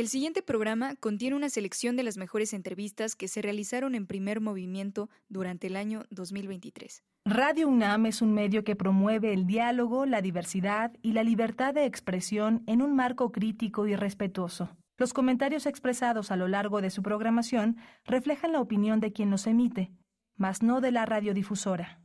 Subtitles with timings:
[0.00, 4.40] El siguiente programa contiene una selección de las mejores entrevistas que se realizaron en primer
[4.40, 7.04] movimiento durante el año 2023.
[7.26, 11.84] Radio UNAM es un medio que promueve el diálogo, la diversidad y la libertad de
[11.84, 14.74] expresión en un marco crítico y respetuoso.
[14.96, 17.76] Los comentarios expresados a lo largo de su programación
[18.06, 19.92] reflejan la opinión de quien los emite,
[20.34, 22.00] mas no de la radiodifusora.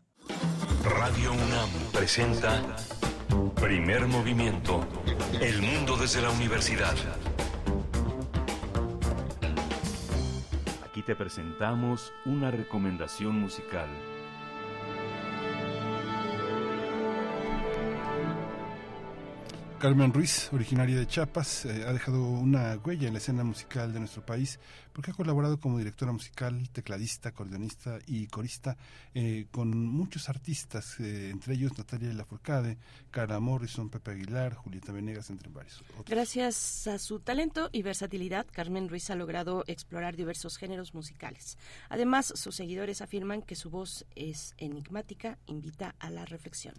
[0.84, 2.62] Radio UNAM presenta
[3.55, 4.86] Primer Movimiento.
[5.39, 6.93] El mundo desde la universidad.
[11.05, 13.88] Te presentamos una recomendación musical.
[19.85, 23.99] Carmen Ruiz, originaria de Chiapas, eh, ha dejado una huella en la escena musical de
[23.99, 24.59] nuestro país
[24.91, 28.77] porque ha colaborado como directora musical, tecladista, acordeonista y corista
[29.13, 32.80] eh, con muchos artistas, eh, entre ellos Natalia Lafourcade,
[33.11, 36.05] Cara Morrison, Pepe Aguilar, Julieta Venegas, entre varios otros.
[36.08, 41.59] Gracias a su talento y versatilidad, Carmen Ruiz ha logrado explorar diversos géneros musicales.
[41.89, 46.73] Además, sus seguidores afirman que su voz es enigmática, invita a la reflexión.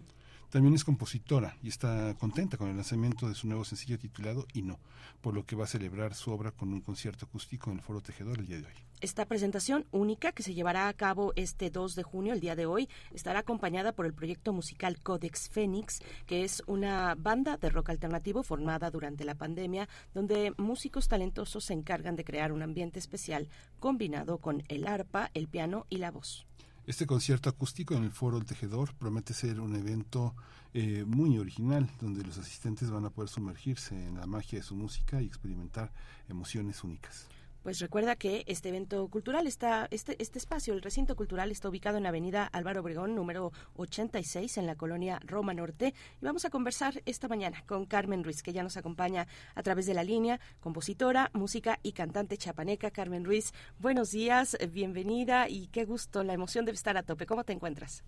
[0.49, 4.61] También es compositora y está contenta con el lanzamiento de su nuevo sencillo titulado Y
[4.61, 4.79] no,
[5.19, 7.99] por lo que va a celebrar su obra con un concierto acústico en el Foro
[7.99, 8.73] Tejedor el día de hoy.
[9.01, 12.65] Esta presentación única que se llevará a cabo este 2 de junio, el día de
[12.65, 17.89] hoy, estará acompañada por el proyecto musical Codex Fénix, que es una banda de rock
[17.89, 23.49] alternativo formada durante la pandemia, donde músicos talentosos se encargan de crear un ambiente especial
[23.79, 26.47] combinado con el arpa, el piano y la voz.
[26.87, 30.33] Este concierto acústico en el Foro El Tejedor promete ser un evento
[30.73, 34.73] eh, muy original, donde los asistentes van a poder sumergirse en la magia de su
[34.73, 35.91] música y experimentar
[36.29, 37.27] emociones únicas.
[37.67, 41.97] Pues recuerda que este evento cultural está, este, este espacio, el recinto cultural, está ubicado
[41.97, 45.93] en la avenida Álvaro Obregón, número 86, en la colonia Roma Norte.
[46.21, 49.85] Y vamos a conversar esta mañana con Carmen Ruiz, que ya nos acompaña a través
[49.85, 52.89] de la línea, compositora, música y cantante chapaneca.
[52.89, 57.25] Carmen Ruiz, buenos días, bienvenida y qué gusto, la emoción debe estar a tope.
[57.25, 58.05] ¿Cómo te encuentras?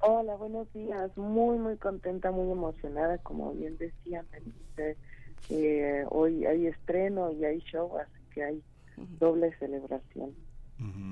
[0.00, 1.16] Hola, buenos días.
[1.16, 3.16] Muy, muy contenta, muy emocionada.
[3.16, 4.26] Como bien decía,
[5.48, 8.62] eh, hoy hay estreno y hay show, así que hay
[8.96, 10.34] doble celebración.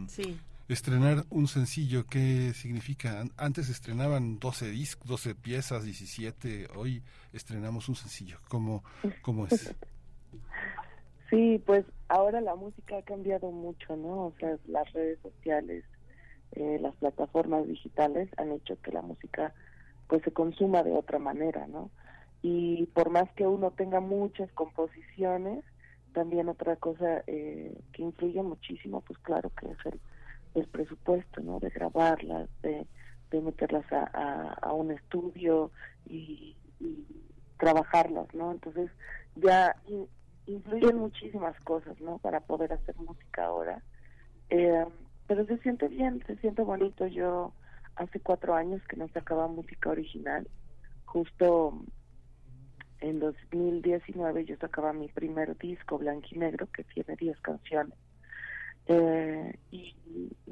[0.09, 0.39] Sí.
[0.69, 3.25] Estrenar un sencillo, ¿qué significa?
[3.37, 7.03] Antes estrenaban 12 discos, 12 piezas, 17, hoy
[7.33, 8.39] estrenamos un sencillo.
[8.49, 8.85] ¿Cómo,
[9.23, 9.75] cómo es?
[11.31, 14.27] sí, pues ahora la música ha cambiado mucho, ¿no?
[14.27, 15.85] O sea, las redes sociales,
[16.53, 19.55] eh, las plataformas digitales han hecho que la música
[20.07, 21.91] pues se consuma de otra manera, ¿no?
[22.43, 25.65] Y por más que uno tenga muchas composiciones,
[26.13, 30.01] también otra cosa eh, que influye muchísimo, pues claro que es el,
[30.55, 31.61] el presupuesto, ¿no?
[31.61, 32.87] De grabarlas, de,
[33.31, 35.71] de meterlas a, a, un estudio
[36.07, 36.57] y,
[37.59, 38.53] trabajarlas, ¿no?
[38.53, 38.89] Entonces
[39.35, 39.75] ya
[40.47, 42.19] influyen muchísimas cosas, ¿no?
[42.19, 43.83] Para poder hacer música ahora.
[44.49, 44.85] Eh,
[45.27, 47.07] pero se siente bien, se siente bonito.
[47.09, 47.53] Yo
[47.97, 50.49] hace cuatro años que no sacaba música original,
[51.05, 51.75] justo
[53.01, 57.95] en 2019 yo sacaba mi primer disco blanco y negro que tiene 10 canciones.
[58.87, 59.95] Eh, y,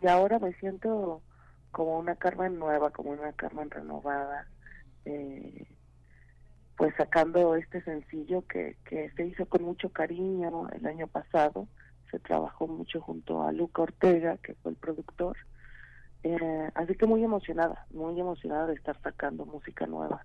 [0.06, 1.22] ahora me siento
[1.72, 4.46] como una Carmen nueva, como una Carmen renovada,
[5.04, 5.66] eh,
[6.76, 11.66] pues sacando este sencillo que, que se hizo con mucho cariño el año pasado,
[12.10, 15.36] se trabajó mucho junto a Luca Ortega, que fue el productor,
[16.28, 20.24] eh, así que muy emocionada, muy emocionada de estar sacando música nueva.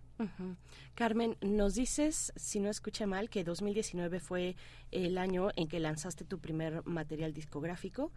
[0.95, 4.55] Carmen, nos dices, si no escucha mal, que 2019 fue
[4.91, 8.11] el año en que lanzaste tu primer material discográfico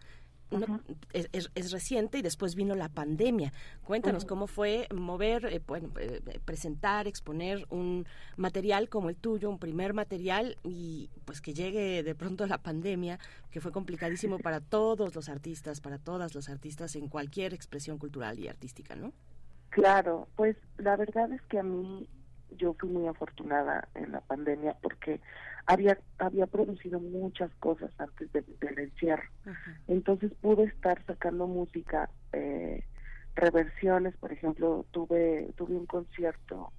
[1.13, 3.51] es, reciente y después vino la pandemia.
[3.83, 8.05] Cuéntanos cómo fue mover, eh, bueno, eh, presentar, exponer un
[8.37, 13.19] material como el tuyo, un primer material y pues que llegue de pronto la pandemia,
[13.51, 18.39] que fue complicadísimo para todos los artistas, para todas los artistas en cualquier expresión cultural
[18.39, 19.13] y artística, ¿no?
[19.69, 22.07] Claro, pues la verdad es que a mí
[22.51, 25.19] yo fui muy afortunada en la pandemia porque
[25.65, 28.45] había había producido muchas cosas antes del,
[28.77, 29.29] encierro.
[29.87, 32.83] Entonces pude estar sacando música, eh,
[33.35, 36.71] reversiones, por ejemplo, tuve tuve un concierto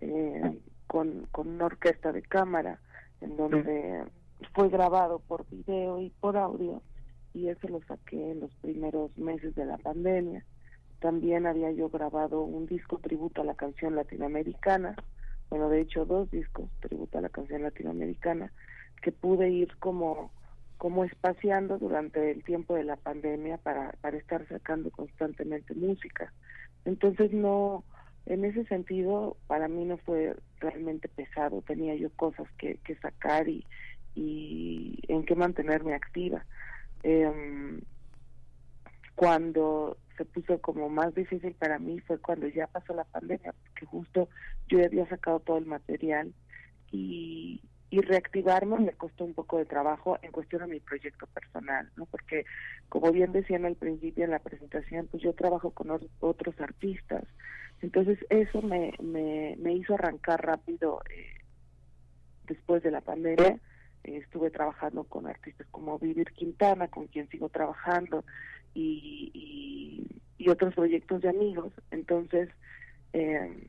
[0.00, 2.80] eh, con, con una orquesta de cámara
[3.20, 4.04] en donde
[4.54, 6.82] fue grabado por video y por audio
[7.34, 10.44] y eso lo saqué en los primeros meses de la pandemia.
[11.00, 14.96] También había yo grabado un disco tributo a la canción latinoamericana,
[15.50, 18.52] bueno, de hecho dos discos tributo a la canción latinoamericana,
[19.02, 20.32] que pude ir como
[20.78, 26.32] como espaciando durante el tiempo de la pandemia para, para estar sacando constantemente música.
[26.86, 27.84] Entonces no,
[28.24, 33.46] en ese sentido, para mí no fue realmente pesado, tenía yo cosas que, que sacar
[33.46, 33.66] y,
[34.14, 36.46] y en qué mantenerme activa.
[37.02, 37.82] Em,
[39.14, 43.84] cuando se puso como más difícil para mí fue cuando ya pasó la pandemia, porque
[43.84, 44.28] justo
[44.70, 46.32] yo había sacado todo el material
[46.90, 51.90] y, y reactivarme me costó un poco de trabajo en cuestión a mi proyecto personal,
[51.96, 52.06] ¿no?
[52.06, 52.44] Porque
[52.88, 55.90] como bien decían al principio en la presentación, pues yo trabajo con
[56.20, 57.24] otros artistas,
[57.82, 61.40] entonces eso me, me, me hizo arrancar rápido eh,
[62.46, 63.58] después de la pandemia.
[64.04, 68.24] estuve trabajando con artistas como Vivir Quintana, con quien sigo trabajando,
[68.74, 70.06] y,
[70.38, 71.72] y, otros proyectos de amigos.
[71.90, 72.48] Entonces,
[73.12, 73.68] eh,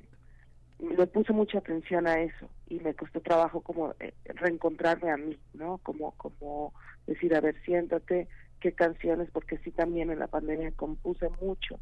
[0.81, 5.38] le puse mucha atención a eso y me costó trabajo como eh, reencontrarme a mí,
[5.54, 5.78] ¿no?
[5.80, 6.74] Como, como
[7.06, 8.28] decir, a ver, siéntate,
[8.60, 11.80] qué canciones, porque sí también en la pandemia compuse mucho,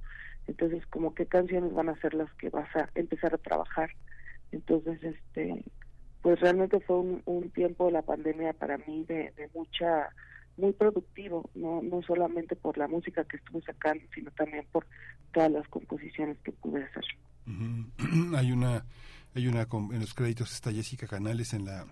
[0.48, 3.92] entonces como qué canciones van a ser las que vas a empezar a trabajar.
[4.52, 5.64] Entonces, este,
[6.22, 10.10] pues realmente fue un, tiempo de la pandemia para mí de mucha,
[10.58, 14.86] muy productivo, no, no solamente por la música que estuve sacando, sino también por
[15.34, 17.06] todas las composiciones que pude hacer.
[18.36, 18.86] hay una
[19.36, 21.86] hay una en los créditos está Jessica Canales en la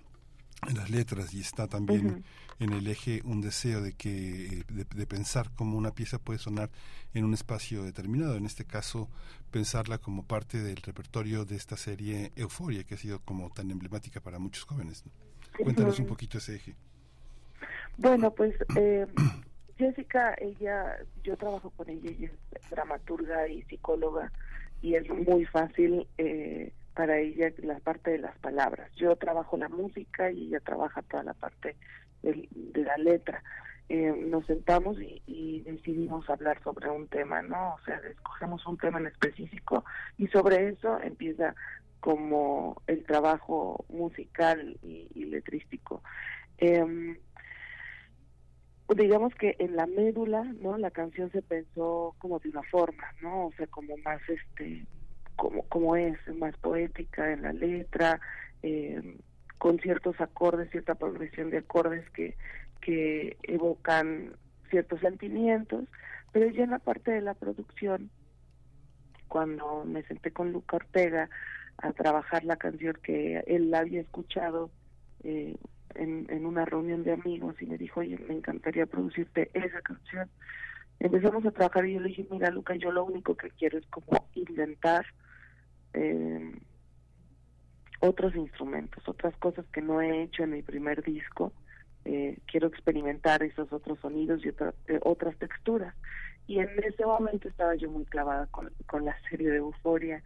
[0.67, 2.23] en las letras y está también
[2.59, 6.71] en el eje un deseo de que de, pensar cómo una pieza puede sonar
[7.13, 8.35] en un espacio determinado.
[8.35, 9.07] En este caso
[9.51, 14.19] pensarla como parte del repertorio de esta serie Euforia que ha sido como tan emblemática
[14.19, 15.03] para muchos jóvenes
[15.61, 16.75] cuéntanos un poquito ese eje.
[17.97, 19.05] Bueno pues eh,
[19.77, 24.31] Jessica ella yo trabajo con ella ella es dramaturga y psicóloga
[24.81, 28.91] y es muy fácil eh, para ella la parte de las palabras.
[28.95, 31.75] Yo trabajo la música y ella trabaja toda la parte
[32.23, 33.43] de, la letra.
[33.89, 37.75] Eh, nos sentamos y, decidimos hablar sobre un tema, ¿no?
[37.75, 39.83] O sea, escogemos un tema en específico
[40.17, 41.55] y sobre eso empieza
[41.99, 46.01] como el trabajo musical y, letrístico.
[46.57, 47.17] Eh,
[48.95, 50.77] digamos que en la médula, ¿no?
[50.77, 53.47] La canción se pensó como de una forma, ¿no?
[53.47, 54.85] O sea, como más, este,
[55.35, 58.21] como, como es, más poética en la letra,
[58.63, 59.17] eh,
[59.57, 62.35] con ciertos acordes, cierta progresión de acordes que,
[62.81, 64.33] que evocan
[64.69, 65.85] ciertos sentimientos,
[66.31, 68.09] pero ya en la parte de la producción,
[69.27, 71.29] cuando me senté con Luca Ortega
[71.77, 74.71] a trabajar la canción que él había escuchado
[75.23, 75.55] eh,
[75.97, 80.29] en, una reunión de amigos y me dijo, oye, me encantaría producirte esa canción.
[80.99, 83.85] Empezamos a trabajar y yo le dije, mira, Luca, yo lo único que quiero es
[83.87, 85.05] como inventar
[85.93, 86.59] eh,
[87.99, 91.53] otros instrumentos, otras cosas que no he hecho en mi primer disco.
[92.05, 95.93] Eh, quiero experimentar esos otros sonidos y eh, otras texturas.
[96.47, 100.23] Y en ese momento estaba yo muy clavada con, con la serie de Euforia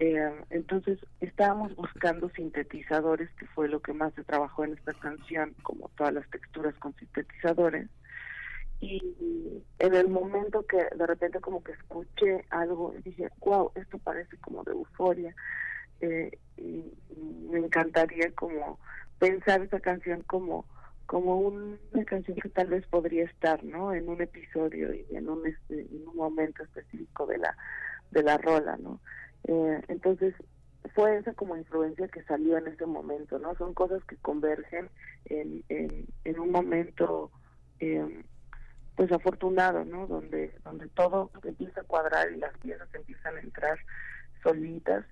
[0.00, 5.54] eh, entonces estábamos buscando sintetizadores, que fue lo que más se trabajó en esta canción,
[5.62, 7.88] como todas las texturas con sintetizadores.
[8.80, 14.36] Y en el momento que de repente como que escuché algo, dije, wow, esto parece
[14.38, 15.34] como de euforia.
[16.00, 16.92] Eh, y,
[17.50, 18.80] me encantaría como
[19.18, 20.66] pensar esa canción como
[21.06, 25.46] como una canción que tal vez podría estar no en un episodio y en un
[25.46, 27.56] este, en un momento específico de la
[28.10, 29.00] de la rola no
[29.44, 30.34] eh, entonces,
[30.94, 33.54] fue esa como influencia que salió en ese momento, ¿no?
[33.56, 34.88] Son cosas que convergen
[35.26, 37.30] en, en, un momento,
[37.80, 38.22] eh,
[38.96, 40.06] pues afortunado, ¿no?
[40.06, 43.78] Donde, donde todo empieza a cuadrar y las piezas empiezan a entrar
[44.42, 45.04] solitas.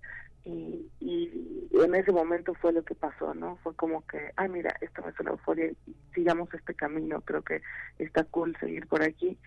[0.44, 3.56] Y, y en ese momento fue lo que pasó, ¿no?
[3.62, 5.70] Fue como que, ah, mira, esto me suena euforia
[6.14, 7.62] sigamos este camino, creo que
[7.98, 9.38] está cool seguir por aquí.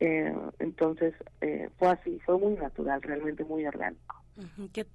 [0.00, 4.21] Eh, entonces, eh, fue así, fue muy natural, realmente muy orgánico.
[4.72, 4.86] ¿Qué,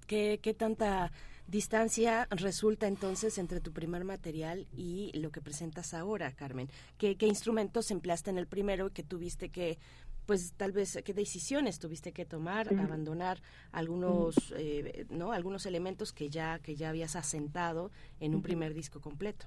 [0.41, 1.11] qué, tanta
[1.47, 6.69] distancia resulta entonces entre tu primer material y lo que presentas ahora, Carmen?
[6.97, 9.77] ¿Qué, qué instrumentos empleaste en el primero que tuviste que
[10.25, 13.41] pues tal vez qué decisiones tuviste que tomar, abandonar
[13.71, 18.99] algunos eh, no algunos elementos que ya que ya habías asentado en un primer disco
[18.99, 19.45] completo.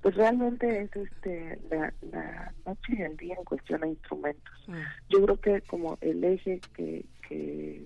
[0.00, 4.54] Pues realmente es este la, la noche y el día en cuestión a instrumentos.
[4.66, 4.76] Mm.
[5.10, 7.84] Yo creo que como el eje que, que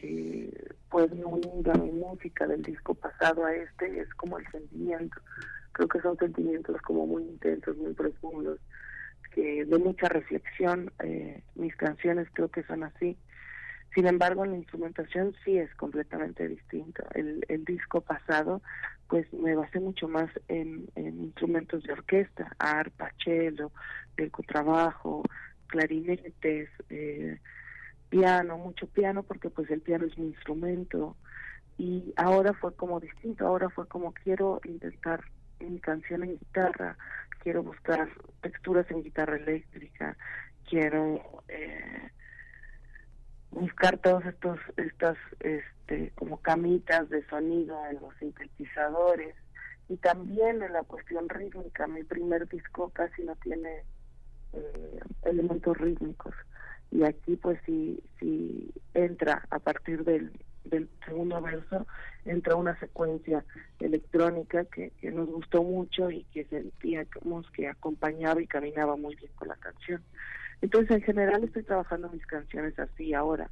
[0.00, 0.50] que
[0.88, 5.20] pues unir mi música del disco pasado a este es como el sentimiento.
[5.72, 8.58] Creo que son sentimientos como muy intensos, muy profundos,
[9.32, 10.90] que de mucha reflexión.
[11.04, 13.16] Eh, mis canciones creo que son así.
[13.94, 17.04] Sin embargo, la instrumentación sí es completamente distinto.
[17.14, 18.62] El, el disco pasado,
[19.08, 23.72] pues me basé mucho más en, en instrumentos de orquesta, arpa, cello,
[24.16, 25.24] el contrabajo,
[25.66, 27.38] clarinetes, eh,
[28.10, 31.16] piano, mucho piano, porque pues el piano es mi instrumento.
[31.78, 35.24] Y ahora fue como distinto, ahora fue como quiero intentar
[35.60, 36.98] mi canción en guitarra,
[37.42, 38.08] quiero buscar
[38.42, 40.16] texturas en guitarra eléctrica,
[40.68, 42.10] quiero eh,
[43.50, 49.34] buscar todos estos estas este como camitas de sonido en los sintetizadores
[49.88, 53.84] y también en la cuestión rítmica mi primer disco casi no tiene
[54.52, 56.34] eh, elementos rítmicos
[56.90, 58.02] y aquí pues sí
[58.94, 60.32] entra a partir del
[61.04, 61.86] segundo verso
[62.24, 63.44] entra una secuencia
[63.78, 69.32] electrónica que, que nos gustó mucho y que sentíamos que acompañaba y caminaba muy bien
[69.36, 70.02] con la canción.
[70.60, 73.50] Entonces, en general estoy trabajando mis canciones así ahora.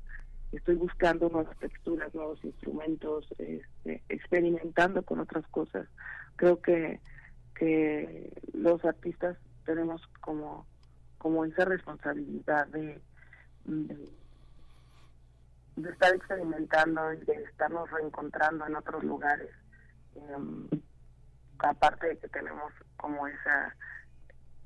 [0.52, 5.86] Estoy buscando nuevas texturas, nuevos instrumentos, este, experimentando con otras cosas.
[6.36, 7.00] Creo que,
[7.54, 10.66] que los artistas tenemos como,
[11.18, 13.00] como esa responsabilidad de,
[13.68, 14.08] de,
[15.90, 19.50] estar experimentando y de estarnos reencontrando en otros lugares.
[20.14, 20.68] Em,
[21.58, 23.74] aparte de que tenemos como esa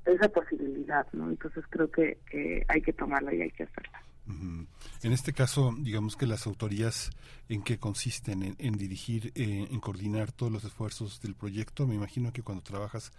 [0.05, 1.29] esa posibilidad, ¿no?
[1.29, 2.19] Entonces creo que,
[2.67, 4.02] hay que tomarla y hay que hacerla.
[4.25, 7.09] En este caso, digamos que las autorías
[7.49, 11.85] en qué consisten, en, dirigir, eh, en coordinar todos los esfuerzos del proyecto.
[11.87, 13.11] Me imagino que cuando trabajas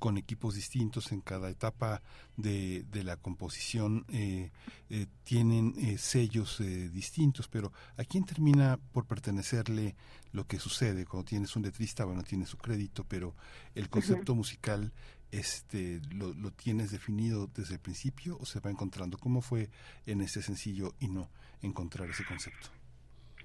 [0.00, 2.02] con equipos distintos en cada etapa
[2.36, 4.50] de, de la composición eh,
[4.90, 9.96] eh, tienen sellos distintos, pero ¿a quién termina por pertenecerle
[10.32, 11.04] lo que sucede?
[11.04, 13.34] Cuando tienes un letrista, bueno, tiene su crédito, pero
[13.74, 14.92] el concepto musical
[15.30, 19.18] este lo, lo, tienes definido desde el principio o se va encontrando?
[19.18, 19.68] ¿Cómo fue
[20.06, 21.28] en ese sencillo y no
[21.62, 22.68] encontrar ese concepto?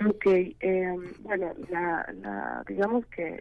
[0.06, 3.40] Ok, eh, bueno, la, la, digamos que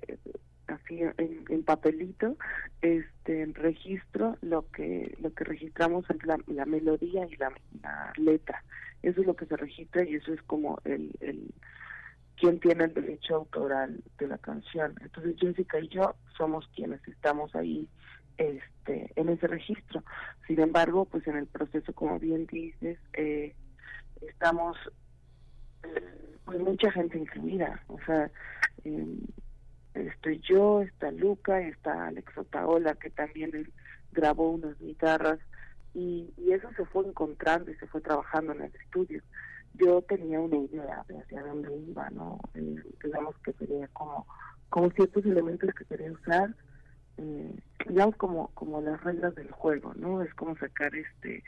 [0.66, 2.36] así en, papelito,
[2.82, 7.52] este en registro lo que lo que registramos es la, la melodía y la,
[8.16, 8.62] letra.
[9.02, 11.52] Eso es lo que se registra y eso es como el, el
[12.36, 14.94] quien tiene el derecho autoral de la canción.
[15.00, 17.88] Entonces Jessica y yo somos quienes estamos ahí
[18.38, 20.02] este en ese registro.
[20.46, 23.54] Sin embargo, pues en el proceso, como bien dices, eh,
[24.20, 24.76] estamos
[25.84, 28.30] eh, pues mucha gente incluida, o sea,
[28.84, 29.06] eh,
[29.94, 33.72] estoy yo, está Luca, está Alex Otaola, que también
[34.12, 35.38] grabó unas guitarras,
[35.94, 39.22] y, y eso se fue encontrando y se fue trabajando en el estudio.
[39.74, 42.38] Yo tenía una idea de hacia dónde iba, ¿no?
[42.54, 44.26] digamos que sería como,
[44.68, 46.54] como ciertos elementos que quería usar,
[47.18, 47.54] eh,
[47.88, 51.42] digamos como como las reglas del juego no es como sacar este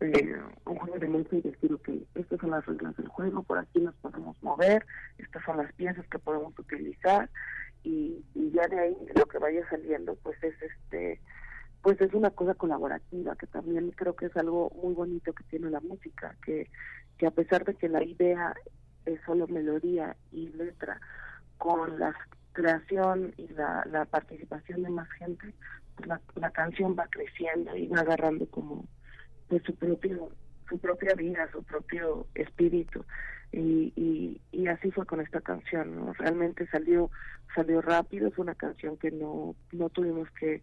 [0.00, 3.58] eh, un juego de mesa y decir que estas son las reglas del juego por
[3.58, 4.86] aquí nos podemos mover
[5.18, 7.28] estas son las piezas que podemos utilizar
[7.82, 11.20] y, y ya de ahí lo que vaya saliendo pues es este
[11.82, 15.70] pues es una cosa colaborativa que también creo que es algo muy bonito que tiene
[15.70, 16.70] la música que
[17.18, 18.54] que a pesar de que la idea
[19.04, 21.00] es solo melodía y letra
[21.58, 22.14] con las
[22.58, 25.54] creación y la, participación de más gente,
[25.94, 28.84] pues la, canción va creciendo y va agarrando como
[29.48, 30.30] pues su propio
[30.68, 33.04] su propia vida, su propio espíritu.
[33.52, 36.12] Y, y, y así fue con esta canción.
[36.14, 37.10] Realmente salió
[37.54, 40.62] salió rápido, fue una canción que no no tuvimos que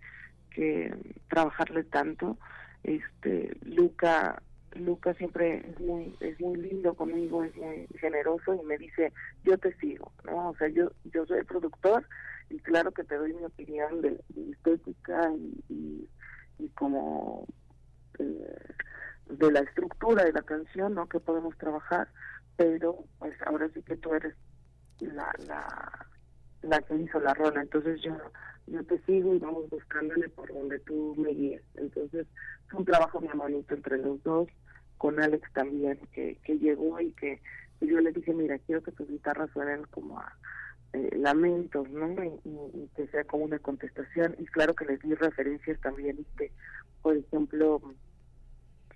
[0.51, 0.93] que
[1.29, 2.37] trabajarle tanto.
[2.83, 4.43] Este Luca
[4.75, 9.13] Lucas siempre es muy es muy lindo conmigo, es muy generoso y me dice,
[9.43, 10.49] yo te sigo, ¿no?
[10.49, 12.05] O sea, yo yo soy el productor
[12.49, 14.19] y claro que te doy mi opinión de,
[14.51, 15.31] estética
[15.69, 16.07] y,
[16.59, 17.47] y, como
[18.19, 18.73] eh,
[19.29, 21.07] de la estructura de la canción, ¿no?
[21.07, 22.09] Que podemos trabajar,
[22.57, 24.35] pero pues ahora sí que tú eres
[24.99, 26.07] la, la,
[26.61, 28.15] la que hizo la rola, entonces yo
[28.67, 31.61] yo te sigo y vamos buscándole por donde tú me guíes.
[31.75, 32.25] Entonces,
[32.67, 34.47] es un trabajo muy bonito entre los dos
[34.97, 37.41] con Alex también, que, que llegó y que
[37.81, 40.33] yo le dije, mira, quiero que tus guitarras suenen como a
[40.93, 42.07] eh, lamentos, ¿no?
[42.23, 44.35] Y, que sea como una contestación.
[44.39, 46.51] Y claro que les di referencias también, que,
[47.01, 47.81] por ejemplo,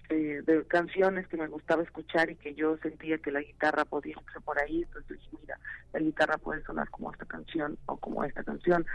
[0.09, 4.13] eh, de canciones que me gustaba escuchar y que yo sentía que la guitarra podía
[4.13, 4.83] irse por ahí.
[4.83, 5.59] Entonces dije, mira,
[5.93, 8.85] la guitarra puede sonar como esta canción o como esta canción.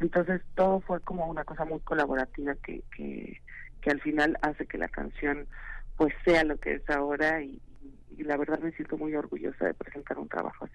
[0.00, 3.40] Entonces todo fue como una cosa muy colaborativa que, que,
[3.80, 5.46] que al final hace que la canción
[5.98, 7.60] pues sea lo que es ahora y,
[8.18, 10.74] la verdad me siento muy orgullosa de presentar un trabajo así.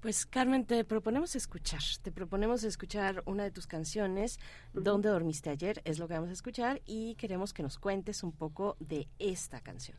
[0.00, 4.38] Pues Carmen, te proponemos escuchar, te proponemos escuchar una de tus canciones,
[4.72, 5.80] ¿Dónde dormiste ayer?
[5.84, 9.60] Es lo que vamos a escuchar y queremos que nos cuentes un poco de esta
[9.60, 9.98] canción.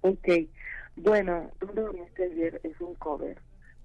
[0.00, 0.28] Ok,
[0.96, 2.60] bueno, ¿Dónde dormiste ayer?
[2.64, 3.38] Es un cover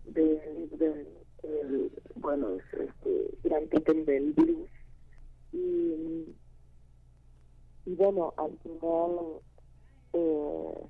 [0.05, 3.67] de, de, bueno, es este, Gran
[4.05, 4.69] del Blues
[5.51, 6.35] y,
[7.85, 9.41] y bueno, al final
[10.17, 10.87] eh,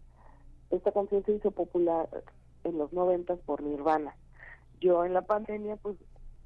[0.72, 2.10] esta canción se hizo popular
[2.64, 4.16] en los noventas por Nirvana.
[4.80, 5.98] Yo en la pandemia, pues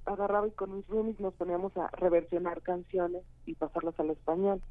[0.06, 4.62] agarraba y con mis roomies nos poníamos a reversionar canciones y pasarlas al español.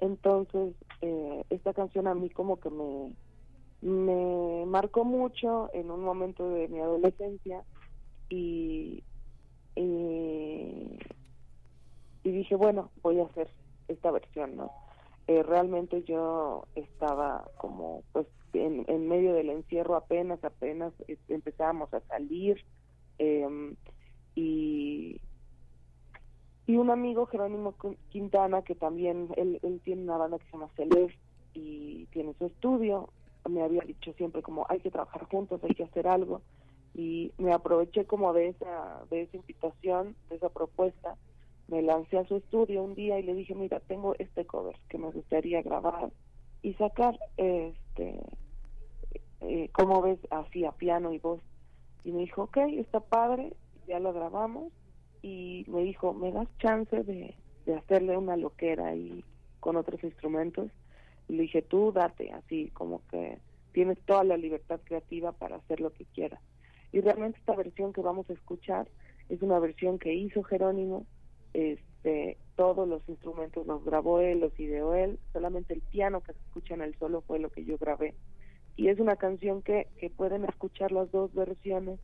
[0.00, 3.14] Entonces, eh, esta canción a mí como que me,
[3.82, 7.64] me marcó mucho en un momento de mi adolescencia
[8.28, 9.04] y,
[9.76, 10.98] y,
[12.24, 13.48] dije, bueno, voy a hacer
[13.88, 14.70] esta versión, ¿no?
[15.28, 21.92] Eh, realmente yo estaba como pues en, en medio del encierro apenas, apenas eh, empezábamos
[21.94, 22.64] a salir
[23.18, 23.74] eh,
[24.34, 25.20] y
[26.66, 27.74] y un amigo Jerónimo
[28.10, 31.18] Quintana que también él, él tiene una banda que se llama Celeste
[31.54, 33.10] y tiene su estudio
[33.48, 36.40] me había dicho siempre como hay que trabajar juntos hay que hacer algo
[36.94, 41.16] y me aproveché como de esa de esa invitación de esa propuesta
[41.72, 44.98] me lancé a su estudio un día y le dije mira tengo este cover que
[44.98, 46.10] me gustaría grabar
[46.62, 48.20] y sacar este
[49.40, 51.40] eh, como ves así a piano y voz
[52.04, 53.52] y me dijo ok está padre
[53.88, 54.72] ya lo grabamos
[55.22, 59.24] y me dijo, ¿me das chance de, de hacerle una loquera ahí
[59.60, 60.70] con otros instrumentos?
[61.28, 63.38] Y le dije, tú date, así como que
[63.72, 66.40] tienes toda la libertad creativa para hacer lo que quieras.
[66.92, 68.88] Y realmente esta versión que vamos a escuchar
[69.28, 71.06] es una versión que hizo Jerónimo,
[71.54, 76.38] este, todos los instrumentos los grabó él, los ideó él, solamente el piano que se
[76.40, 78.14] escucha en el solo fue lo que yo grabé.
[78.76, 82.00] Y es una canción que, que pueden escuchar las dos versiones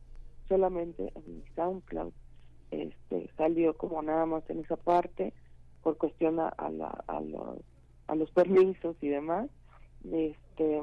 [0.47, 2.13] solamente en SoundCloud
[2.71, 5.33] este, salió como nada más en esa parte
[5.81, 7.03] por cuestión a, la,
[8.07, 9.49] a los permisos y demás.
[10.11, 10.81] Este,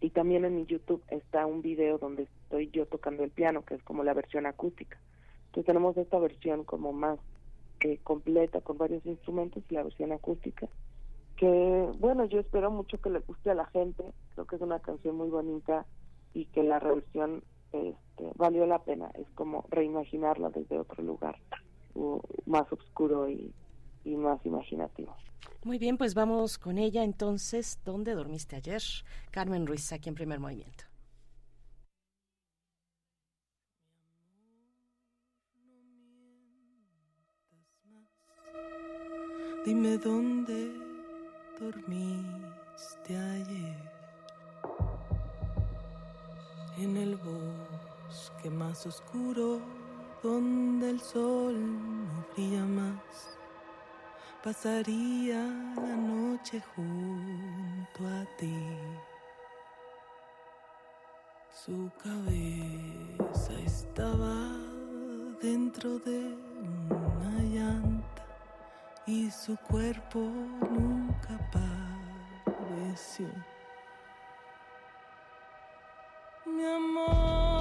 [0.00, 3.74] y también en mi YouTube está un video donde estoy yo tocando el piano, que
[3.74, 4.98] es como la versión acústica.
[5.46, 7.18] Entonces tenemos esta versión como más
[8.02, 10.68] completa con varios instrumentos y la versión acústica.
[11.36, 14.04] Que bueno, yo espero mucho que le guste a la gente.
[14.34, 15.86] Creo que es una canción muy bonita
[16.32, 19.10] y que la reversión este, valió la pena.
[19.14, 21.36] Es como reimaginarla desde otro lugar,
[22.46, 23.52] más oscuro y,
[24.04, 25.14] y más imaginativo.
[25.64, 27.80] Muy bien, pues vamos con ella entonces.
[27.84, 28.82] ¿Dónde dormiste ayer?
[29.30, 30.84] Carmen Ruiz, aquí en primer movimiento.
[39.64, 40.74] Dime dónde
[41.58, 43.76] dormiste ayer
[46.76, 49.62] en el bosque más oscuro
[50.22, 53.38] donde el sol no brilla más.
[54.42, 55.42] Pasaría
[55.76, 58.54] la noche junto a ti.
[61.64, 64.36] Su cabeza estaba
[65.40, 66.36] dentro de
[66.90, 67.93] una llanta
[69.06, 73.28] y su cuerpo nunca pareció
[76.46, 77.53] mi amor,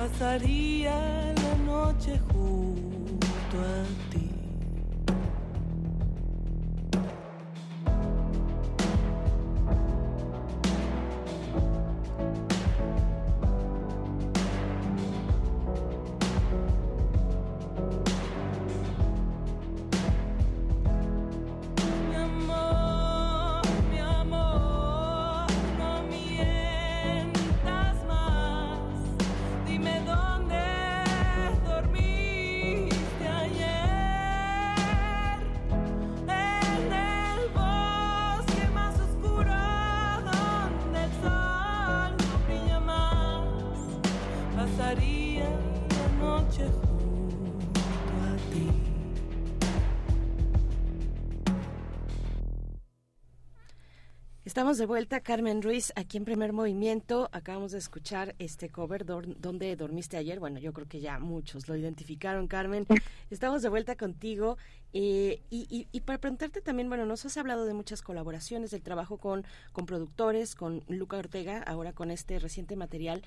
[0.00, 0.96] Pasaría
[1.42, 4.19] la noche junto a ti.
[54.50, 57.28] Estamos de vuelta, Carmen Ruiz, aquí en Primer Movimiento.
[57.30, 60.40] Acabamos de escuchar este cover, ¿Dónde dormiste ayer?
[60.40, 62.84] Bueno, yo creo que ya muchos lo identificaron, Carmen.
[63.30, 64.58] Estamos de vuelta contigo.
[64.92, 69.18] Eh, y, y, para preguntarte también, bueno, nos has hablado de muchas colaboraciones, del trabajo
[69.18, 73.22] con, con productores, con Luca Ortega, ahora con este reciente material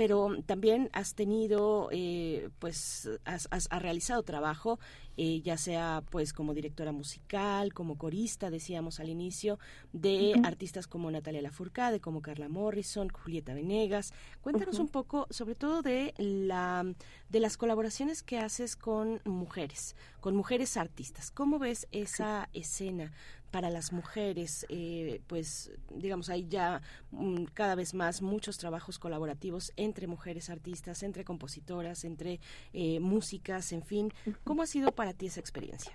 [0.00, 4.78] pero también has tenido, eh, pues, has, has, realizado trabajo,
[5.18, 9.58] eh, ya sea, pues, como directora musical, como corista, decíamos al inicio,
[9.92, 14.14] de artistas como Natalia Lafourcade, como Carla Morrison, Julieta Venegas.
[14.40, 16.86] Cuéntanos un poco, sobre todo de la,
[17.28, 21.30] de las colaboraciones que haces con mujeres, con mujeres artistas.
[21.30, 23.12] ¿Cómo ves esa escena
[23.50, 29.72] para las mujeres, eh, pues digamos, hay ya mm, cada vez más muchos trabajos colaborativos
[29.76, 32.40] entre mujeres artistas, entre compositoras, entre
[32.72, 34.12] eh, músicas, en fin.
[34.44, 35.92] ¿Cómo ha sido para ti esa experiencia?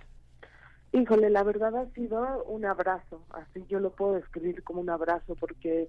[0.92, 5.34] Híjole, la verdad ha sido un abrazo, así yo lo puedo describir como un abrazo
[5.34, 5.88] porque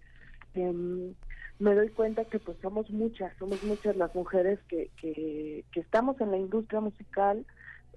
[0.54, 1.14] em,
[1.60, 6.20] me doy cuenta que pues somos muchas, somos muchas las mujeres que, que, que estamos
[6.20, 7.46] en la industria musical,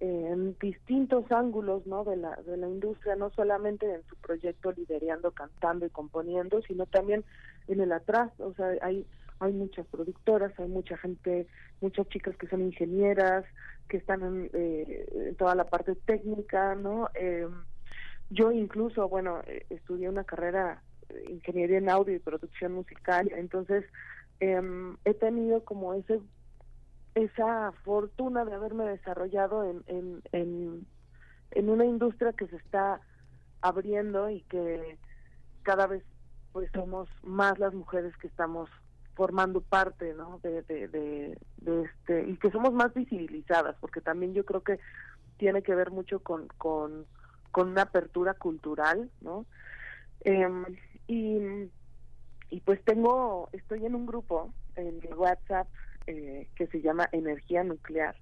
[0.00, 2.04] en distintos ángulos ¿no?
[2.04, 6.86] de, la, de la industria, no solamente en su proyecto liderando, cantando y componiendo, sino
[6.86, 7.22] también
[7.68, 8.32] en el atrás.
[8.40, 9.06] O sea, hay,
[9.40, 11.46] hay muchas productoras, hay mucha gente,
[11.82, 13.44] muchas chicas que son ingenieras,
[13.88, 17.10] que están en, eh, toda la parte técnica, ¿no?
[17.14, 17.46] Eh,
[18.30, 20.82] yo incluso, bueno, eh, estudié una carrera
[21.28, 23.84] ingeniería en audio y producción musical, entonces
[24.38, 26.20] em, he tenido como ese
[27.14, 30.86] esa fortuna de haberme desarrollado en, en,
[31.52, 33.00] en, una industria que se está
[33.60, 34.98] abriendo y que
[35.62, 36.04] cada vez
[36.52, 38.68] pues somos más las mujeres que estamos
[39.14, 40.40] formando parte ¿no?
[40.42, 41.38] de, de,
[41.84, 44.78] este y que somos más visibilizadas porque también yo creo que
[45.36, 47.06] tiene que ver mucho con con,
[47.50, 49.46] con una apertura cultural no
[50.20, 50.64] em,
[51.06, 51.68] y
[52.50, 55.68] y pues tengo estoy en un grupo en WhatsApp
[56.06, 58.16] eh, que se llama Energía Nuclear,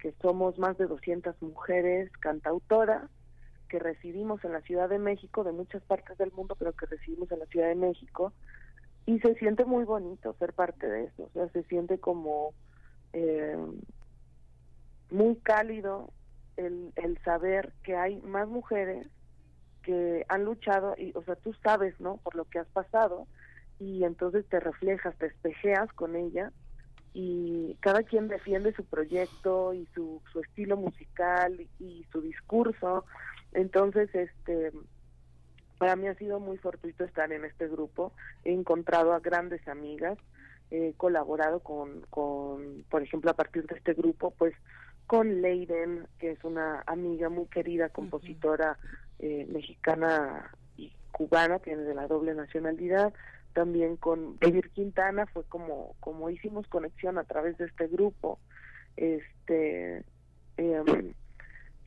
[0.00, 3.08] que somos más de 200 mujeres cantautoras
[3.68, 7.30] que residimos en la Ciudad de México, de muchas partes del mundo, pero que residimos
[7.32, 8.32] en la Ciudad de México,
[9.06, 12.52] y se siente muy bonito ser parte de eso, o sea, se siente como
[13.12, 13.56] eh,
[15.10, 16.12] muy cálido
[16.56, 19.06] el, el saber que hay más mujeres
[19.82, 22.18] que han luchado, y, o sea, tú sabes, ¿no?
[22.18, 23.26] Por lo que has pasado,
[23.78, 26.52] y entonces te reflejas, te espejeas con ella
[27.14, 33.04] y cada quien defiende su proyecto y su, su estilo musical y, su discurso.
[33.52, 34.72] Entonces, este
[35.78, 38.12] para mí ha sido muy fortuito estar en este grupo.
[38.44, 40.16] He encontrado a grandes amigas,
[40.70, 44.54] he colaborado con, con, por ejemplo, a partir de este grupo, pues
[45.08, 48.78] con Leiden, que es una amiga muy querida, compositora
[49.18, 53.12] eh, mexicana y cubana, tiene de la doble nacionalidad,
[53.52, 58.38] también con David Quintana fue como como hicimos conexión a través de este grupo
[58.96, 60.04] este
[60.56, 61.14] em,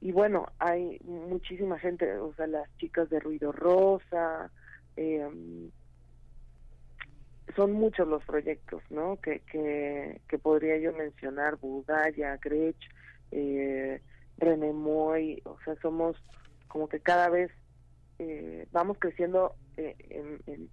[0.01, 4.51] y bueno hay muchísima gente o sea las chicas de ruido rosa
[4.95, 5.69] em,
[7.55, 12.77] son muchos los proyectos no que que, que podría yo mencionar Budaya Grech
[13.31, 14.01] eh,
[14.37, 16.15] René Moy o sea somos
[16.67, 17.51] como que cada vez
[18.19, 19.95] eh, vamos creciendo eh,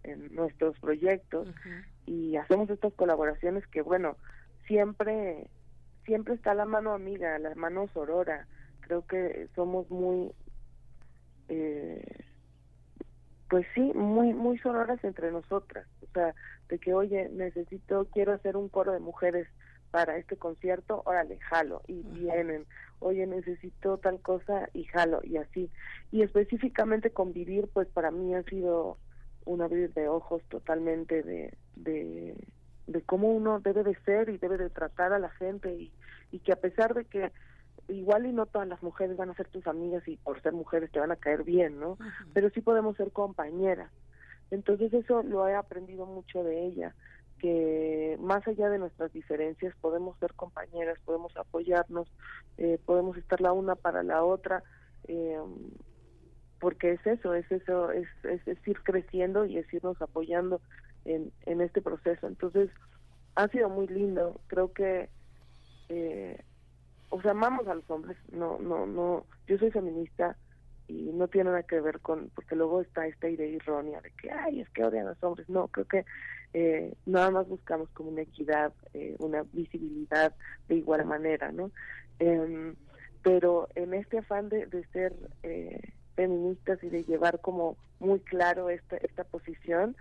[0.04, 1.48] en, nuestros proyectos
[2.06, 4.16] y hacemos estas colaboraciones que bueno
[4.66, 5.48] siempre
[6.04, 8.46] siempre está la mano amiga la mano sorora.
[8.80, 10.32] Creo que somos muy
[11.48, 12.24] eh,
[13.48, 15.86] pues sí muy muy sororas entre nosotras.
[16.02, 16.34] O sea
[16.68, 19.48] de que oye necesito quiero hacer un coro de mujeres
[19.92, 22.64] para este concierto, órale, jalo, y vienen,
[22.98, 25.70] oye, necesito tal cosa y jalo, y así.
[26.10, 28.96] Y específicamente convivir, pues para mí ha sido
[29.44, 32.34] un abrir de ojos totalmente de, de,
[32.86, 35.92] de cómo uno debe de ser y debe de tratar a la gente, y,
[36.32, 37.30] y que a pesar de que
[37.88, 40.90] igual y no todas las mujeres van a ser tus amigas y por ser mujeres
[40.90, 41.98] te van a caer bien, ¿no?
[42.32, 43.90] Pero sí podemos ser compañeras.
[44.50, 46.94] Entonces eso lo he aprendido mucho de ella
[47.42, 52.06] que más allá de nuestras diferencias podemos ser compañeras, podemos apoyarnos,
[52.56, 54.62] eh, podemos estar la una para la otra,
[55.08, 55.40] eh,
[56.60, 60.60] porque es eso, es eso, es, es, ir creciendo y es irnos apoyando
[61.04, 62.28] en, en este proceso.
[62.28, 62.70] Entonces,
[63.34, 65.08] ha sido muy lindo, creo que,
[65.88, 66.40] eh,
[67.10, 70.36] o sea, amamos a los hombres, no, no, no, yo soy feminista,
[70.86, 74.30] y no tiene nada que ver con, porque luego está esta idea errónea de que,
[74.30, 75.48] ay, es que odian a los hombres.
[75.48, 76.04] No, creo que
[76.54, 80.34] eh, nada más buscamos como una equidad, eh, una visibilidad
[80.68, 81.70] de igual manera, ¿no?
[82.18, 82.74] Em,
[83.22, 85.80] pero en este afán de, de ser eh,
[86.14, 89.96] feministas y de llevar como muy claro esta, esta posición,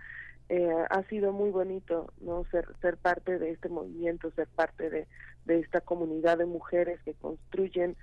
[0.90, 5.06] ha sido muy bonito no ser ser parte de este movimiento ser parte de,
[5.46, 7.96] de esta comunidad de mujeres que construyen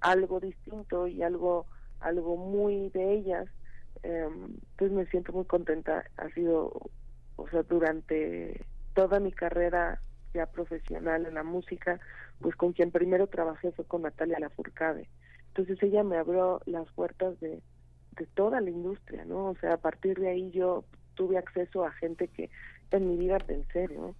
[0.00, 1.66] algo distinto y algo
[2.00, 3.48] algo muy de ellas.
[4.02, 6.04] Em, pues me siento muy contenta.
[6.16, 6.90] Ha sido
[7.36, 10.00] o sea, durante toda mi carrera
[10.32, 12.00] ya profesional en la música,
[12.40, 15.08] pues con quien primero trabajé fue con Natalia Lafourcade.
[15.48, 17.62] Entonces ella me abrió las puertas de,
[18.12, 19.50] de toda la industria, ¿no?
[19.50, 22.50] O sea, a partir de ahí yo tuve acceso a gente que
[22.90, 24.14] en mi vida pensé, ¿no?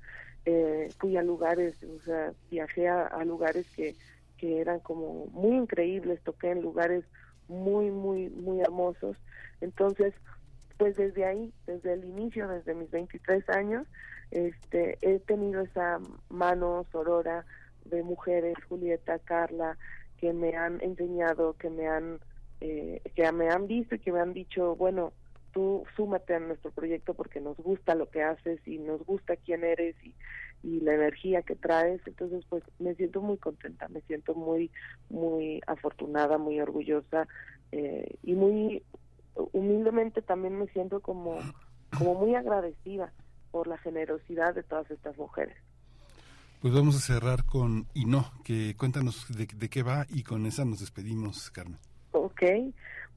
[0.47, 3.95] Eh, fui a lugares, o sea, viajé a, lugares que,
[4.37, 7.05] que eran como muy increíbles, toqué en lugares
[7.49, 9.17] muy, muy, muy hermosos.
[9.61, 10.15] Entonces,
[10.77, 13.87] pues desde ahí, desde el inicio, desde mis 23 años,
[14.31, 17.45] este, he tenido esa mano sorora
[17.85, 19.77] de mujeres, Julieta, Carla,
[20.19, 22.19] que me han enseñado, que me han,
[22.61, 25.13] eh, que me han visto y que me han dicho, bueno,
[25.53, 29.63] tú súmate a nuestro proyecto porque nos gusta lo que haces y nos gusta quién
[29.63, 30.15] eres y,
[30.65, 32.01] y la energía que traes.
[32.07, 34.71] Entonces, pues me siento muy contenta, me siento muy,
[35.11, 37.29] muy afortunada, muy orgullosa
[37.71, 38.83] eh, y muy
[39.53, 41.39] humildemente también me siento como,
[41.97, 43.13] como muy agradecida
[43.51, 45.57] por la generosidad de todas estas mujeres.
[46.61, 50.47] Pues vamos a cerrar con Y no, que cuéntanos de, de qué va y con
[50.47, 51.79] esa nos despedimos, Carmen.
[52.13, 52.43] Ok,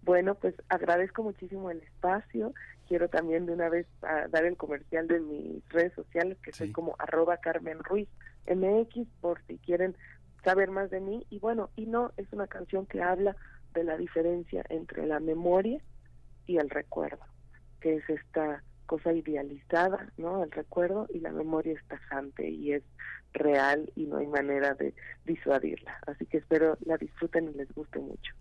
[0.07, 2.53] bueno, pues agradezco muchísimo el espacio.
[2.87, 6.71] Quiero también de una vez ah, dar el comercial de mis redes sociales, que soy
[6.71, 8.07] como arroba Carmen Ruiz
[8.47, 9.95] MX, por si quieren
[10.43, 11.25] saber más de mí.
[11.29, 13.35] Y bueno, y no, es una canción que habla
[13.73, 15.81] de la diferencia entre la memoria
[16.47, 17.23] y el recuerdo,
[17.79, 20.43] que es esta cosa idealizada, ¿no?
[20.43, 22.83] El recuerdo y la memoria es tajante y es
[23.33, 25.99] real y no hay manera de disuadirla.
[26.07, 28.33] Así que espero la disfruten y les guste mucho.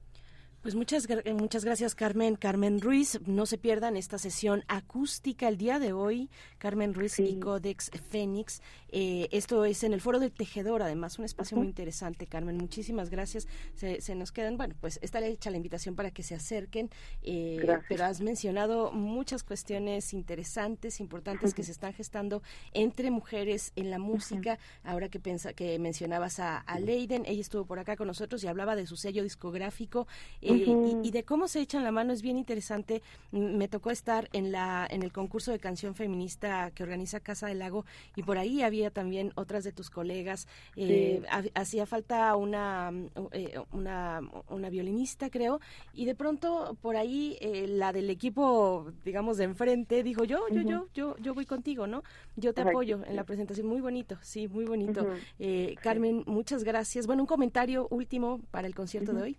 [0.67, 2.35] Pues muchas, eh, muchas gracias, Carmen.
[2.35, 6.29] Carmen Ruiz, no se pierdan esta sesión acústica el día de hoy.
[6.59, 7.39] Carmen Ruiz y.
[7.39, 8.61] Codex Fénix.
[8.89, 12.57] Eh, esto es en el Foro del Tejedor, además, un espacio muy interesante, Carmen.
[12.57, 13.47] Muchísimas gracias.
[13.75, 16.91] Se, se nos quedan, bueno, pues está hecha la invitación para que se acerquen.
[17.23, 23.91] eh, pero has mencionado muchas cuestiones interesantes, importantes que se están gestando entre mujeres en
[23.91, 24.59] la música.
[24.83, 28.49] Ahora que, pensa, que mencionabas a, a Leiden, ella estuvo por acá con nosotros y
[28.49, 30.09] hablaba de su sello discográfico.
[30.41, 33.03] eh, Y, y de cómo se echan la mano es bien interesante.
[33.31, 37.59] Me tocó estar en la en el concurso de canción feminista que organiza Casa del
[37.59, 40.47] Lago y por ahí había también otras de tus colegas.
[40.77, 41.51] Eh, Sí.
[41.55, 45.61] Hacía falta una, mm, eh, una una violinista creo
[45.93, 50.63] y de pronto por ahí eh, la del equipo digamos de enfrente dijo yo yo
[50.63, 52.03] yo yo yo voy contigo no
[52.37, 55.07] yo te apoyo en la presentación muy bonito sí muy bonito.
[55.39, 57.07] Eh, Carmen muchas gracias.
[57.07, 59.39] Bueno un comentario último para el concierto de hoy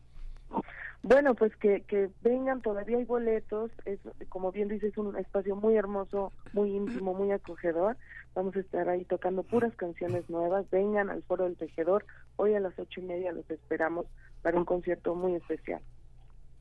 [1.03, 5.75] Bueno, pues que, que vengan, todavía hay boletos, es como bien dices, un espacio muy
[5.75, 7.97] hermoso, muy íntimo, muy acogedor.
[8.33, 10.69] Vamos a estar ahí tocando puras canciones nuevas.
[10.69, 12.05] Vengan al Foro del Tejedor,
[12.36, 14.05] hoy a las ocho y media los esperamos
[14.41, 15.81] para un concierto muy especial.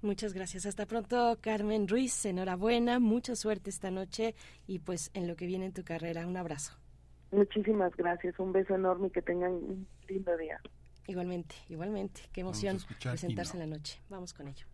[0.03, 0.67] Muchas gracias.
[0.67, 2.25] Hasta pronto, Carmen Ruiz.
[2.25, 4.35] Enhorabuena, mucha suerte esta noche
[4.67, 6.27] y pues en lo que viene en tu carrera.
[6.27, 6.79] Un abrazo.
[7.33, 10.61] Muchísimas gracias, un beso enorme y que tengan un lindo día.
[11.07, 12.23] Igualmente, igualmente.
[12.33, 14.01] Qué emoción presentarse en la noche.
[14.09, 14.67] Vamos con ello.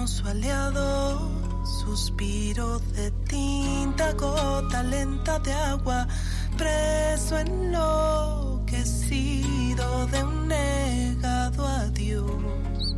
[0.00, 1.30] Engañoso aliado,
[1.64, 6.08] suspiro de tinta, gota lenta de agua,
[6.56, 12.96] preso enloquecido de un negado adiós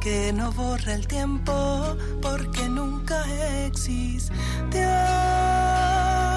[0.00, 3.24] que no borra el tiempo porque nunca
[3.66, 4.32] existe.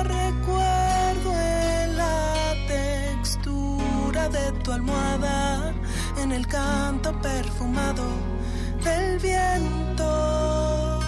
[0.04, 5.74] Recuerdo en la textura de tu almohada,
[6.22, 8.39] en el canto perfumado
[8.84, 11.00] del viento,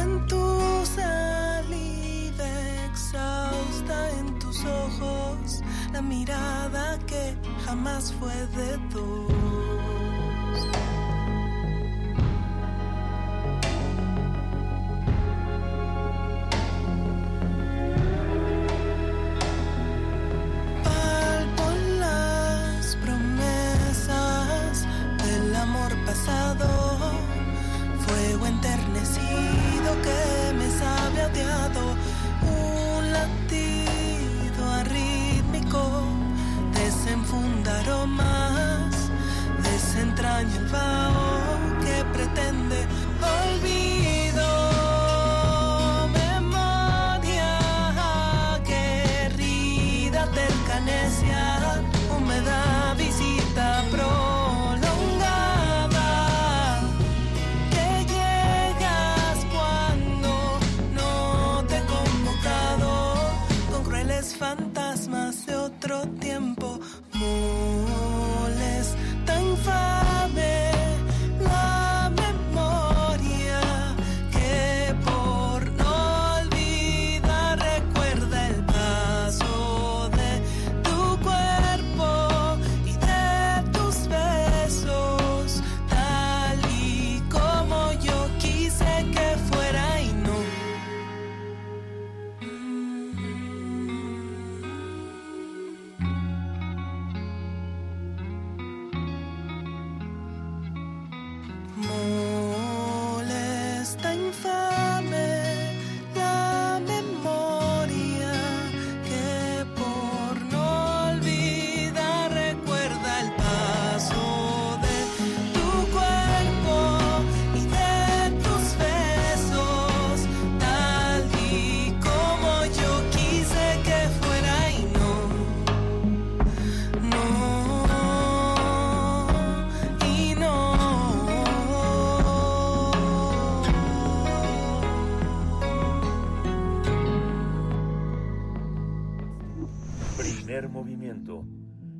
[0.00, 2.44] en tu saliva
[2.88, 9.43] exhausta, en tus ojos, la mirada que jamás fue de dos.
[40.52, 41.03] 也罢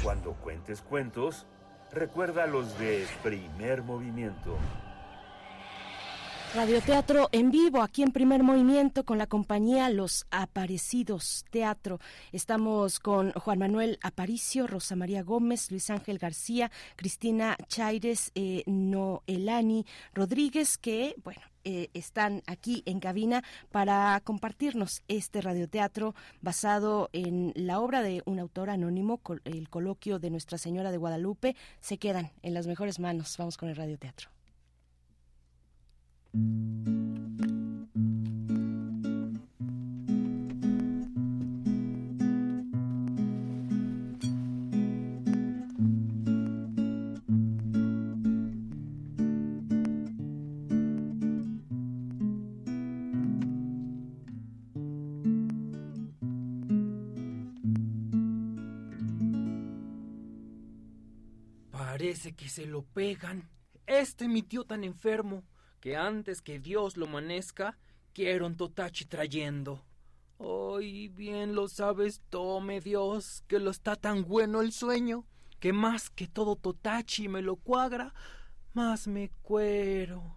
[0.03, 1.47] Cuando cuentes cuentos,
[1.91, 4.57] recuerda los de primer movimiento.
[6.57, 11.99] Radioteatro en vivo aquí en primer movimiento con la compañía Los Aparecidos Teatro.
[12.31, 19.85] Estamos con Juan Manuel Aparicio, Rosa María Gómez, Luis Ángel García, Cristina Chaires, eh, Noelani
[20.15, 27.79] Rodríguez, que, bueno, eh, están aquí en cabina para compartirnos este radioteatro basado en la
[27.79, 31.55] obra de un autor anónimo, el coloquio de Nuestra Señora de Guadalupe.
[31.81, 33.35] Se quedan en las mejores manos.
[33.37, 34.36] Vamos con el radioteatro.
[61.97, 63.49] Parece que se lo pegan.
[63.87, 65.43] Este mi tío tan enfermo
[65.87, 67.77] que antes que Dios lo amanezca,
[68.11, 69.85] quiero un totachi trayendo.
[70.37, 75.23] Hoy bien lo sabes, tome Dios, que lo está tan bueno el sueño,
[75.61, 78.13] que más que todo totachi me lo cuagra,
[78.73, 80.35] más me cuero.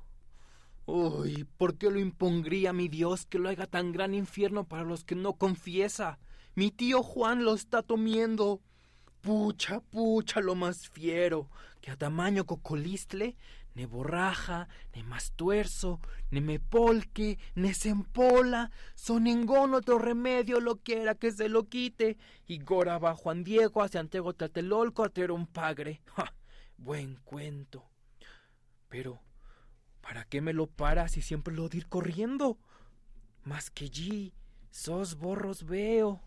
[0.87, 5.03] Uy, ¿por qué lo impondría mi Dios que lo haga tan gran infierno para los
[5.03, 6.21] que no confiesa?
[6.55, 8.61] Mi tío Juan lo está tomiendo.
[9.21, 13.37] Pucha, pucha, lo más fiero, que a tamaño cocolistle
[13.75, 20.77] ne borraja, ne mastuerzo, ne me polque, ne se empola, son ningún otro remedio lo
[20.77, 25.47] quiera que se lo quite, y gora va Juan Diego hacia Antego Tlatelolco a un
[25.47, 26.03] pagre.
[26.77, 27.91] Buen cuento.
[28.89, 29.23] Pero,
[30.01, 32.59] ¿para qué me lo para si siempre lo dir corriendo?
[33.45, 34.35] Más que allí,
[34.71, 36.21] sos borros veo.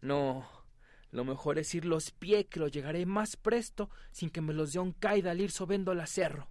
[0.00, 0.46] No,
[1.10, 4.72] lo mejor es ir los pie que lo llegaré más presto sin que me los
[4.72, 6.48] dé un caida al ir sobendo la cerro.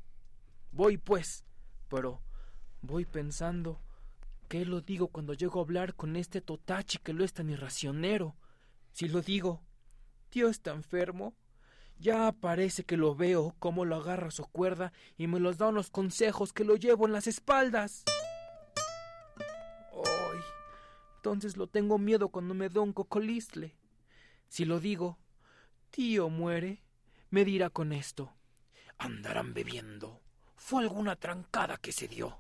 [0.71, 1.43] Voy pues,
[1.89, 2.21] pero
[2.81, 3.81] voy pensando,
[4.47, 8.35] ¿qué lo digo cuando llego a hablar con este Totachi que lo es tan irracionero?
[8.91, 9.61] Si lo digo,
[10.29, 11.35] tío está enfermo,
[11.99, 15.89] ya parece que lo veo cómo lo agarra su cuerda y me los da unos
[15.89, 18.03] consejos que lo llevo en las espaldas.
[19.93, 20.39] ¡Ay!
[21.15, 23.75] Entonces lo tengo miedo cuando me da un cocolistle.
[24.47, 25.17] Si lo digo,
[25.89, 26.83] tío muere,
[27.31, 28.33] me dirá con esto.
[28.99, 30.21] Andarán bebiendo
[30.57, 32.37] fue alguna trancada que se dio.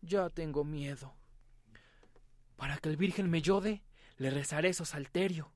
[0.00, 1.12] Ya tengo miedo.
[2.56, 3.82] Para que el Virgen me yode,
[4.16, 5.52] le rezaré su salterio.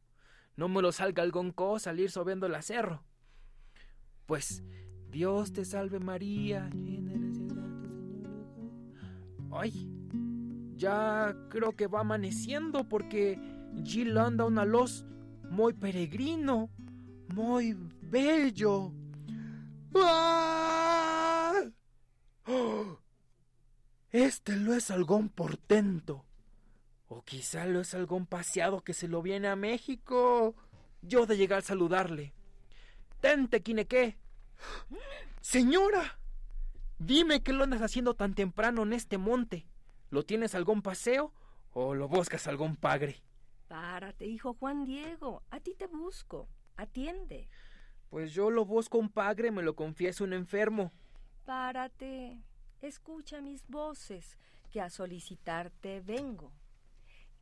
[0.57, 3.03] No me lo salga algún co salir sobiendo el acerro.
[4.27, 4.63] Pues,
[5.11, 6.69] Dios te salve María.
[9.53, 9.89] Ay,
[10.77, 13.39] ya creo que va amaneciendo porque
[13.85, 15.05] Gil anda una luz
[15.51, 16.71] muy peregrino,
[17.29, 18.93] muy bello.
[19.95, 20.80] ¡Ah!
[24.13, 26.25] Este lo es algún portento.
[27.09, 30.55] O quizá lo es algún paseado que se lo viene a México.
[31.03, 32.33] Yo de llegar a saludarle.
[33.21, 34.17] Tente, Quinequé.
[35.41, 36.19] Señora,
[36.99, 39.67] dime qué lo andas haciendo tan temprano en este monte.
[40.11, 41.33] ¿Lo tienes algún paseo
[41.73, 43.23] o lo buscas algún pagre?
[43.69, 45.43] Párate, hijo Juan Diego.
[45.51, 46.49] A ti te busco.
[46.77, 47.49] Atiende.
[48.09, 50.93] Pues yo lo busco un pagre, me lo confieso un enfermo.
[51.45, 52.43] Párate,
[52.81, 54.37] escucha mis voces,
[54.71, 56.53] que a solicitarte vengo.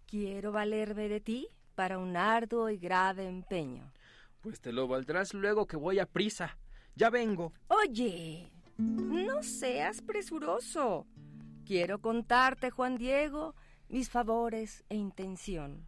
[0.06, 3.92] Quiero valerme de ti para un arduo y grave empeño.
[4.40, 6.56] Pues te lo valdrás luego que voy a prisa.
[6.94, 7.52] Ya vengo.
[7.68, 11.06] Oye, no seas presuroso.
[11.66, 13.54] Quiero contarte, Juan Diego,
[13.88, 15.86] mis favores e intención.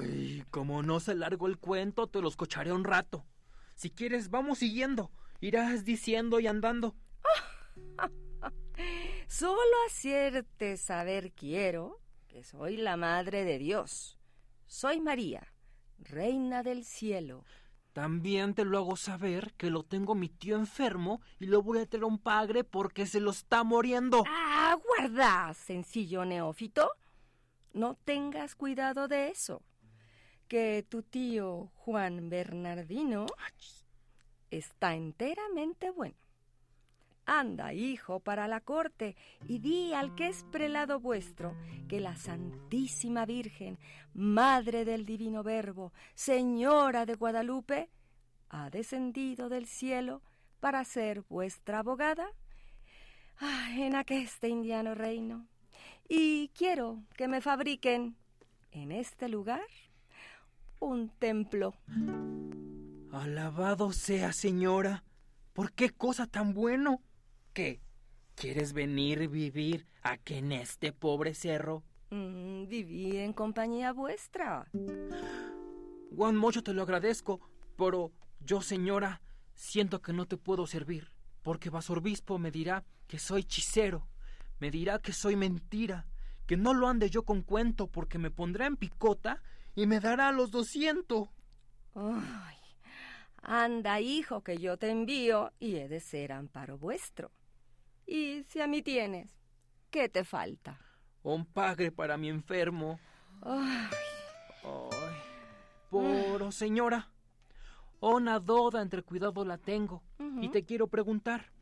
[0.00, 3.26] Ay, como no se largo el cuento, te los cocharé un rato.
[3.74, 5.10] Si quieres, vamos siguiendo.
[5.40, 6.96] Irás diciendo y andando.
[9.28, 14.18] Solo hacerte saber quiero que soy la Madre de Dios.
[14.66, 15.52] Soy María,
[15.98, 17.44] Reina del Cielo.
[17.92, 21.86] También te lo hago saber que lo tengo mi tío enfermo y lo voy a
[21.86, 24.24] tener un padre porque se lo está muriendo.
[24.26, 26.90] ¡Ah, guarda, sencillo neófito!
[27.72, 29.62] No tengas cuidado de eso
[30.48, 33.26] que tu tío Juan Bernardino
[34.50, 36.23] está enteramente bueno.
[37.26, 39.16] Anda, hijo, para la corte,
[39.48, 41.56] y di al que es prelado vuestro
[41.88, 43.78] que la Santísima Virgen,
[44.12, 47.90] Madre del Divino Verbo, Señora de Guadalupe,
[48.50, 50.22] ha descendido del cielo
[50.60, 52.26] para ser vuestra abogada
[53.38, 55.46] ah, en aqueste indiano reino.
[56.08, 58.16] Y quiero que me fabriquen
[58.70, 59.66] en este lugar
[60.78, 61.74] un templo.
[63.12, 65.04] Alabado sea, señora.
[65.52, 67.00] ¿Por qué cosa tan bueno?
[67.54, 67.80] ¿Qué?
[68.34, 71.84] ¿Quieres venir vivir aquí en este pobre cerro?
[72.10, 74.68] Mm, vivir en compañía vuestra.
[76.16, 77.40] Juan Mocho te lo agradezco,
[77.78, 79.22] pero yo, señora,
[79.54, 84.08] siento que no te puedo servir, porque Basorbispo me dirá que soy hechicero,
[84.58, 86.08] me dirá que soy mentira,
[86.48, 89.40] que no lo ande yo con cuento porque me pondrá en picota
[89.76, 91.28] y me dará los doscientos.
[91.94, 92.56] Ay,
[93.42, 97.30] anda, hijo, que yo te envío y he de ser amparo vuestro.
[98.06, 99.30] Y si a mí tienes,
[99.90, 100.78] ¿qué te falta?
[101.22, 102.98] Un pagre para mi enfermo.
[103.42, 103.88] Ay.
[104.62, 105.16] Ay.
[105.90, 107.10] Poro, señora.
[108.00, 110.02] Una doda entre cuidado la tengo.
[110.40, 111.52] Y te quiero preguntar.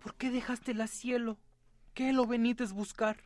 [0.00, 1.38] ¿Por qué dejaste la cielo?
[1.94, 3.18] ¿Qué lo venites buscar?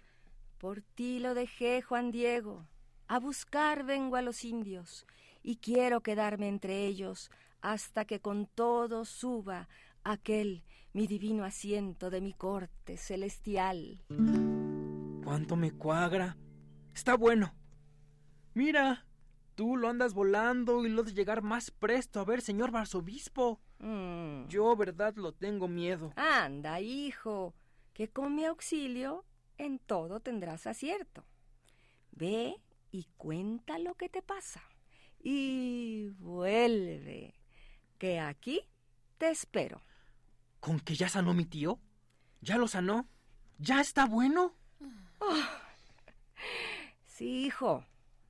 [0.58, 2.66] Por ti lo dejé, Juan Diego.
[3.08, 5.06] A buscar vengo a los indios,
[5.42, 9.68] y quiero quedarme entre ellos hasta que con todo suba
[10.04, 14.02] aquel mi divino asiento de mi corte celestial.
[15.24, 16.36] ¿Cuánto me cuagra?
[16.94, 17.54] Está bueno.
[18.54, 19.06] Mira,
[19.54, 23.60] tú lo andas volando y lo de llegar más presto a ver, señor arzobispo.
[23.78, 24.48] Mm.
[24.48, 26.12] Yo, verdad, lo tengo miedo.
[26.16, 27.54] Anda, hijo,
[27.94, 29.24] que con mi auxilio
[29.58, 31.24] en todo tendrás acierto.
[32.10, 32.56] Ve
[32.90, 34.62] y cuenta lo que te pasa.
[35.18, 37.34] Y vuelve,
[37.98, 38.60] que aquí
[39.18, 39.80] te espero.
[40.62, 41.80] ¿Con que ya sanó mi tío?
[42.40, 43.08] ¿Ya lo sanó?
[43.58, 44.54] ¿Ya está bueno?
[47.04, 47.84] Sí, hijo,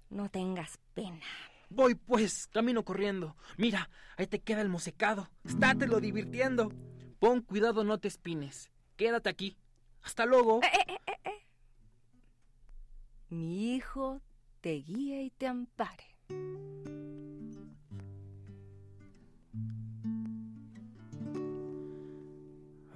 [0.09, 1.27] no tengas pena.
[1.69, 3.37] Voy pues, camino corriendo.
[3.59, 5.29] Mira, ahí te queda el mosecado.
[5.45, 6.73] Estátelo divirtiendo.
[7.19, 8.71] Pon cuidado, no te espines.
[8.97, 9.59] Quédate aquí.
[10.03, 10.61] Hasta luego.
[10.63, 11.47] Eh, eh, eh,
[13.29, 14.23] Mi hijo
[14.63, 16.17] te guíe y te ampare.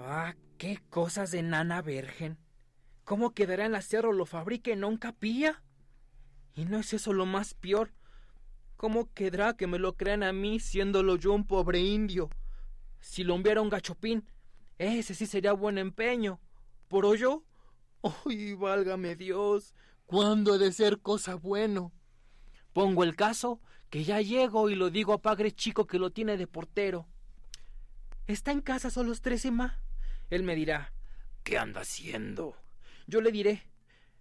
[0.09, 2.39] Ah, qué cosas de nana virgen.
[3.03, 5.65] ¿Cómo quedará en la cerro lo fabrique en un capilla?
[6.55, 7.91] Y no es eso lo más peor.
[8.77, 12.31] ¿Cómo quedará que me lo crean a mí siéndolo yo un pobre indio?
[13.01, 14.25] Si lo enviara un gachopín,
[14.79, 16.39] ese sí sería buen empeño.
[16.87, 17.43] ¿Por yo?
[18.25, 19.75] ¡Ay, válgame Dios!
[20.07, 21.93] ¿Cuándo he de ser cosa bueno?
[22.73, 26.37] Pongo el caso que ya llego y lo digo a padre chico que lo tiene
[26.37, 27.09] de portero.
[28.29, 29.81] ¿Está en casa solos tres, ma?
[30.31, 30.93] Él me dirá,
[31.45, 32.57] ¿qué anda haciendo?
[33.07, 33.63] Yo le diré,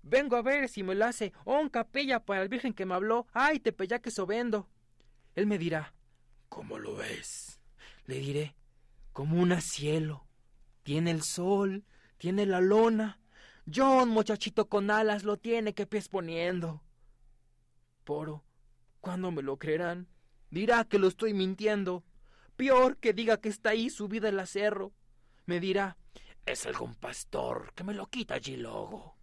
[0.03, 3.27] vengo a ver si me lo hace un capella para el virgen que me habló,
[3.33, 4.69] ay, te que sobendo.
[5.33, 5.93] Él me dirá,
[6.49, 7.59] ¿cómo lo ves?
[8.05, 8.55] Le diré,
[9.13, 10.27] como un cielo.
[10.83, 11.83] Tiene el sol,
[12.17, 13.19] tiene la lona.
[13.65, 16.83] Yo, un muchachito con alas, lo tiene que pies poniendo.
[18.03, 18.43] Poro,
[19.01, 20.07] ¿cuándo me lo creerán?
[20.51, 22.03] Dirá que lo estoy mintiendo.
[22.55, 24.93] Peor que diga que está ahí subida el acerro
[25.45, 25.97] me dirá,
[26.45, 29.15] es algún pastor que me lo quita allí luego.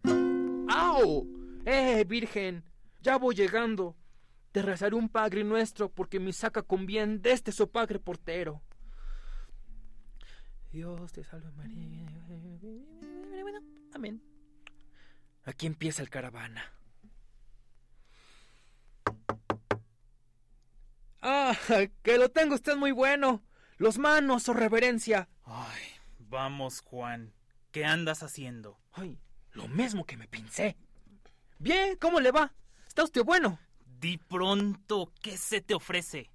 [0.68, 1.26] ¡Au!
[1.64, 2.64] ¡Eh, Virgen!
[3.00, 3.96] Ya voy llegando.
[4.52, 8.62] Te rezaré un padre nuestro porque me saca con bien de este sopagre portero.
[10.70, 12.06] Dios te salve María.
[13.94, 14.22] Amén.
[15.44, 16.72] Aquí empieza el caravana.
[21.20, 21.56] ¡Ah!
[22.02, 23.42] Que lo tengo usted muy bueno.
[23.78, 25.28] Los manos, o reverencia.
[25.44, 25.82] Ay,
[26.32, 27.34] Vamos, Juan.
[27.72, 28.78] ¿Qué andas haciendo?
[28.92, 29.18] Ay,
[29.52, 30.78] lo mismo que me pensé.
[31.58, 32.54] Bien, ¿cómo le va?
[32.88, 33.58] ¿Está usted bueno?
[34.00, 36.30] Di pronto, ¿qué se te ofrece?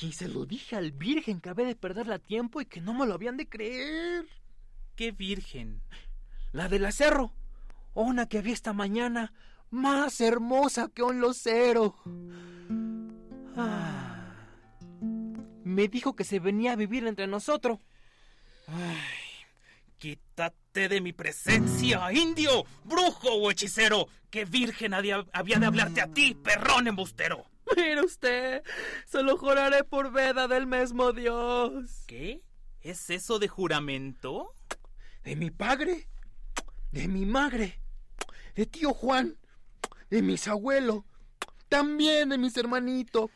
[0.00, 3.04] Y se lo dije al virgen que había de perderla tiempo y que no me
[3.04, 4.28] lo habían de creer.
[4.94, 5.82] ¿Qué virgen?
[6.52, 7.32] La del acerro.
[7.94, 9.32] Una que había esta mañana,
[9.70, 11.96] más hermosa que un lucero.
[13.56, 14.36] Ah.
[15.64, 17.80] Me dijo que se venía a vivir entre nosotros.
[18.66, 18.98] Ay,
[19.98, 24.08] quítate de mi presencia, indio, brujo o hechicero.
[24.30, 27.46] ¿Qué virgen había, había de hablarte a ti, perrón embustero?
[27.76, 28.62] Mire usted,
[29.06, 32.04] se lo juraré por veda del mismo Dios.
[32.06, 32.42] ¿Qué?
[32.80, 34.54] ¿Es eso de juramento?
[35.24, 36.08] De mi padre,
[36.92, 37.80] de mi madre,
[38.54, 39.36] de tío Juan,
[40.10, 41.02] de mis abuelos,
[41.68, 43.30] también de mis hermanitos.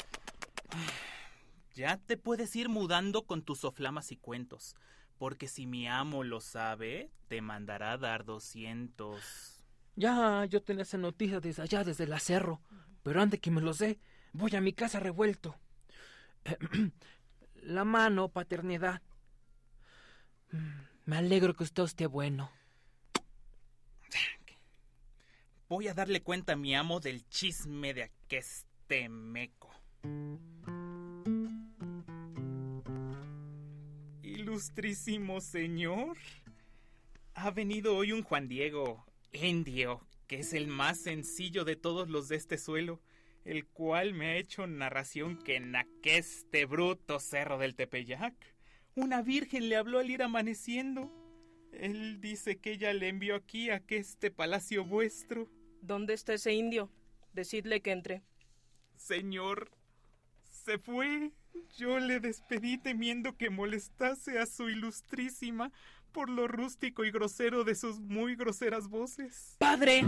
[1.74, 4.76] Ya te puedes ir mudando con tus soflamas y cuentos,
[5.20, 9.62] porque si mi amo lo sabe, te mandará a dar doscientos.
[9.94, 12.62] Ya, yo tenía esa noticia desde allá, desde el acerro.
[13.02, 14.00] Pero antes que me lo sé,
[14.32, 15.56] voy a mi casa revuelto.
[17.56, 19.02] La mano, paternidad.
[21.04, 22.50] Me alegro que usted esté bueno.
[25.68, 29.68] Voy a darle cuenta a mi amo del chisme de aqueste meco.
[34.40, 36.16] Ilustrísimo señor,
[37.34, 42.30] ha venido hoy un Juan Diego, indio, que es el más sencillo de todos los
[42.30, 43.02] de este suelo,
[43.44, 48.34] el cual me ha hecho narración que en aqueste bruto cerro del Tepeyac,
[48.94, 51.12] una virgen le habló al ir amaneciendo.
[51.74, 55.50] Él dice que ella le envió aquí a aqueste palacio vuestro.
[55.82, 56.90] ¿Dónde está ese indio?
[57.34, 58.22] Decidle que entre.
[58.96, 59.70] Señor,
[60.48, 61.30] se fue.
[61.76, 65.72] Yo le despedí temiendo que molestase a su ilustrísima
[66.12, 69.56] por lo rústico y grosero de sus muy groseras voces.
[69.58, 70.04] ¡Padre!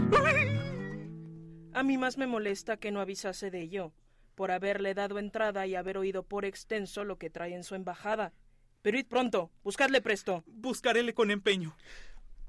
[1.73, 3.93] A mí más me molesta que no avisase de ello,
[4.35, 8.33] por haberle dado entrada y haber oído por extenso lo que trae en su embajada.
[8.81, 10.43] Pero id pronto, buscadle presto.
[10.45, 11.75] Buscaréle con empeño.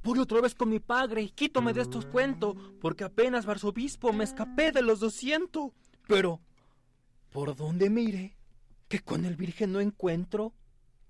[0.02, 4.24] Voy otra vez con mi padre y quítome de estos cuentos, porque apenas, barzobispo, me
[4.24, 5.72] escapé de los doscientos.
[6.06, 6.40] Pero,
[7.30, 8.33] ¿por dónde me iré?
[8.94, 10.54] Que con el Virgen no encuentro.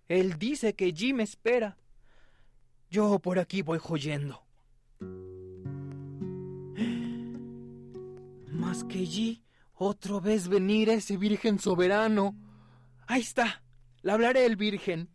[0.09, 1.77] Él dice que me espera.
[2.91, 4.43] Yo por aquí voy joyendo.
[8.49, 9.43] Más que allí,
[9.75, 12.35] otra vez venir ese Virgen soberano.
[13.07, 13.63] Ahí está,
[14.01, 15.11] le hablaré el Virgen.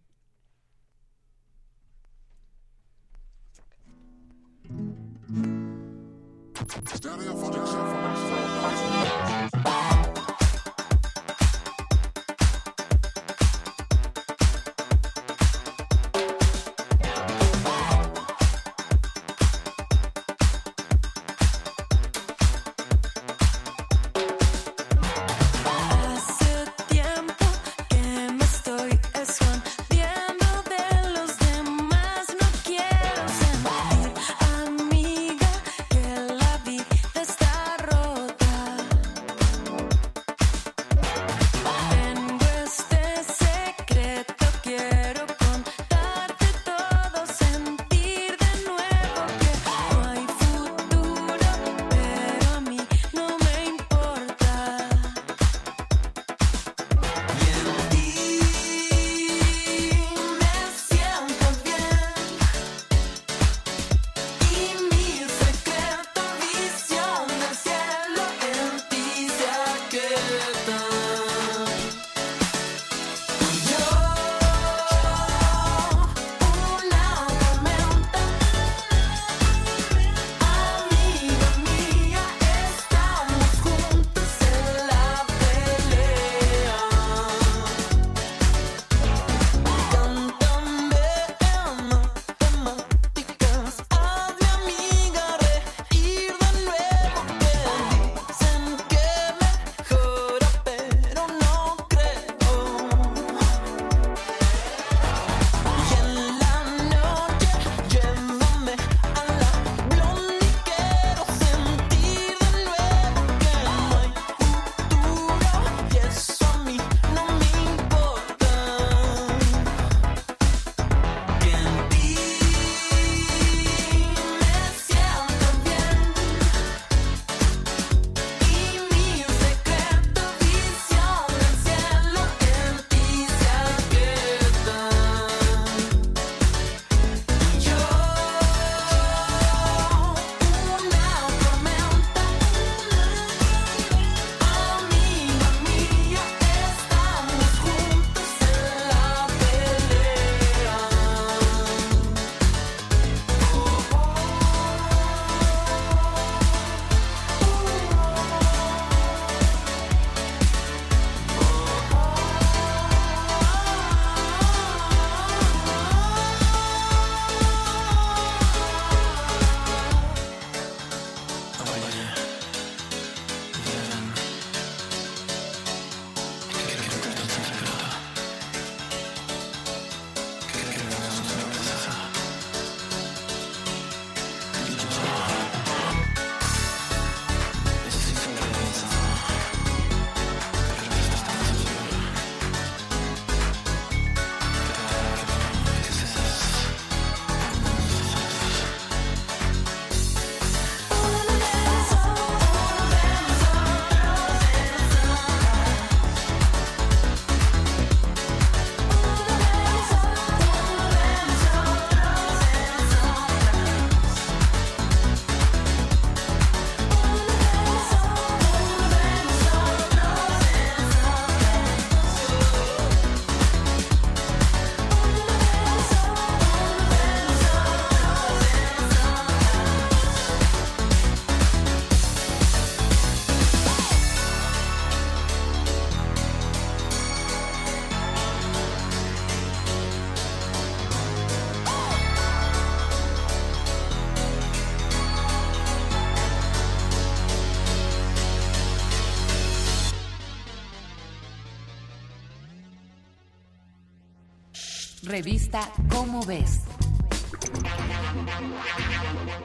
[255.09, 256.59] Revista Cómo ves.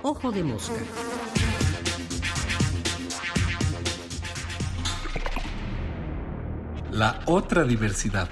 [0.03, 0.75] Ojo de mosca.
[6.93, 8.29] La otra diversidad.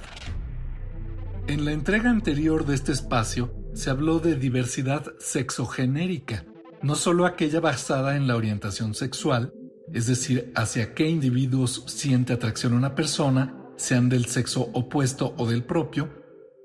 [1.46, 6.44] En la entrega anterior de este espacio se habló de diversidad sexogenérica,
[6.82, 9.54] no solo aquella basada en la orientación sexual,
[9.90, 15.64] es decir, hacia qué individuos siente atracción una persona, sean del sexo opuesto o del
[15.64, 16.21] propio,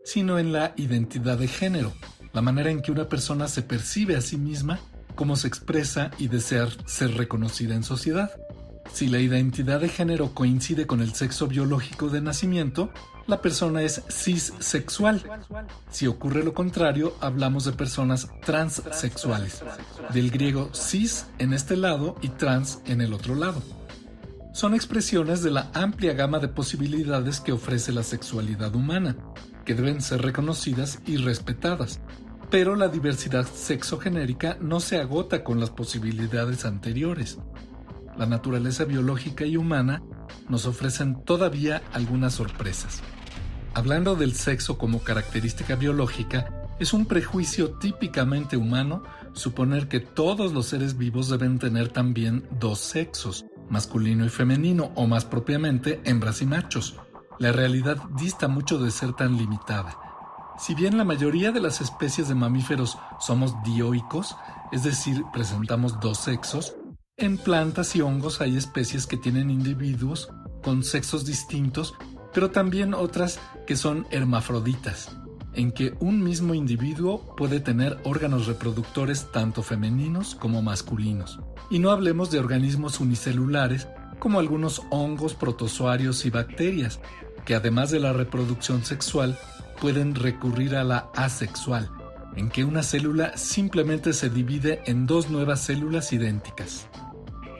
[0.07, 1.91] sino en la identidad de género,
[2.31, 4.79] la manera en que una persona se percibe a sí misma,
[5.15, 8.31] cómo se expresa y desear ser reconocida en sociedad.
[8.93, 12.89] Si la identidad de género coincide con el sexo biológico de nacimiento,
[13.27, 15.21] la persona es cissexual.
[15.91, 19.61] Si ocurre lo contrario, hablamos de personas transsexuales,
[20.13, 23.61] del griego cis en este lado y trans en el otro lado.
[24.53, 29.17] Son expresiones de la amplia gama de posibilidades que ofrece la sexualidad humana,
[29.67, 31.99] que deben ser reconocidas y respetadas.
[32.49, 37.37] Pero la diversidad sexogenérica no se agota con las posibilidades anteriores.
[38.17, 40.01] La naturaleza biológica y humana
[40.47, 43.01] nos ofrecen todavía algunas sorpresas.
[43.73, 49.03] Hablando del sexo como característica biológica, es un prejuicio típicamente humano
[49.33, 55.07] suponer que todos los seres vivos deben tener también dos sexos, masculino y femenino, o
[55.07, 56.95] más propiamente, hembras y machos.
[57.39, 59.97] La realidad dista mucho de ser tan limitada.
[60.59, 64.35] Si bien la mayoría de las especies de mamíferos somos dioicos,
[64.71, 66.75] es decir, presentamos dos sexos,
[67.15, 70.29] en plantas y hongos hay especies que tienen individuos
[70.63, 71.93] con sexos distintos
[72.37, 75.09] pero también otras que son hermafroditas,
[75.53, 81.39] en que un mismo individuo puede tener órganos reproductores tanto femeninos como masculinos.
[81.71, 83.87] Y no hablemos de organismos unicelulares
[84.19, 86.99] como algunos hongos, protozoarios y bacterias,
[87.47, 89.39] que además de la reproducción sexual
[89.79, 91.89] pueden recurrir a la asexual,
[92.35, 96.89] en que una célula simplemente se divide en dos nuevas células idénticas.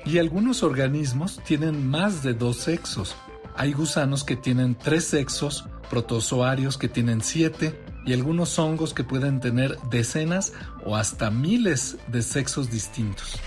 [0.06, 3.16] Y algunos organismos tienen más de dos sexos,
[3.56, 9.40] hay gusanos que tienen tres sexos, protozoarios que tienen siete y algunos hongos que pueden
[9.40, 10.52] tener decenas
[10.84, 13.40] o hasta miles de sexos distintos.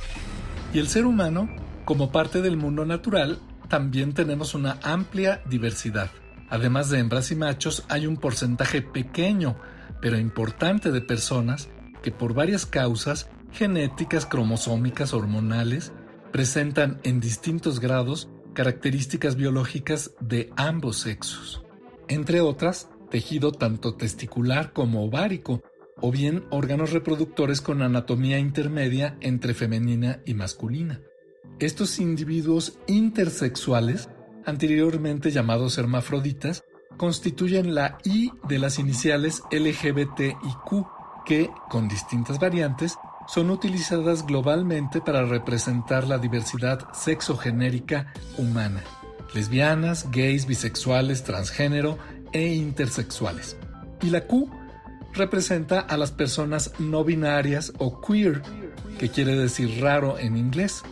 [0.73, 1.51] Y el ser humano,
[1.85, 6.11] como parte del mundo natural, también tenemos una amplia diversidad.
[6.51, 9.57] Además de hembras y machos, hay un porcentaje pequeño,
[10.03, 11.69] pero importante de personas
[12.03, 15.93] que por varias causas genéticas, cromosómicas, hormonales,
[16.33, 21.63] presentan en distintos grados características biológicas de ambos sexos,
[22.09, 25.63] entre otras, tejido tanto testicular como ovárico,
[26.01, 31.01] o bien órganos reproductores con anatomía intermedia entre femenina y masculina.
[31.59, 34.09] Estos individuos intersexuales,
[34.51, 36.65] anteriormente llamados hermafroditas,
[36.97, 40.87] constituyen la I de las iniciales LGBT y Q,
[41.25, 48.83] que, con distintas variantes, son utilizadas globalmente para representar la diversidad sexogenérica humana,
[49.35, 51.97] lesbianas, gays, bisexuales, transgénero
[52.33, 53.57] e intersexuales.
[54.03, 54.51] Y la Q
[55.15, 58.43] representa a las personas no binarias o queer,
[58.99, 60.83] que quiere decir raro en inglés,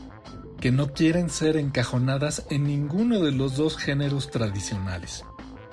[0.60, 5.24] que no quieren ser encajonadas en ninguno de los dos géneros tradicionales.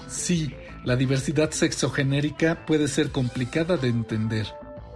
[0.08, 4.48] Sí, la diversidad sexogenérica puede ser complicada de entender,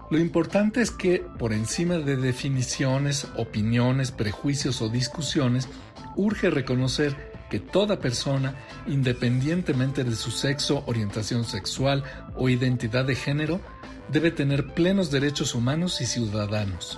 [0.09, 5.69] lo importante es que, por encima de definiciones, opiniones, prejuicios o discusiones,
[6.15, 8.55] urge reconocer que toda persona,
[8.87, 12.03] independientemente de su sexo, orientación sexual
[12.35, 13.61] o identidad de género,
[14.11, 16.97] debe tener plenos derechos humanos y ciudadanos.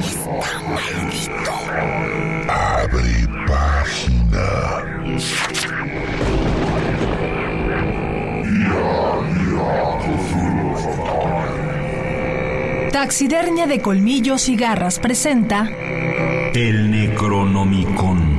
[0.00, 1.52] Está maldito.
[2.48, 4.46] Abre página.
[12.92, 15.68] Taxidermia de colmillos y garras presenta
[16.54, 18.38] El Necronomicon.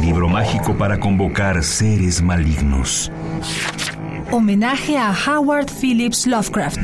[0.00, 3.12] Libro mágico para convocar seres malignos.
[4.30, 6.80] Homenaje a Howard Phillips Lovecraft.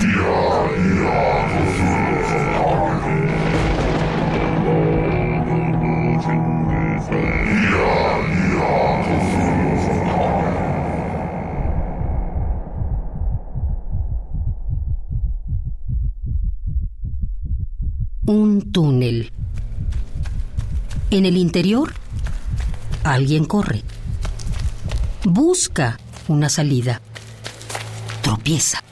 [18.73, 19.33] Túnel.
[21.11, 21.93] En el interior,
[23.03, 23.83] alguien corre.
[25.25, 25.99] Busca
[26.29, 27.01] una salida.
[28.23, 28.83] Tropieza.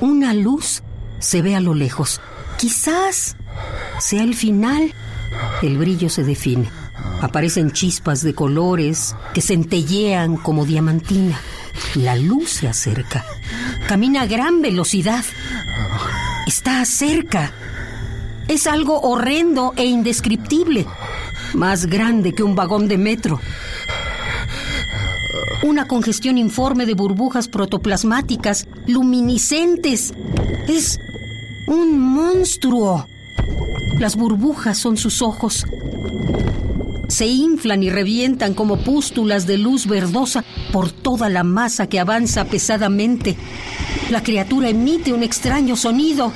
[0.00, 0.82] Una luz
[1.20, 2.20] se ve a lo lejos.
[2.58, 3.36] Quizás
[4.00, 4.92] sea el final.
[5.62, 6.68] El brillo se define.
[7.20, 11.38] Aparecen chispas de colores que centellean como diamantina.
[11.94, 13.24] La luz se acerca.
[13.86, 15.24] Camina a gran velocidad.
[16.46, 17.52] Está cerca.
[18.46, 20.86] Es algo horrendo e indescriptible.
[21.54, 23.40] Más grande que un vagón de metro.
[25.64, 30.14] Una congestión informe de burbujas protoplasmáticas luminiscentes.
[30.68, 31.00] Es
[31.66, 33.08] un monstruo.
[33.98, 35.66] Las burbujas son sus ojos.
[37.08, 42.44] Se inflan y revientan como pústulas de luz verdosa por toda la masa que avanza
[42.46, 43.36] pesadamente.
[44.10, 46.32] La criatura emite un extraño sonido.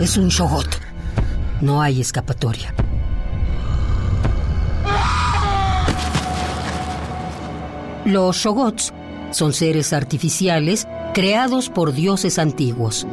[0.00, 0.68] Es un shogot.
[1.60, 2.74] No hay escapatoria.
[8.04, 8.92] Los shogots
[9.32, 13.06] son seres artificiales creados por dioses antiguos.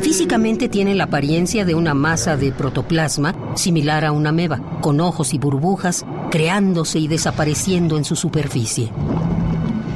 [0.00, 5.32] Físicamente tienen la apariencia de una masa de protoplasma similar a una ameba, con ojos
[5.32, 8.90] y burbujas creándose y desapareciendo en su superficie.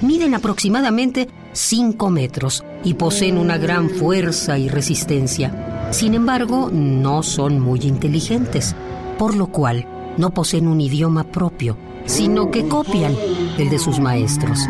[0.02, 5.88] Miden aproximadamente 5 metros y poseen una gran fuerza y resistencia.
[5.90, 8.76] Sin embargo, no son muy inteligentes,
[9.18, 9.86] por lo cual
[10.18, 13.16] no poseen un idioma propio, sino que copian
[13.58, 14.68] el de sus maestros.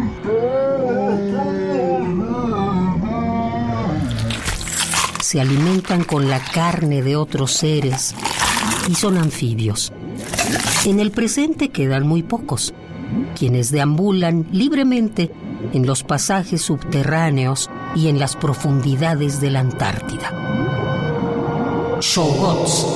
[5.27, 8.15] Se alimentan con la carne de otros seres
[8.89, 9.93] y son anfibios.
[10.85, 12.73] En el presente quedan muy pocos,
[13.37, 15.33] quienes deambulan libremente
[15.73, 20.31] en los pasajes subterráneos y en las profundidades de la Antártida.
[22.01, 22.87] Shogots.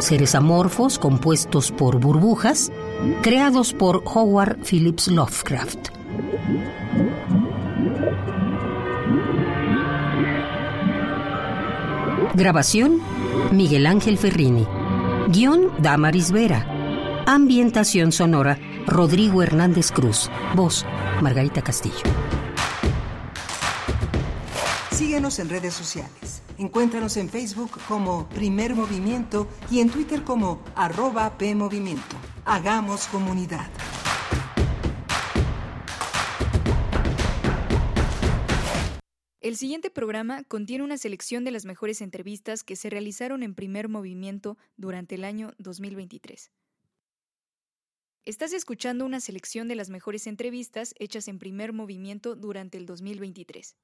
[0.00, 2.72] Seres amorfos compuestos por burbujas,
[3.22, 5.90] creados por Howard Phillips Lovecraft.
[12.38, 13.00] Grabación,
[13.50, 14.64] Miguel Ángel Ferrini.
[15.26, 17.24] Guión, Damaris Vera.
[17.26, 20.30] Ambientación sonora, Rodrigo Hernández Cruz.
[20.54, 20.86] Voz,
[21.20, 21.96] Margarita Castillo.
[24.92, 26.42] Síguenos en redes sociales.
[26.58, 32.14] Encuéntranos en Facebook como Primer Movimiento y en Twitter como arroba PMovimiento.
[32.44, 33.66] Hagamos comunidad.
[39.48, 43.88] El siguiente programa contiene una selección de las mejores entrevistas que se realizaron en primer
[43.88, 46.52] movimiento durante el año 2023.
[48.26, 53.74] Estás escuchando una selección de las mejores entrevistas hechas en primer movimiento durante el 2023.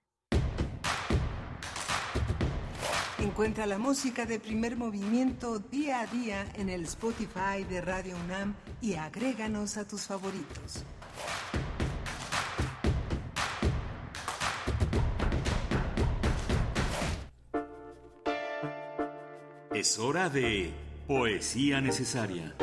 [3.21, 8.55] Encuentra la música de primer movimiento día a día en el Spotify de Radio UNAM
[8.83, 10.85] y agréganos a tus favoritos.
[19.75, 20.71] Es hora de
[21.09, 22.55] Poesía Necesaria.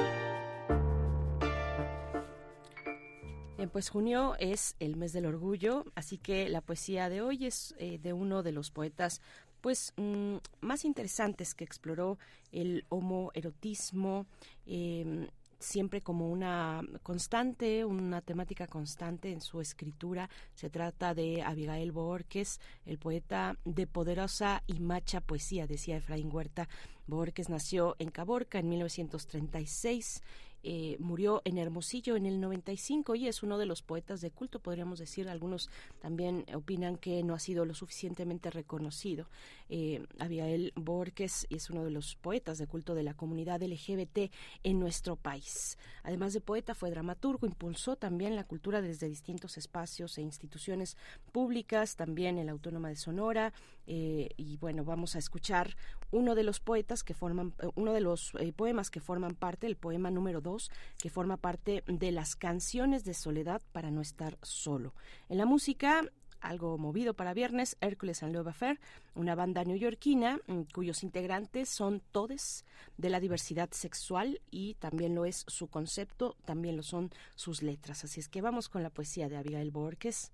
[3.74, 8.00] Pues junio es el mes del orgullo, así que la poesía de hoy es eh,
[8.00, 9.20] de uno de los poetas
[9.60, 12.18] pues mm, más interesantes que exploró
[12.54, 14.26] el homoerotismo
[14.66, 15.28] eh,
[15.62, 20.30] siempre como una constante, una temática constante en su escritura.
[20.54, 26.68] Se trata de Abigail Borges, el poeta de poderosa y macha poesía, decía Efraín Huerta.
[27.12, 30.22] Borges nació en Caborca en 1936
[30.64, 34.60] eh, murió en Hermosillo en el 95 y es uno de los poetas de culto,
[34.60, 35.28] podríamos decir.
[35.28, 39.26] Algunos también opinan que no ha sido lo suficientemente reconocido.
[39.74, 44.30] Eh, Abigail Borges es uno de los poetas de culto de la comunidad LGBT
[44.64, 45.78] en nuestro país.
[46.04, 50.98] Además de poeta, fue dramaturgo, impulsó también la cultura desde distintos espacios e instituciones
[51.32, 53.54] públicas, también en la Autónoma de Sonora.
[53.88, 55.76] Eh, y bueno, vamos a escuchar
[56.12, 59.68] uno de los poetas que forman, eh, uno de los eh, poemas que forman parte,
[59.68, 64.38] el poema número dos, que forma parte de las canciones de soledad para no estar
[64.42, 64.94] solo.
[65.30, 66.04] En la música
[66.42, 68.80] algo movido para viernes, Hércules and Love Affair,
[69.16, 72.66] una banda neoyorquina mm, cuyos integrantes son todes
[72.98, 78.04] de la diversidad sexual y también lo es su concepto, también lo son sus letras.
[78.04, 80.32] Así es que vamos con la poesía de Abigail Borges,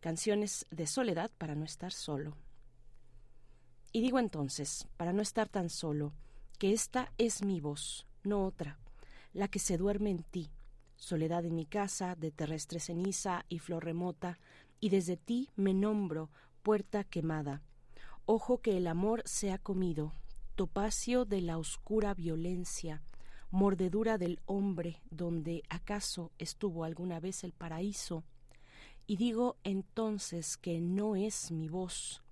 [0.00, 2.36] canciones de soledad para no estar solo.
[3.92, 6.12] Y digo entonces, para no estar tan solo,
[6.58, 8.78] que esta es mi voz, no otra,
[9.32, 10.50] la que se duerme en ti,
[10.96, 14.38] soledad en mi casa, de terrestre ceniza y flor remota,
[14.80, 16.30] y desde ti me nombro,
[16.62, 17.62] puerta quemada.
[18.26, 20.12] Ojo que el amor se ha comido,
[20.56, 23.02] topacio de la oscura violencia,
[23.50, 28.24] mordedura del hombre donde acaso estuvo alguna vez el paraíso.
[29.06, 32.22] Y digo entonces que no es mi voz,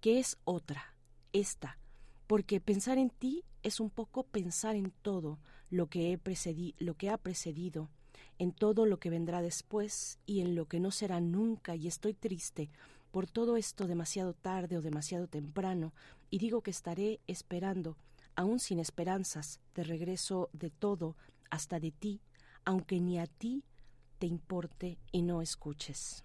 [0.00, 0.94] que es otra,
[1.32, 1.78] esta,
[2.26, 5.38] porque pensar en ti es un poco pensar en todo
[5.70, 7.90] lo que, he lo que ha precedido,
[8.38, 12.14] en todo lo que vendrá después y en lo que no será nunca, y estoy
[12.14, 12.70] triste
[13.10, 15.92] por todo esto demasiado tarde o demasiado temprano,
[16.30, 17.96] y digo que estaré esperando,
[18.34, 21.16] aún sin esperanzas, de regreso de todo,
[21.48, 22.20] hasta de ti,
[22.64, 23.62] aunque ni a ti
[24.18, 26.24] te importe y no escuches.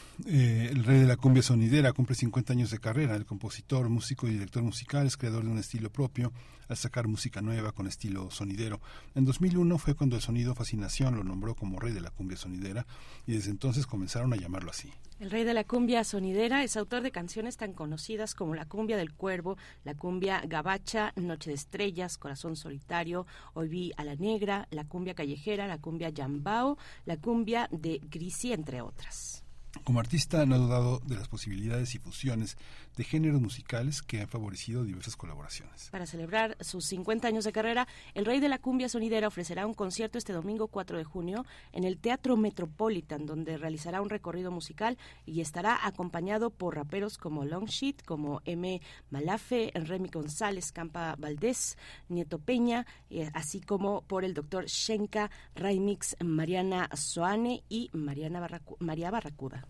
[0.27, 3.15] eh, el rey de la cumbia sonidera, cumple 50 años de carrera.
[3.15, 6.31] El compositor, músico y director musical es creador de un estilo propio
[6.67, 8.79] al sacar música nueva con estilo sonidero.
[9.15, 12.85] En 2001 fue cuando el sonido Fascinación lo nombró como rey de la cumbia sonidera
[13.27, 14.91] y desde entonces comenzaron a llamarlo así.
[15.19, 18.97] El rey de la cumbia sonidera es autor de canciones tan conocidas como La cumbia
[18.97, 24.67] del cuervo, La cumbia gabacha, Noche de estrellas, Corazón solitario, Hoy vi a la negra,
[24.71, 29.43] La cumbia callejera, La cumbia yambao, La cumbia de Grisi, entre otras.
[29.83, 32.57] Como artista no ha dudado de las posibilidades y fusiones
[32.97, 35.89] de géneros musicales que han favorecido diversas colaboraciones.
[35.91, 39.73] Para celebrar sus 50 años de carrera, el rey de la cumbia sonidera ofrecerá un
[39.73, 44.97] concierto este domingo 4 de junio en el Teatro Metropolitan, donde realizará un recorrido musical
[45.25, 48.81] y estará acompañado por raperos como Longsheet, como M.
[49.09, 51.77] Malafe, Remy González, Campa Valdés,
[52.09, 58.47] Nieto Peña, eh, así como por el doctor Shenka, Raimix, Mariana Soane y Mariana
[58.79, 59.65] María Barracuda.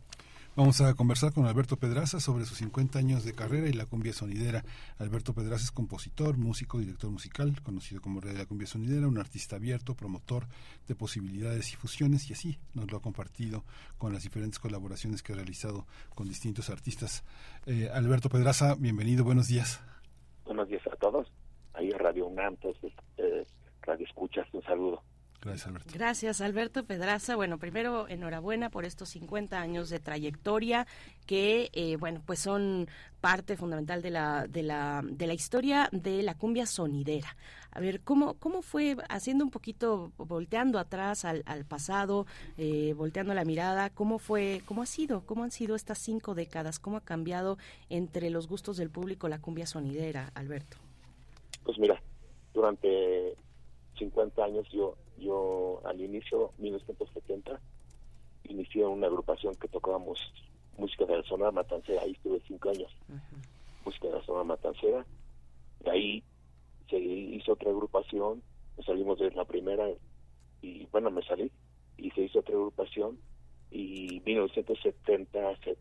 [0.53, 4.11] Vamos a conversar con Alberto Pedraza sobre sus 50 años de carrera y la cumbia
[4.11, 4.65] sonidera.
[4.99, 9.17] Alberto Pedraza es compositor, músico, director musical, conocido como Rey de la Cumbia Sonidera, un
[9.17, 10.47] artista abierto, promotor
[10.89, 13.63] de posibilidades y fusiones, y así nos lo ha compartido
[13.97, 15.85] con las diferentes colaboraciones que ha realizado
[16.15, 17.23] con distintos artistas.
[17.65, 19.81] Eh, Alberto Pedraza, bienvenido, buenos días.
[20.43, 21.31] Buenos días a todos.
[21.75, 23.47] Ahí Radio UNAM, entonces, eh,
[23.83, 25.01] Radio Escuchas, un saludo.
[25.41, 25.89] Gracias, Alberto.
[25.93, 27.35] Gracias, Alberto Pedraza.
[27.35, 30.85] Bueno, primero, enhorabuena por estos 50 años de trayectoria
[31.25, 32.87] que, eh, bueno, pues son
[33.21, 37.35] parte fundamental de la, de, la, de la historia de la cumbia sonidera.
[37.71, 42.27] A ver, ¿cómo, cómo fue, haciendo un poquito, volteando atrás al, al pasado,
[42.57, 46.77] eh, volteando la mirada, cómo fue, cómo ha sido, cómo han sido estas cinco décadas,
[46.77, 47.57] cómo ha cambiado
[47.89, 50.77] entre los gustos del público la cumbia sonidera, Alberto?
[51.63, 51.99] Pues mira,
[52.53, 53.35] durante
[53.97, 57.59] 50 años yo yo al inicio, 1970,
[58.45, 60.19] inicié una agrupación que tocábamos
[60.77, 62.91] música de la zona matancera, ahí estuve cinco años,
[63.85, 65.05] música de la zona matancera,
[65.81, 66.23] de ahí
[66.89, 68.41] se hizo otra agrupación,
[68.77, 69.87] nos salimos de la primera
[70.61, 71.51] y bueno, me salí,
[71.97, 73.17] y se hizo otra agrupación,
[73.69, 75.77] y 1970 se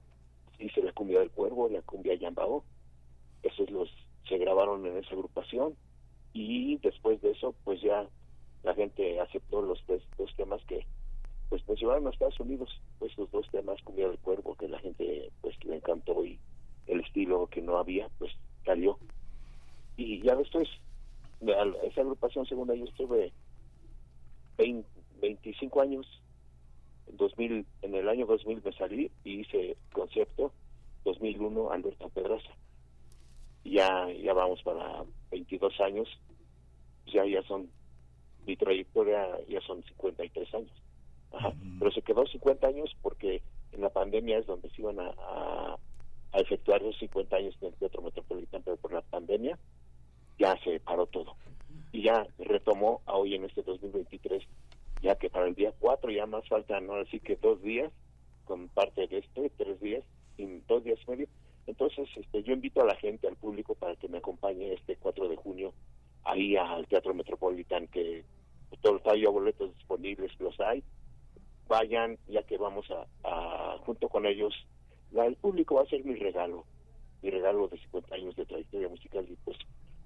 [0.59, 2.65] hice la cumbia del cuervo, la cumbia yambao,
[3.43, 3.91] esos los
[4.29, 5.75] se grabaron en esa agrupación,
[6.33, 8.07] y después de eso, pues ya
[8.63, 10.85] la gente aceptó los dos temas que
[11.49, 15.31] pues llevaron a Estados Unidos, pues los dos temas, Cumbia del Cuervo, que la gente
[15.41, 16.39] pues le encantó y
[16.87, 18.33] el estilo que no había, pues
[18.65, 18.99] salió.
[19.97, 20.69] Y ya después,
[21.41, 23.33] esa agrupación segunda yo estuve
[24.59, 24.89] 20,
[25.21, 26.23] 25 años,
[27.09, 30.53] en, 2000, en el año 2000 me salí y hice concepto,
[31.05, 32.51] 2001 Alberto Pedraza.
[33.65, 36.09] Ya, ya vamos para 22 años,
[37.07, 37.69] ya, ya son
[38.47, 40.83] mi trayectoria ya son 53 años.
[41.79, 45.11] Pero se quedó 50 años porque en la pandemia es donde se iban a,
[46.33, 49.59] a, efectuar los 50 años en el Teatro Metropolitano, pero por la pandemia
[50.39, 51.37] ya se paró todo.
[51.93, 54.43] Y ya retomó a hoy en este 2023,
[55.03, 56.95] ya que para el día 4 ya más faltan, ¿no?
[56.95, 57.93] así que dos días,
[58.45, 60.03] con parte de este, tres días,
[60.39, 61.29] en dos días y medio.
[61.67, 65.29] Entonces, este, yo invito a la gente, al público, para que me acompañe este 4
[65.29, 65.73] de junio
[66.25, 68.25] ahí al Teatro Metropolitan, que
[68.81, 70.83] todos hay boletos disponibles, los hay.
[71.69, 74.55] Vayan, ya que vamos a, junto con ellos,
[75.13, 76.65] el público va a ser mi regalo,
[77.23, 79.57] mi regalo de 50 años de trayectoria musical y pues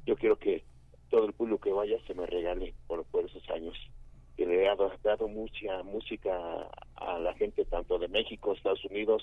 [0.06, 0.62] yo quiero que
[1.10, 3.74] todo el público que vaya se me regale por, por esos años
[4.36, 6.36] que le he dado, mucha música
[6.96, 9.22] a la gente tanto de México, Estados Unidos,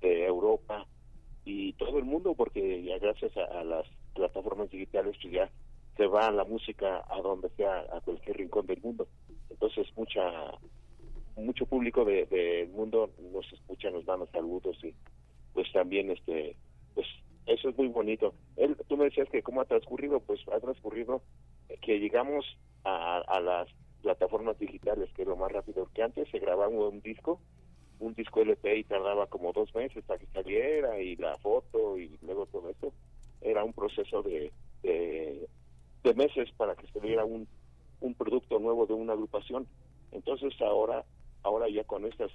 [0.00, 0.86] de Europa
[1.44, 5.50] y todo el mundo porque ya gracias a, a las plataformas digitales pues ya
[5.98, 9.06] se va la música a donde sea, a cualquier rincón del mundo.
[9.50, 10.22] Entonces mucha
[11.36, 14.94] mucho público del de, mundo nos escucha, nos dan los saludos y
[15.52, 16.56] pues también este
[16.94, 17.06] pues
[17.46, 18.32] eso es muy bonito.
[18.56, 21.22] Él, tú me decías que cómo ha transcurrido, pues ha transcurrido
[21.82, 22.44] que llegamos
[22.84, 23.68] a, a las
[24.02, 27.40] plataformas digitales, que es lo más rápido que antes se grababa un disco,
[27.98, 32.16] un disco LP y tardaba como dos meses para que saliera y la foto y
[32.22, 32.92] luego todo eso.
[33.40, 35.48] Era un proceso de, de
[36.08, 37.46] de meses para que se diera un,
[38.00, 39.66] un producto nuevo de una agrupación.
[40.12, 41.04] Entonces ahora,
[41.42, 42.30] ahora ya con estas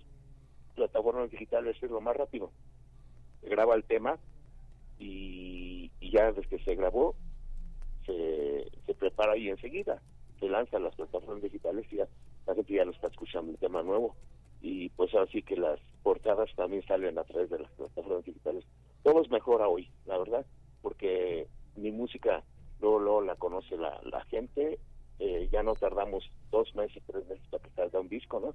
[0.75, 2.51] plataformas digitales es lo más rápido.
[3.41, 4.19] Se graba el tema
[4.99, 7.15] y, ya desde que se grabó
[8.05, 9.99] se, se prepara y enseguida
[10.39, 12.07] se lanza las plataformas digitales y ya
[12.45, 14.15] la gente ya lo está escuchando el tema nuevo
[14.61, 18.63] y pues así que las portadas también salen a través de las plataformas digitales.
[19.01, 20.45] Todo es mejor hoy, la verdad,
[20.83, 22.43] porque mi música
[22.83, 24.77] luego, luego la conoce la, la gente,
[25.19, 28.53] eh, ya no tardamos dos meses, tres meses para que salga un disco, ¿no?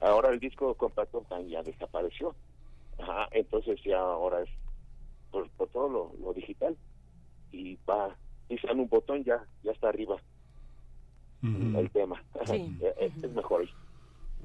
[0.00, 2.34] Ahora el disco compacto ya desapareció,
[2.98, 4.48] Ajá, entonces ya ahora es
[5.30, 6.76] por, por todo lo, lo digital
[7.52, 8.16] y va,
[8.48, 10.16] pisan un botón ya, ya está arriba
[11.42, 12.78] el tema, Sí.
[13.00, 13.70] es, es mejor hoy.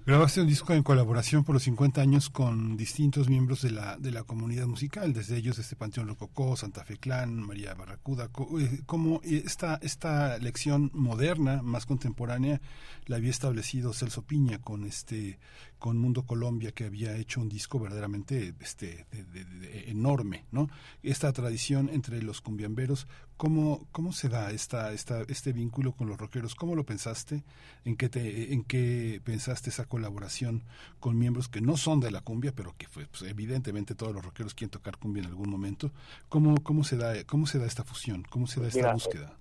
[0.03, 4.09] Grabaste un disco en colaboración por los 50 años con distintos miembros de la, de
[4.11, 8.27] la comunidad musical, desde ellos este Panteón Rococó, Santa Fe Clan, María Barracuda.
[8.29, 12.61] Co- eh, ¿Cómo esta, esta lección moderna, más contemporánea,
[13.05, 15.37] la había establecido Celso Piña con este
[15.81, 20.69] con Mundo Colombia, que había hecho un disco verdaderamente este, de- de- de- enorme, ¿no?
[21.01, 26.19] Esta tradición entre los cumbiamberos, ¿cómo, cómo se da esta, esta, este vínculo con los
[26.19, 26.53] rockeros?
[26.53, 27.43] ¿Cómo lo pensaste?
[27.83, 30.61] ¿En qué, te, ¿En qué pensaste esa colaboración
[30.99, 34.23] con miembros que no son de la cumbia, pero que fue, pues, evidentemente todos los
[34.23, 35.89] rockeros quieren tocar cumbia en algún momento?
[36.29, 38.21] ¿Cómo, cómo, se, da, ¿Cómo se da esta fusión?
[38.29, 39.35] ¿Cómo se da esta Mira, búsqueda?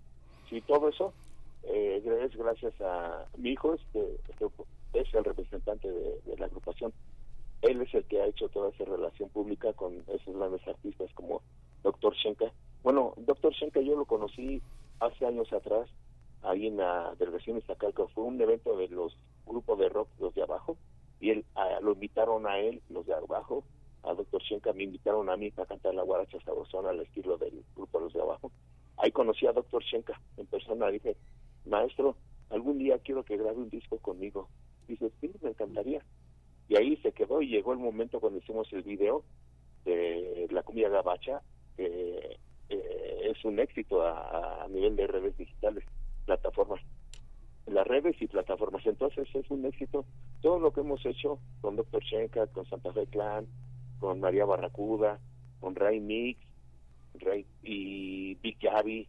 [0.48, 1.12] Sí, todo eso
[1.64, 4.46] eh, es gracias a mi hijo, este, este,
[4.92, 6.92] es el representante de, la agrupación.
[7.62, 11.42] Él es el que ha hecho toda esa relación pública con esos grandes artistas como
[11.82, 12.14] Dr.
[12.14, 12.52] Shenka.
[12.82, 13.52] Bueno, Dr.
[13.52, 14.62] Shenka yo lo conocí
[15.00, 15.88] hace años atrás,
[16.42, 18.08] ahí en la delegación Iztacalco.
[18.08, 19.16] Fue un evento de los
[19.46, 20.76] grupos de rock, los de abajo,
[21.20, 21.44] y él
[21.82, 23.64] lo invitaron a él, los de abajo,
[24.02, 24.42] a Dr.
[24.42, 28.12] Shenka, me invitaron a mí para cantar la guaracha sabrosona al estilo del grupo Los
[28.12, 28.50] de Abajo.
[28.96, 29.82] Ahí conocí a Dr.
[29.82, 31.16] Shenka en persona, dije,
[31.66, 32.16] maestro,
[32.50, 34.48] algún día quiero que grabe un disco conmigo.
[34.90, 36.02] Dice, sí, me encantaría.
[36.68, 39.24] Y ahí se quedó y llegó el momento cuando hicimos el video
[39.84, 41.42] de la cumbia gabacha,
[41.76, 42.38] que
[42.68, 45.84] eh, es un éxito a, a nivel de redes digitales,
[46.26, 46.80] plataformas
[47.66, 48.84] las redes y plataformas.
[48.84, 50.04] Entonces es un éxito
[50.42, 52.02] todo lo que hemos hecho con Dr.
[52.02, 53.46] Shenka, con Santa Fe Clan,
[53.98, 55.20] con María Barracuda,
[55.60, 56.40] con Ray Mix,
[57.14, 59.06] Ray y Big Gaby,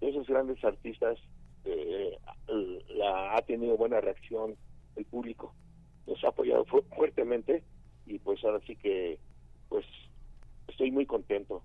[0.00, 1.18] esos grandes artistas
[1.64, 2.16] eh,
[2.94, 4.56] la ha tenido buena reacción
[4.96, 5.54] el público,
[6.06, 7.64] nos ha apoyado fu- fuertemente
[8.06, 9.18] y pues ahora sí que
[9.68, 9.84] pues
[10.68, 11.64] estoy muy contento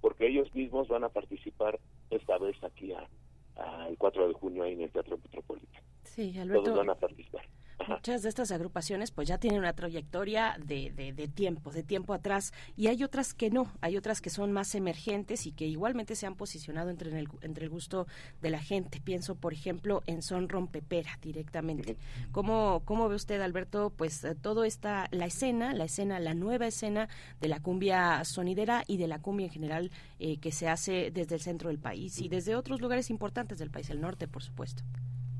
[0.00, 1.78] porque ellos mismos van a participar
[2.10, 3.08] esta vez aquí a,
[3.56, 5.84] a el 4 de junio ahí en el Teatro Metropolitano.
[6.04, 6.74] Sí, Todos Alberto.
[6.74, 7.42] van a participar.
[7.88, 12.14] Muchas de estas agrupaciones pues ya tienen una trayectoria de, de, de tiempo, de tiempo
[12.14, 16.14] atrás, y hay otras que no, hay otras que son más emergentes y que igualmente
[16.14, 18.06] se han posicionado entre el, entre el gusto
[18.40, 19.00] de la gente.
[19.00, 21.96] Pienso, por ejemplo, en Son Rompepera directamente.
[22.30, 26.66] ¿Cómo, ¿Cómo ve usted, Alberto, pues eh, todo esta, la escena, la escena, la nueva
[26.66, 27.08] escena
[27.40, 31.34] de la cumbia sonidera y de la cumbia en general eh, que se hace desde
[31.34, 34.82] el centro del país y desde otros lugares importantes del país, el norte, por supuesto?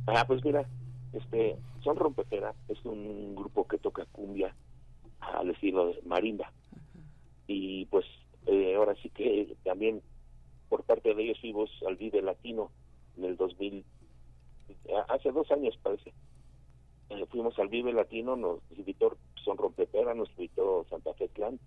[0.06, 0.66] Ah, pues mira,
[1.12, 4.54] este, Son Rompepera es un grupo que toca cumbia
[5.20, 6.52] al estilo de marimba.
[7.46, 8.04] Y pues
[8.46, 10.02] eh, ahora sí que también
[10.68, 12.70] por parte de ellos fuimos al Vive Latino
[13.18, 13.84] en el 2000,
[14.96, 16.12] a- hace dos años parece.
[17.10, 21.58] Eh, fuimos al Vive Latino, nos invitó Son Rompepera, nos invitó Santa Fe Clan.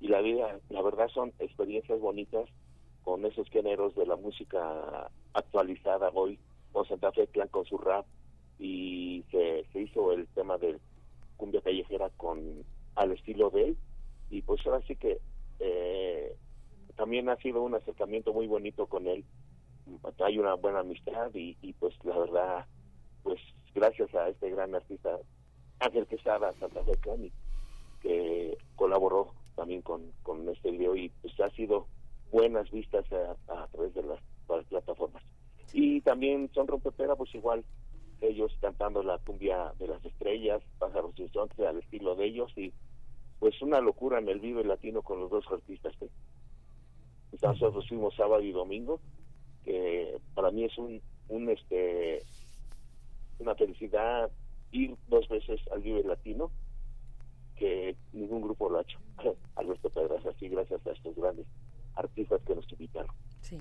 [0.00, 2.46] Y la vida, la verdad son experiencias bonitas
[3.02, 6.38] con esos géneros de la música actualizada hoy,
[6.72, 8.04] con Santa Fe Clan con su rap
[8.58, 10.78] y se, se hizo el tema de
[11.36, 12.64] cumbia callejera con
[12.94, 13.76] al estilo de él.
[14.30, 15.20] Y pues ahora sí que
[15.60, 16.36] eh,
[16.96, 19.24] también ha sido un acercamiento muy bonito con él.
[20.24, 22.66] Hay una buena amistad y, y pues la verdad
[23.22, 23.40] pues
[23.74, 25.18] gracias a este gran artista
[25.80, 27.32] Ángel Quesada Santa Fe Clan y
[28.00, 31.86] que colaboró también con, con este video y pues ha sido
[32.30, 35.22] buenas vistas a, a través de las, las plataformas
[35.72, 37.64] y también son rompepera pues igual
[38.28, 42.72] ellos cantando la cumbia de las estrellas pájaros y sonte al estilo de ellos y
[43.38, 46.08] pues una locura en el Vive Latino con los dos artistas ¿eh?
[47.42, 49.00] nosotros fuimos sábado y domingo
[49.64, 52.22] que para mí es un, un este
[53.38, 54.30] una felicidad
[54.70, 56.50] ir dos veces al Vive Latino
[57.56, 58.98] que ningún grupo lo ha hecho
[59.56, 61.46] Alberto Pedras así gracias a estos grandes
[61.96, 63.14] artistas que nos invitaron
[63.44, 63.58] Sí.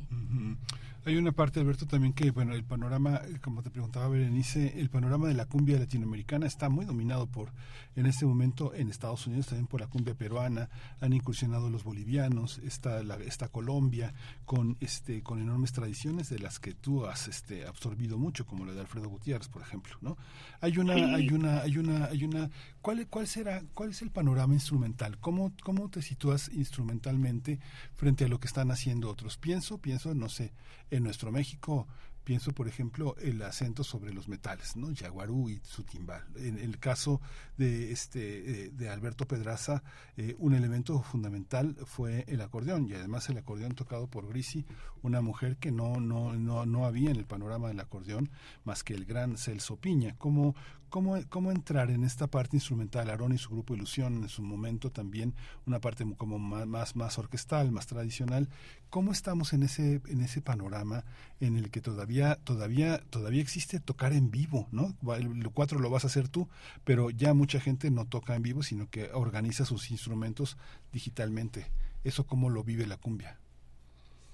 [1.05, 4.89] Hay una parte, Alberto, también que, bueno, el panorama, eh, como te preguntaba Berenice, el
[4.89, 7.51] panorama de la cumbia latinoamericana está muy dominado por,
[7.97, 10.69] en este momento, en Estados Unidos, también por la cumbia peruana,
[11.01, 14.13] han incursionado los bolivianos, está, la, está Colombia,
[14.45, 18.71] con, este, con enormes tradiciones de las que tú has este, absorbido mucho, como la
[18.71, 20.17] de Alfredo Gutiérrez, por ejemplo, ¿no?
[20.61, 21.01] Hay una, Sí.
[21.01, 22.49] hay una, hay una, hay una,
[22.81, 25.17] ¿cuál, cuál será, cuál es el panorama instrumental?
[25.19, 27.59] ¿Cómo, cómo te sitúas instrumentalmente
[27.95, 29.37] frente a lo que están haciendo otros?
[29.37, 30.53] Pienso, pienso, no sé,
[30.95, 31.87] en nuestro México
[32.23, 34.91] Pienso, por ejemplo, el acento sobre los metales, ¿no?
[34.91, 36.23] Yaguarú y su timbal.
[36.37, 37.19] En el caso
[37.57, 39.83] de este eh, de Alberto Pedraza,
[40.15, 44.65] eh, un elemento fundamental fue el acordeón y además el acordeón tocado por Grisi,
[45.01, 48.29] una mujer que no no no no había en el panorama del acordeón
[48.63, 50.15] más que el gran Celso Piña.
[50.17, 50.55] ¿Cómo
[50.93, 53.09] cómo cómo entrar en esta parte instrumental?
[53.09, 55.33] Aarón y su grupo Ilusión en su momento también
[55.65, 58.47] una parte como más más orquestal, más tradicional.
[58.91, 61.03] ¿Cómo estamos en ese en ese panorama
[61.39, 64.93] en el que todavía todavía todavía existe tocar en vivo, ¿no?
[65.15, 66.47] El cuatro lo vas a hacer tú,
[66.83, 70.57] pero ya mucha gente no toca en vivo, sino que organiza sus instrumentos
[70.91, 71.71] digitalmente.
[72.03, 73.39] ¿Eso cómo lo vive la cumbia?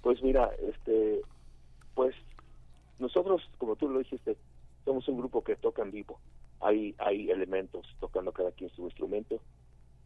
[0.02, 1.22] Pues mira, este,
[1.96, 2.14] pues
[3.00, 4.36] nosotros, como tú lo dijiste,
[4.84, 6.20] somos un grupo que toca en vivo.
[6.62, 9.40] Hay, hay elementos tocando cada quien su instrumento.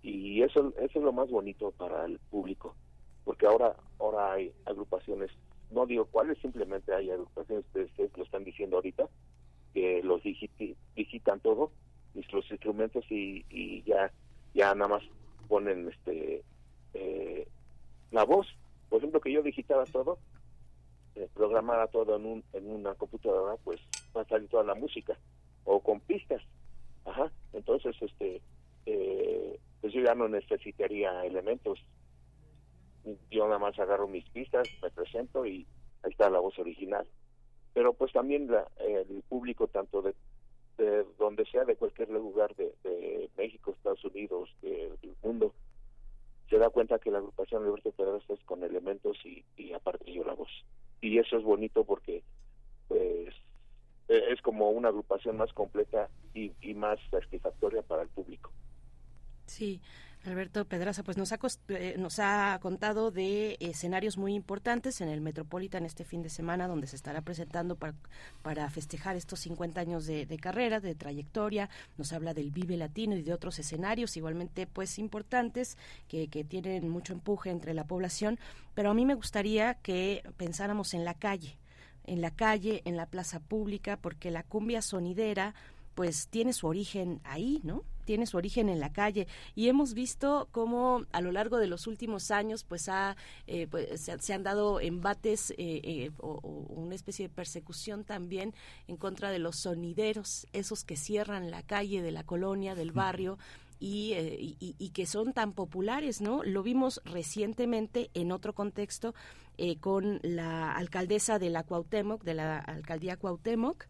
[0.02, 2.76] Y eso, eso es lo más bonito para el público,
[3.24, 5.32] porque ahora, ahora hay agrupaciones,
[5.72, 9.08] no digo cuáles, simplemente hay agrupaciones, ustedes lo están diciendo ahorita,
[9.74, 11.72] que los digitan todo
[12.32, 14.12] los instrumentos y, y ya
[14.54, 15.04] ya nada más
[15.48, 16.44] ponen este
[16.94, 17.48] eh,
[18.12, 18.48] la voz.
[18.90, 20.20] Por ejemplo que yo digitara todo
[21.16, 23.80] eh, programara todo en un en una computadora pues
[24.16, 25.18] va a salir toda la música
[25.66, 26.42] o con pistas.
[27.06, 27.32] Ajá.
[27.54, 28.42] Entonces este
[28.86, 31.80] eh, pues yo ya no necesitaría elementos.
[33.30, 35.68] Yo nada más agarro mis pistas me presento y
[36.04, 37.06] ahí está la voz original.
[37.74, 40.14] Pero pues también la, el público tanto de
[40.78, 45.54] de donde sea, de cualquier lugar de, México, Estados Unidos, del mundo,
[46.50, 50.24] se da cuenta que la agrupación Libertad Pedraza es con elementos y, y aparte yo
[50.24, 50.52] la voz.
[51.02, 52.24] Y eso es bonito porque
[52.88, 53.34] pues
[54.08, 58.52] e, es como una agrupación más completa y, y más satisfactoria para el público.
[59.46, 59.82] Sí,
[60.26, 65.20] Alberto Pedraza, pues nos ha, eh, nos ha contado de escenarios muy importantes en el
[65.20, 67.94] Metropolitan este fin de semana, donde se estará presentando para,
[68.42, 71.70] para festejar estos 50 años de, carrera, de trayectoria.
[71.98, 75.78] Nos habla del Vive Latino y de otros escenarios igualmente pues importantes
[76.08, 78.40] que, que tienen mucho empuje entre la población.
[78.76, 81.58] Pero a mí me gustaría que pensáramos en la calle,
[82.06, 85.54] en la calle, en la plaza pública, porque la cumbia sonidera
[85.96, 87.84] pues tiene su origen ahí, ¿no?
[88.04, 91.88] tiene su origen en la calle y hemos visto cómo a lo largo de los
[91.88, 93.16] últimos años pues, ha,
[93.48, 96.40] eh, pues se, han dado embates eh, eh, o,
[96.70, 98.54] una especie de persecución también
[98.88, 103.38] en contra de los sonideros, esos que cierran la calle de la colonia, del barrio.
[103.86, 104.14] Y,
[104.60, 106.42] y, que son tan populares, ¿no?
[106.46, 109.14] Lo vimos recientemente en otro contexto
[109.80, 113.86] con la alcaldesa de la Cuauhtémoc, de la alcaldía Cuauhtémoc,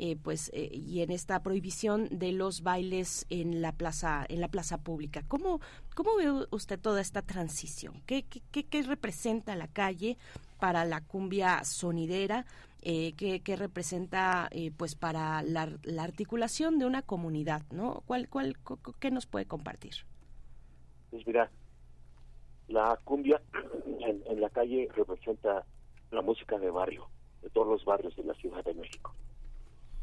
[0.00, 4.46] eh, pues eh, y en esta prohibición de los bailes en la plaza en la
[4.46, 5.24] plaza pública.
[5.26, 5.60] Cómo
[5.96, 10.16] cómo ve usted toda esta transición qué qué, qué, representa la calle
[10.60, 12.46] para la cumbia sonidera
[12.82, 18.56] eh, ¿qué, representa eh, pues para la, la, articulación de una comunidad no cuál cuál
[19.00, 19.94] qué nos puede compartir
[21.10, 21.50] pues mira
[22.68, 23.40] la cumbia
[24.00, 25.64] en, la calle representa
[26.10, 27.08] la música de barrio
[27.42, 29.14] de todos los barrios de la Ciudad de México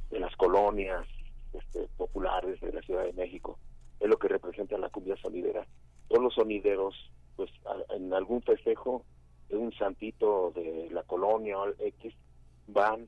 [0.09, 1.05] de las colonias
[1.53, 3.57] este, populares de la Ciudad de México.
[3.99, 5.65] Es lo que representa la cumbia sonidera.
[6.07, 6.95] Todos los sonideros,
[7.35, 7.49] pues
[7.89, 9.03] en algún festejo
[9.49, 12.13] de un santito de la colonia o X,
[12.67, 13.07] van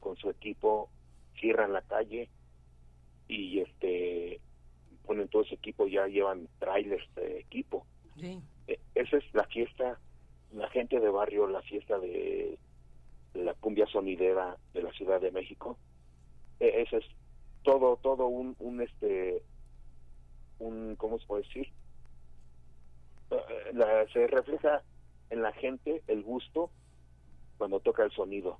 [0.00, 0.90] con su equipo,
[1.38, 2.28] cierran la calle
[3.28, 4.40] y este
[5.06, 7.86] ponen todo ese equipo, ya llevan trailers de equipo.
[8.22, 9.98] E, esa es la fiesta,
[10.52, 12.58] la gente de barrio, la fiesta de
[13.34, 15.76] la cumbia sonidera de la Ciudad de México
[16.60, 17.04] e-, ese es
[17.62, 19.42] todo todo un, un este
[20.58, 21.68] un cómo se puede decir
[23.30, 24.82] eh, se refleja
[25.30, 26.70] en la gente el gusto
[27.58, 28.58] cuando toca el sonido.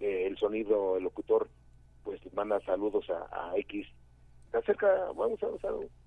[0.00, 1.48] El sonido el locutor
[2.02, 3.86] pues manda saludos a, X.
[4.50, 5.46] Se acerca vamos a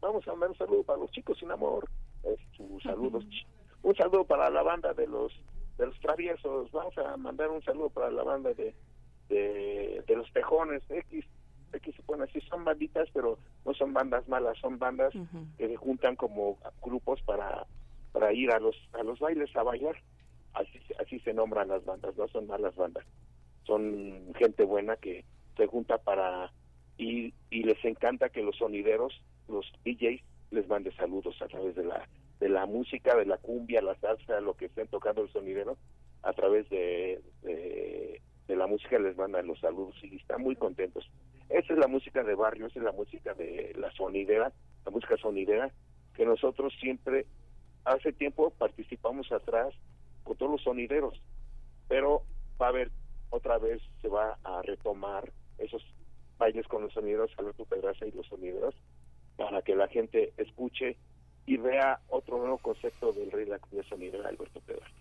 [0.01, 1.87] vamos a mandar un saludo para los chicos sin amor
[2.55, 3.25] sus saludos
[3.83, 5.31] un saludo para la banda de los
[5.77, 6.71] de los traviesos.
[6.71, 8.75] Vamos a mandar un saludo para la banda de
[9.29, 11.25] de, los tejones X,
[11.71, 15.13] X se así, son banditas, pero no son bandas malas, son bandas
[15.57, 17.65] que se juntan como grupos para,
[18.11, 19.95] para ir a los, a los bailes a bailar.
[20.53, 23.05] Así, así se nombran las bandas, no son malas bandas.
[23.63, 25.23] Son gente buena que
[25.55, 26.51] se junta para
[26.97, 30.21] ir y les encanta que los sonideros, los DJs,
[30.51, 32.07] les mande saludos a través de la
[32.39, 35.77] de la música, de la cumbia, la salsa, lo que estén tocando el sonidero,
[36.23, 41.09] a través de, de la música les mandan los saludos y están muy contentos.
[41.49, 44.51] Esa es la música de barrio, esa es la música de la sonidera,
[44.85, 45.71] la música sonidera,
[46.15, 47.27] que nosotros siempre,
[47.85, 49.73] hace tiempo participamos atrás
[50.23, 51.21] con todos los sonideros,
[51.87, 52.23] pero
[52.59, 52.91] va a haber
[53.29, 55.83] otra vez se va a retomar esos
[56.37, 58.75] bailes con los sonideros, Alberto Pedraza y los sonideros,
[59.35, 60.97] para que la gente escuche
[61.45, 64.91] y vea otro nuevo concepto del rey de sonidera, Alberto Pedraza.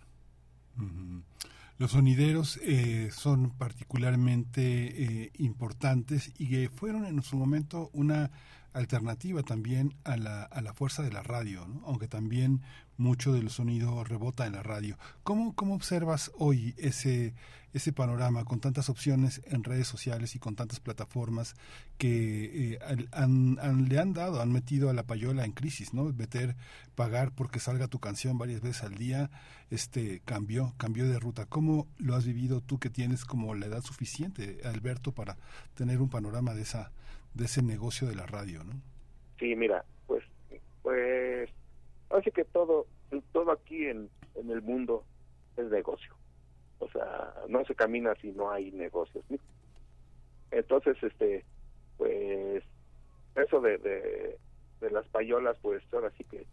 [1.77, 8.29] Los sonideros eh, son particularmente eh, importantes y que fueron en su momento una
[8.73, 11.81] alternativa también a la, a la fuerza de la radio, ¿no?
[11.85, 12.61] aunque también
[13.01, 14.97] mucho del sonido rebota en la radio.
[15.23, 17.33] ¿Cómo, cómo observas hoy ese,
[17.73, 21.55] ese panorama con tantas opciones en redes sociales y con tantas plataformas
[21.97, 22.79] que eh,
[23.11, 23.57] han,
[23.89, 26.05] le han dado, han metido a la payola en crisis, ¿no?
[26.13, 26.55] Meter,
[26.95, 29.29] pagar porque salga tu canción varias veces al día,
[29.69, 31.45] este cambió, cambió de ruta.
[31.45, 35.37] ¿Cómo lo has vivido tú que tienes como la edad suficiente, Alberto, para
[35.75, 36.91] tener un panorama de esa,
[37.33, 38.73] de ese negocio de la radio, ¿no?
[39.39, 40.23] Sí, mira, pues,
[40.83, 41.49] pues,
[42.15, 42.87] así que todo,
[43.31, 45.03] todo aquí en, en el mundo
[45.57, 46.15] es negocio.
[46.79, 49.23] O sea, no se camina si no hay negocios.
[50.51, 51.45] Entonces, este,
[51.97, 52.63] pues,
[53.35, 56.45] eso de, de, las payolas, pues ahora sí que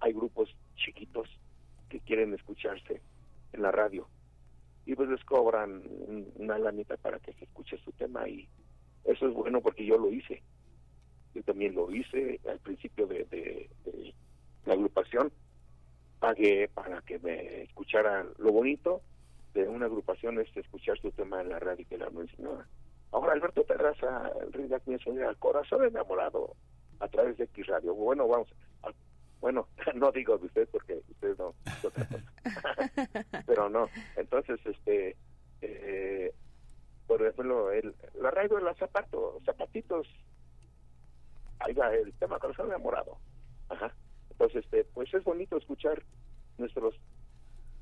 [0.00, 1.28] hay grupos chiquitos
[1.88, 3.00] que quieren escucharse
[3.52, 4.06] en la radio
[4.84, 8.48] y pues les cobran un- una lanita para que se escuche su tema y
[9.04, 10.42] eso es bueno porque yo lo hice
[11.34, 13.70] yo también lo hice al principio de- de
[14.64, 15.32] la agrupación
[16.20, 19.02] pagué para que me escucharan lo bonito
[19.54, 22.66] de una agrupación es escuchar su tema en la radio que la enseñaba
[23.10, 24.80] ahora Alberto Pedraza el rey de
[25.18, 26.54] la al corazón enamorado
[27.00, 27.94] a través de X Radio.
[27.94, 28.48] Bueno vamos
[29.40, 31.54] bueno no digo de usted porque usted no
[33.46, 35.16] pero no entonces este
[35.60, 36.32] eh,
[37.06, 40.06] por ejemplo el, la radio de los zapatos zapatitos.
[41.58, 43.18] Ahí va el tema corazón enamorado.
[43.68, 43.92] Ajá
[44.32, 46.02] entonces este pues es bonito escuchar
[46.58, 46.94] nuestros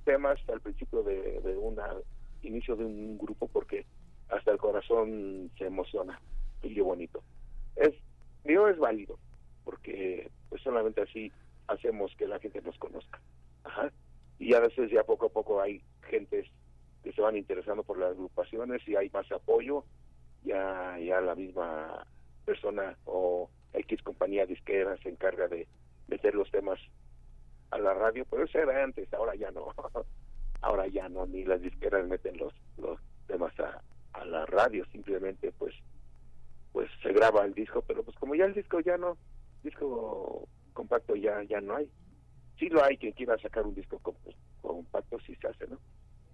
[0.04, 1.94] temas al principio de, de una
[2.42, 3.86] inicio de un grupo porque
[4.28, 6.20] hasta el corazón se emociona
[6.62, 7.22] y qué bonito.
[7.76, 7.94] Es
[8.44, 9.18] digo es válido
[9.64, 11.30] porque pues solamente así
[11.68, 13.20] hacemos que la gente nos conozca.
[13.64, 13.92] Ajá.
[14.38, 16.46] Y a veces ya poco a poco hay gentes
[17.04, 19.84] que se van interesando por las agrupaciones y hay más apoyo.
[20.42, 22.06] Ya ya la misma
[22.44, 25.68] persona o X compañía disquera se encarga de
[26.10, 26.78] meter los temas
[27.70, 29.72] a la radio, pero eso era antes, ahora ya no.
[30.62, 33.82] ahora ya no, ni las disqueras meten los, los temas a,
[34.12, 35.74] a la radio, simplemente pues
[36.72, 39.16] pues se graba el disco, pero pues como ya el disco ya no,
[39.62, 41.90] disco compacto ya ya no hay.
[42.58, 44.14] Sí lo hay quien quiera sacar un disco com-
[44.60, 45.78] compacto, sí se hace, ¿no?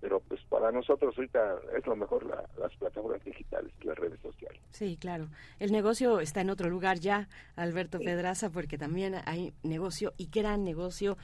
[0.01, 4.61] Pero pues para nosotros ahorita es lo mejor la- las plataformas digitales, las redes sociales.
[4.71, 5.29] Sí, claro.
[5.59, 10.65] El negocio está en otro lugar ya, Alberto Pedraza, porque también hay negocio y gran
[10.65, 11.17] negocio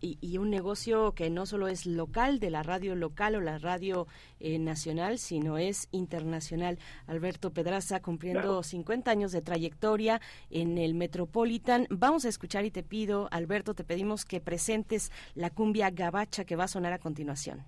[0.00, 3.58] y, y un negocio que no solo es local, de la radio local o la
[3.58, 4.06] radio
[4.38, 6.78] eh, nacional, sino es internacional.
[7.08, 8.62] Alberto Pedraza cumpliendo Claro.
[8.62, 10.20] 50 años de trayectoria
[10.50, 11.86] en el Metropolitan.
[11.90, 16.54] Vamos a escuchar y te pido, Alberto, te pedimos que presentes la cumbia gabacha que
[16.56, 17.64] va a sonar a continuación.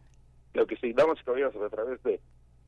[0.54, 2.20] Lo que sí, damas y caballeros, a través de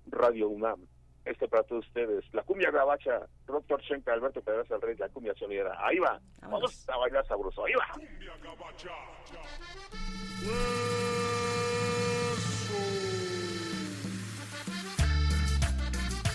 [0.07, 0.81] Radio UNAM.
[1.25, 5.09] Este para todos ustedes, la cumbia gabacha, Doctor Shenka, Alberto Pedraza, el rey de la
[5.09, 5.75] cumbia sonidera.
[5.79, 7.87] Ahí va, vamos a bailar sabroso, ahí va.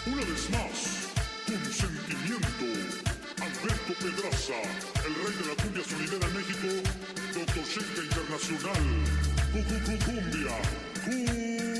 [0.07, 1.07] Una vez más,
[1.45, 2.65] con sentimiento,
[3.41, 4.59] Alberto Pedraza,
[5.05, 6.89] el rey de la cumbia sonidera en México,
[7.35, 8.83] Doctor Shenka Internacional,
[9.53, 10.55] Cu- cu- cu- cumbia,
[11.09, 11.78] cumbia.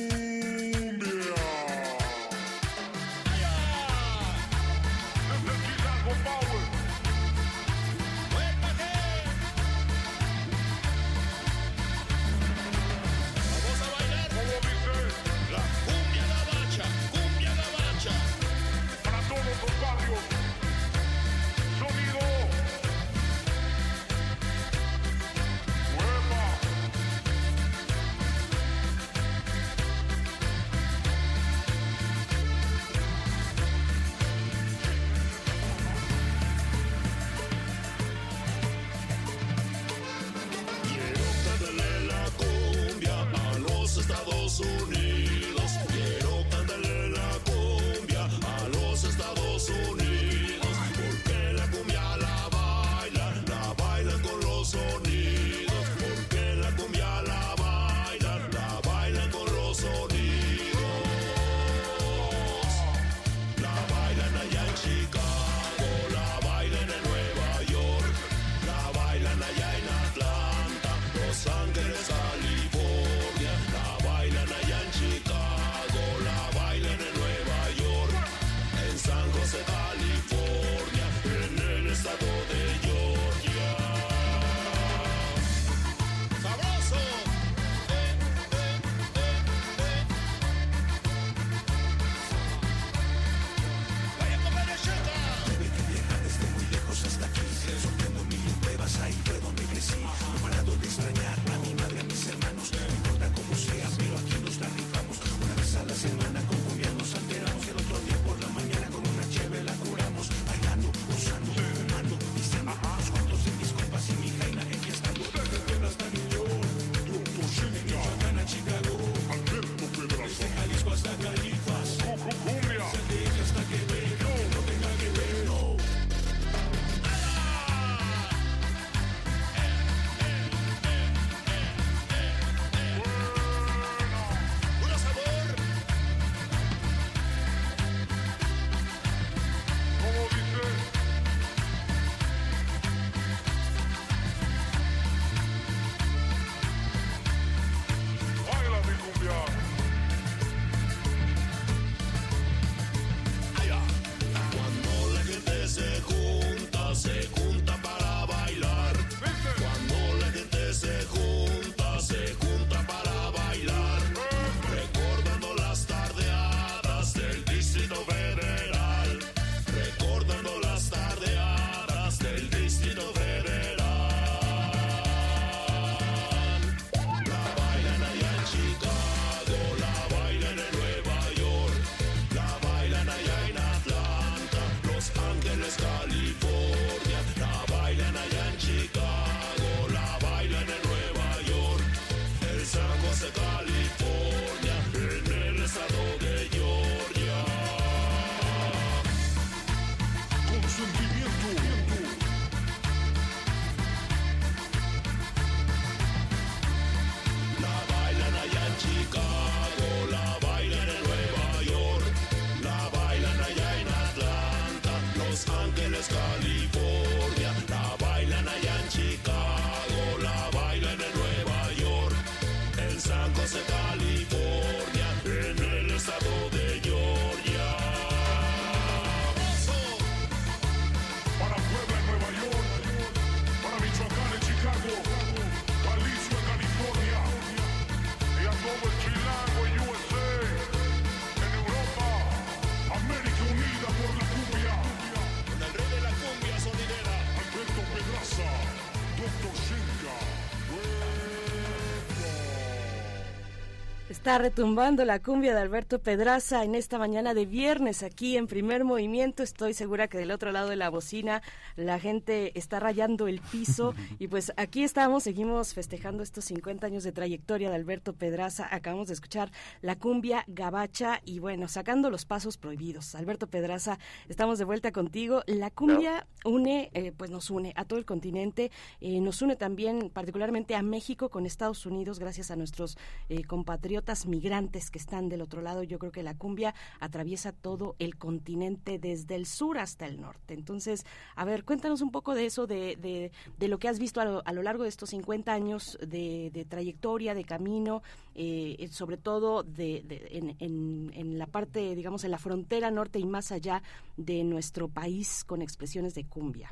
[254.30, 258.84] Está retumbando la cumbia de Alberto Pedraza en esta mañana de viernes aquí en primer
[258.84, 259.42] movimiento.
[259.42, 261.42] Estoy segura que del otro lado de la bocina
[261.80, 267.04] la gente está rayando el piso y pues aquí estamos, seguimos festejando estos 50 años
[267.04, 268.68] de trayectoria de Alberto Pedraza.
[268.72, 269.52] Acabamos de escuchar
[269.82, 273.16] la cumbia gabacha y bueno, sacando los pasos prohibidos.
[273.16, 275.44] Alberto Pedraza, estamos de vuelta contigo.
[275.48, 280.10] La cumbia une, eh, pues nos une a todo el continente, eh, nos une también
[280.10, 282.98] particularmente a México con Estados Unidos gracias a nuestros
[283.30, 285.84] eh, compatriotas migrantes que están del otro lado.
[285.84, 290.54] Yo creo que la cumbia atraviesa todo el continente desde el sur hasta el norte.
[290.54, 294.20] Entonces, a ver, cuéntanos un poco de eso, de, de, de lo que has visto
[294.22, 298.02] a lo, a lo, largo de estos 50 años de, trayectoria, de camino,
[298.34, 303.26] eh, sobre todo de, en, en, en la parte, digamos, en la frontera norte y
[303.28, 303.84] más allá
[304.18, 306.72] de nuestro país con expresiones de cumbia.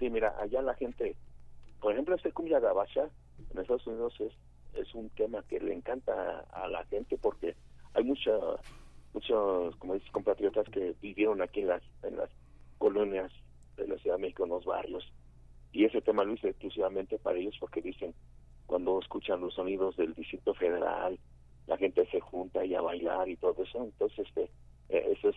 [0.00, 1.14] Sí, mira, allá la gente,
[1.80, 3.08] por ejemplo, este cumbia gabacha
[3.52, 4.32] en Estados Unidos es
[4.74, 7.54] es un tema que le encanta a la gente porque
[7.94, 8.32] hay mucha,
[9.12, 12.30] muchos, como dices, compatriotas que vivieron aquí en las, en las
[12.78, 13.30] colonias
[13.76, 15.12] de la Ciudad de México, en los barrios.
[15.72, 18.14] Y ese tema lo hice exclusivamente para ellos porque dicen,
[18.66, 21.18] cuando escuchan los sonidos del Distrito Federal,
[21.66, 23.84] la gente se junta y a bailar y todo eso.
[23.84, 24.50] Entonces, este,
[24.88, 25.36] eso es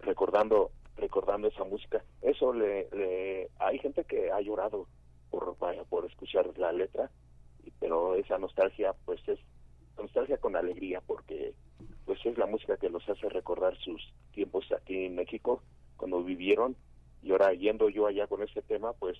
[0.00, 2.04] recordando recordando esa música.
[2.20, 4.86] Eso le, le hay gente que ha llorado
[5.30, 5.56] por,
[5.88, 7.10] por escuchar la letra
[7.82, 9.38] pero esa nostalgia pues es
[9.96, 11.54] nostalgia con alegría porque
[12.04, 14.00] pues es la música que los hace recordar sus
[14.32, 15.62] tiempos aquí en México
[15.96, 16.76] cuando vivieron
[17.22, 19.16] y ahora yendo yo allá con este tema pues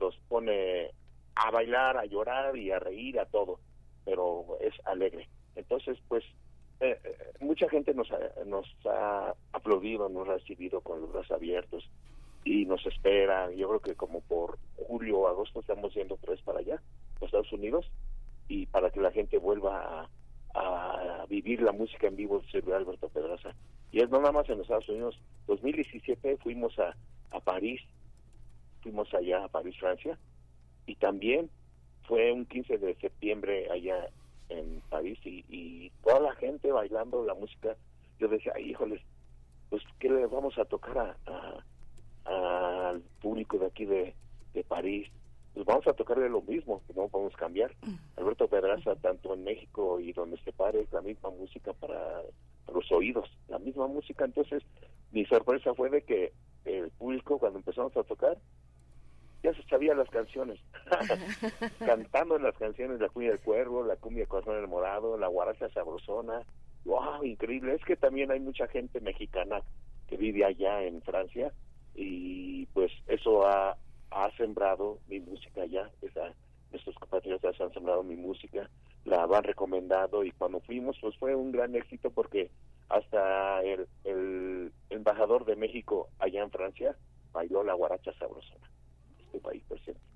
[0.00, 0.90] los pone
[1.34, 3.58] a bailar, a llorar y a reír, a todo,
[4.04, 5.28] pero es alegre.
[5.54, 6.24] Entonces pues
[6.80, 6.98] eh,
[7.40, 11.88] mucha gente nos ha, nos ha aplaudido, nos ha recibido con los brazos abiertos
[12.44, 13.50] y nos espera.
[13.52, 16.80] Yo creo que como por julio o agosto estamos yendo tres para allá
[17.24, 17.90] Estados Unidos
[18.48, 20.10] y para que la gente vuelva a,
[20.54, 23.54] a vivir la música en vivo de Alberto Pedraza.
[23.90, 25.18] Y es no nada más en los Estados Unidos.
[25.46, 26.96] 2017 fuimos a,
[27.30, 27.80] a París,
[28.82, 30.18] fuimos allá a París, Francia,
[30.86, 31.50] y también
[32.06, 34.08] fue un 15 de septiembre allá
[34.48, 37.76] en París y, y toda la gente bailando la música.
[38.18, 39.00] Yo decía, híjoles,
[39.70, 41.16] pues ¿qué le vamos a tocar a,
[42.24, 44.14] a, al público de aquí de,
[44.54, 45.08] de París?
[45.54, 47.74] Pues vamos a tocarle lo mismo, que no podemos cambiar.
[48.16, 52.22] Alberto Pedraza, tanto en México y donde se pare, es la misma música para,
[52.72, 54.24] los oídos, la misma música.
[54.24, 54.62] Entonces,
[55.10, 56.32] mi sorpresa fue de que
[56.64, 58.38] el público, cuando empezamos a tocar,
[59.42, 60.60] ya se sabía las canciones,
[61.80, 66.42] cantando las canciones, la cumbia del cuervo, la cumbia corazón del morado, la guaracha sabrosona,
[66.84, 67.74] wow, increíble.
[67.74, 69.60] Es que también hay mucha gente mexicana
[70.06, 71.52] que vive allá en Francia
[71.94, 73.76] y pues eso ha
[74.14, 76.32] ha sembrado mi música ya, esa,
[76.70, 78.68] nuestros compatriotas han sembrado mi música,
[79.04, 82.50] la van recomendado y cuando fuimos pues fue un gran éxito porque
[82.88, 86.96] hasta el, el embajador de México allá en Francia
[87.32, 88.70] bailó la guaracha sabrosona,
[89.32, 89.62] este país.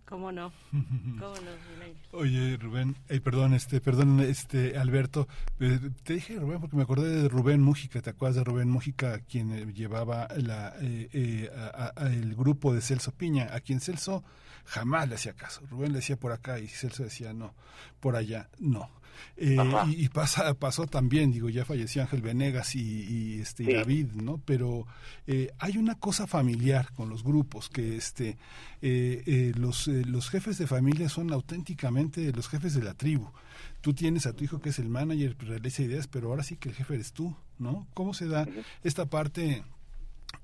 [0.08, 0.52] ¿Cómo no?
[0.70, 2.18] ¿Cómo no?
[2.18, 5.26] Oye, Rubén, eh, perdón, este, perdón, este, Alberto,
[5.58, 9.18] eh, te dije Rubén porque me acordé de Rubén Mújica, ¿te acuerdas de Rubén Mújica,
[9.20, 14.22] quien eh, llevaba la, eh, a, a, el grupo de Celso Piña, a quien Celso
[14.64, 15.62] jamás le hacía caso.
[15.68, 17.54] Rubén le decía por acá y Celso decía no,
[17.98, 18.90] por allá no.
[19.36, 19.56] Eh,
[19.88, 23.72] y, y pasa, pasó también, digo, ya falleció Ángel Venegas y, y este Sí.
[23.72, 24.40] David, ¿no?
[24.44, 24.86] Pero
[25.26, 28.36] eh, hay una cosa familiar con los grupos, que este
[28.82, 33.28] eh, eh, los, eh, los jefes de familia son auténticamente los jefes de la tribu.
[33.80, 36.68] Tú tienes a tu hijo que es el manager, realiza ideas, pero ahora sí que
[36.68, 37.86] el jefe eres tú, ¿no?
[37.94, 38.46] ¿Cómo se da
[38.82, 39.62] esta parte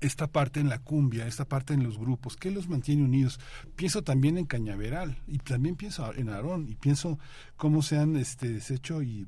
[0.03, 3.39] esta parte en la cumbia, esta parte en los grupos, ¿qué los mantiene unidos?
[3.75, 7.17] Pienso también en Cañaveral y también pienso en Aarón y pienso
[7.55, 9.25] cómo se han este, deshecho y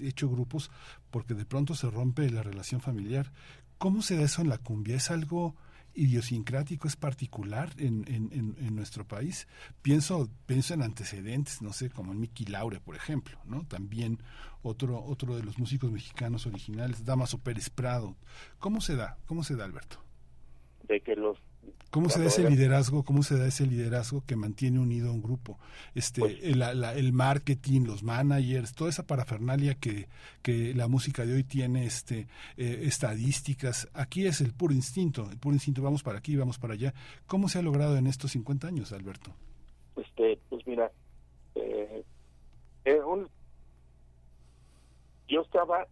[0.00, 0.70] hecho grupos
[1.10, 3.32] porque de pronto se rompe la relación familiar.
[3.78, 4.96] ¿Cómo se da eso en la cumbia?
[4.96, 5.56] ¿Es algo
[5.94, 9.48] idiosincrático, es particular en, en nuestro país?
[9.80, 13.64] Pienso, pienso en antecedentes, no sé, como en Miki Laure, por ejemplo, ¿no?
[13.64, 14.22] También
[14.62, 18.16] otro, otro de los músicos mexicanos originales, Damaso Pérez Prado.
[18.58, 19.16] ¿Cómo se da?
[19.26, 20.09] ¿Cómo se da, Alberto?
[20.90, 21.38] De que los
[21.90, 23.02] ¿Cómo se da ese liderazgo?
[23.04, 25.58] ¿Cómo se da ese liderazgo que mantiene unido a un grupo?
[25.94, 30.08] Este, Pues el, la- la- el marketing, los managers, toda esa parafernalia que,
[30.42, 33.88] que la música de hoy tiene, este, eh, estadísticas.
[33.92, 35.82] Aquí es el puro instinto, el puro instinto.
[35.82, 36.94] Vamos para aquí, vamos para allá.
[37.26, 39.32] ¿Cómo se ha logrado en estos 50 años, Alberto?
[39.96, 40.90] este pues mira
[41.56, 42.04] eh,
[42.84, 43.28] eh, un-
[45.28, 45.86] yo estaba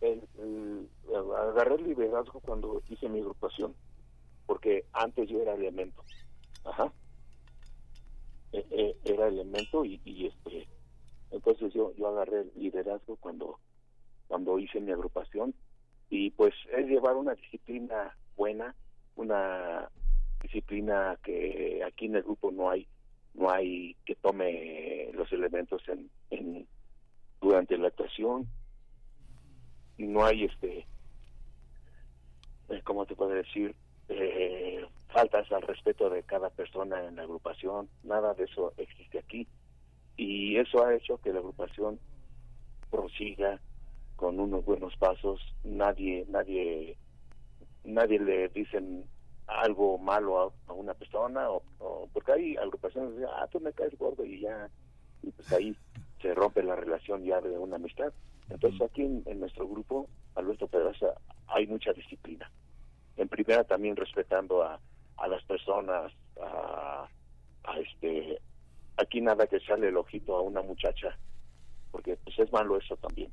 [0.00, 0.88] el- el-
[1.36, 3.74] agarré el liderazgo cuando hice mi agrupación
[4.50, 6.02] porque antes yo era elemento.
[6.64, 6.92] Ajá.
[8.50, 10.66] Eh, eh, era elemento y, y, este
[11.30, 13.60] entonces yo yo agarré el liderazgo cuando
[14.26, 15.54] cuando hice mi agrupación
[16.08, 18.74] y pues es llevar una disciplina buena
[19.14, 19.88] una
[20.42, 22.88] disciplina que aquí en el grupo no hay
[23.34, 26.66] no hay que tome los elementos en, en
[27.40, 28.48] durante la actuación.
[29.96, 30.88] No hay este
[32.68, 33.76] eh, cómo te puedo decir
[34.10, 39.46] eh, faltas al respeto de cada persona en la agrupación nada de eso existe aquí.
[40.16, 41.98] Y eso ha hecho que la agrupación
[42.90, 43.60] prosiga
[44.16, 45.40] con unos buenos pasos.
[45.64, 46.96] Nadie nadie
[47.84, 49.04] nadie le dicen
[49.46, 54.24] algo malo a, una persona o, porque hay agrupaciones que ah tú me caes gordo
[54.24, 54.68] y ya
[55.22, 55.76] y pues ahí
[56.20, 58.12] se rompe la relación ya de una amistad.
[58.48, 61.14] Entonces aquí en, nuestro grupo Alberto Pedraza
[61.46, 62.50] hay mucha disciplina
[63.20, 64.80] en primera también respetando a,
[65.16, 67.08] a las personas a,
[67.64, 68.40] a este
[68.96, 71.16] aquí nada que sale el ojito a una muchacha
[71.90, 73.30] porque pues es malo eso también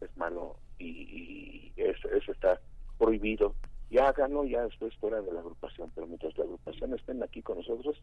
[0.00, 2.60] es malo y, eso, eso está
[2.98, 3.54] prohibido.
[3.90, 7.58] Ya háganlo ya después fuera de la agrupación, pero mientras la agrupación estén aquí con
[7.58, 7.96] nosotros,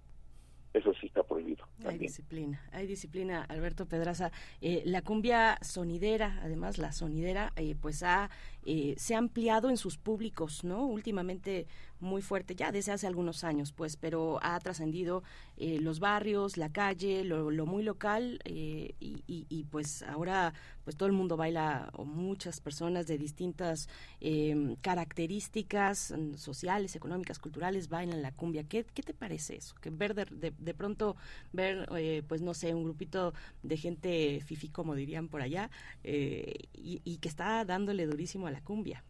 [0.74, 1.66] eso sí está prohibido.
[1.86, 4.32] Hay disciplina, hay disciplina, Alberto Pedraza.
[4.62, 8.30] Eh, la cumbia sonidera, además la sonidera, eh, pues ha
[8.66, 10.86] eh, se ha ampliado en sus públicos, ¿no?
[10.86, 11.68] Últimamente
[12.03, 15.23] muy fuerte, ya desde hace algunos años, pues, pero ha trascendido
[15.57, 20.53] eh, los barrios, la calle, lo, muy local eh, y, y, pues ahora
[20.84, 23.88] pues todo el mundo baila o muchas personas de distintas
[24.19, 28.63] em, características sociales, económicas, culturales bailan la cumbia.
[28.65, 29.75] ¿Qué, qué te parece eso?
[29.81, 31.15] Que ver de, de, pronto
[31.53, 31.88] ver
[32.27, 35.69] pues no sé un grupito de gente fifi como dirían por allá
[36.03, 39.03] y, y que está dándole durísimo a la cumbia.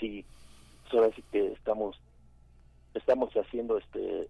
[0.00, 0.24] Sí,
[0.98, 2.00] ahora sí que estamos
[2.94, 4.28] estamos haciendo este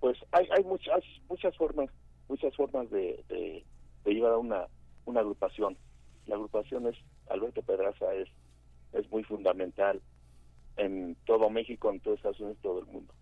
[0.00, 1.90] pues hay hay muchas muchas formas
[2.28, 3.64] muchas formas de, de,
[4.12, 4.66] llevar a una
[5.04, 5.76] una agrupación
[6.26, 6.96] la agrupación es
[7.28, 8.28] Alberto Pedraza es
[8.92, 10.00] es muy fundamental
[10.76, 13.12] en todo México en todo Estados Unidos todo el mundo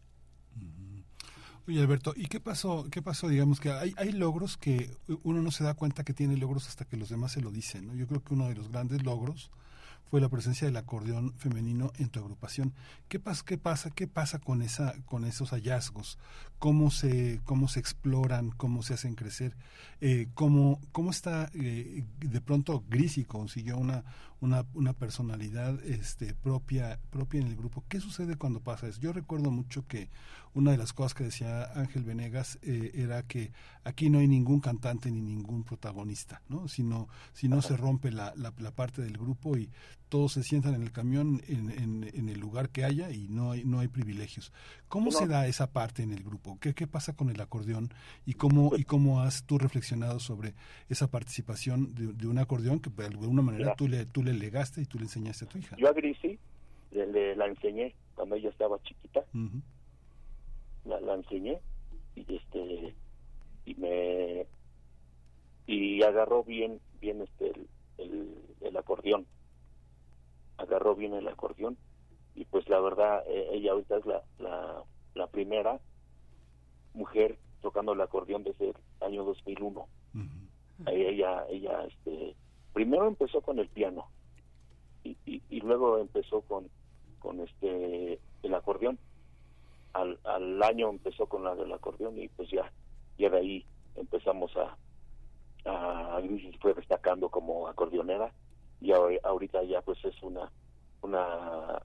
[1.68, 2.86] Oye Alberto, ¿y qué pasó?
[2.90, 3.28] ¿Qué pasó?
[3.28, 4.90] Digamos que hay, hay logros que
[5.22, 7.86] uno no se da cuenta que tiene logros hasta que los demás se lo dicen.
[7.86, 7.94] ¿no?
[7.94, 9.52] Yo creo que uno de los grandes logros
[10.12, 12.74] fue la presencia del acordeón femenino en tu agrupación.
[13.08, 16.18] ¿Qué pasa, qué pasa, qué pasa con esa, con esos hallazgos?
[16.58, 19.56] ¿Cómo se, cómo se exploran, cómo se hacen crecer?
[20.02, 24.04] Eh, ¿cómo, ¿Cómo está eh, de pronto Grisi consiguió una,
[24.42, 27.82] una, una personalidad este, propia, propia en el grupo?
[27.88, 29.00] ¿Qué sucede cuando pasa eso?
[29.00, 30.10] Yo recuerdo mucho que
[30.52, 33.50] una de las cosas que decía Ángel Venegas eh, era que
[33.82, 36.68] aquí no hay ningún cantante ni ningún protagonista, ¿no?
[36.68, 39.70] Sino, si no se rompe la, la, la parte del grupo y
[40.12, 41.70] todos se sientan en el camión en,
[42.12, 44.52] en, el lugar que haya y no hay, no hay privilegios.
[44.86, 46.58] ¿Cómo se da esa parte en el grupo?
[46.60, 47.88] ¿Qué, qué pasa con el acordeón
[48.26, 50.52] y cómo, pues y cómo has tú reflexionado sobre
[50.90, 54.84] esa participación de, un acordeón que de alguna manera tú le, tú le legaste y
[54.84, 55.76] tú le enseñaste a tu hija?
[55.78, 56.38] Yo a Grisi
[56.90, 59.24] le, la enseñé cuando ella estaba chiquita.
[60.84, 61.58] la, la enseñé
[62.16, 62.94] y este
[63.64, 64.46] y me
[65.66, 67.52] y agarró bien bien este
[67.96, 69.24] el, el acordeón
[70.62, 71.76] agarró bien el acordeón
[72.34, 74.84] y pues la verdad eh, ella ahorita es la, la,
[75.14, 75.80] la, primera
[76.94, 79.86] mujer tocando el acordeón desde el año 2001
[80.86, 82.34] ella ella este
[82.72, 84.06] primero empezó con el piano
[85.04, 86.68] y, y, luego empezó con
[87.18, 88.98] con este el acordeón.
[89.92, 92.70] Al, al año empezó con la del acordeón y pues ya
[93.18, 94.76] ya de ahí empezamos a
[95.64, 96.20] a
[96.60, 98.32] fue destacando como acordeonera
[98.82, 100.50] y ahorita ya pues es una
[101.02, 101.82] una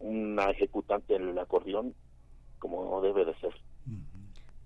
[0.00, 1.94] una ejecutante en el acordeón
[2.58, 3.54] como debe de ser.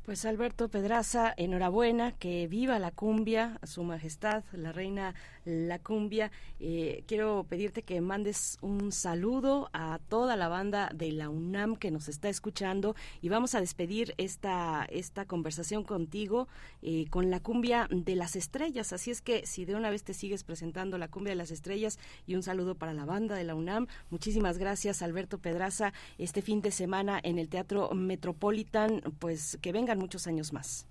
[0.05, 6.31] Pues Alberto Pedraza, enhorabuena, que viva la cumbia, a su majestad, la reina la cumbia.
[6.61, 11.91] Eh, quiero pedirte que mandes un saludo a toda la banda de la UNAM que
[11.91, 16.49] nos está escuchando y vamos a despedir esta, esta conversación contigo
[16.83, 18.93] eh, con la cumbia de las estrellas.
[18.93, 21.99] Así es que si de una vez te sigues presentando la cumbia de las estrellas
[22.27, 23.87] y un saludo para la banda de la UNAM.
[24.11, 25.93] Muchísimas gracias Alberto Pedraza.
[26.19, 30.87] Este fin de semana en el Teatro Metropolitan, pues que venga muchos años más.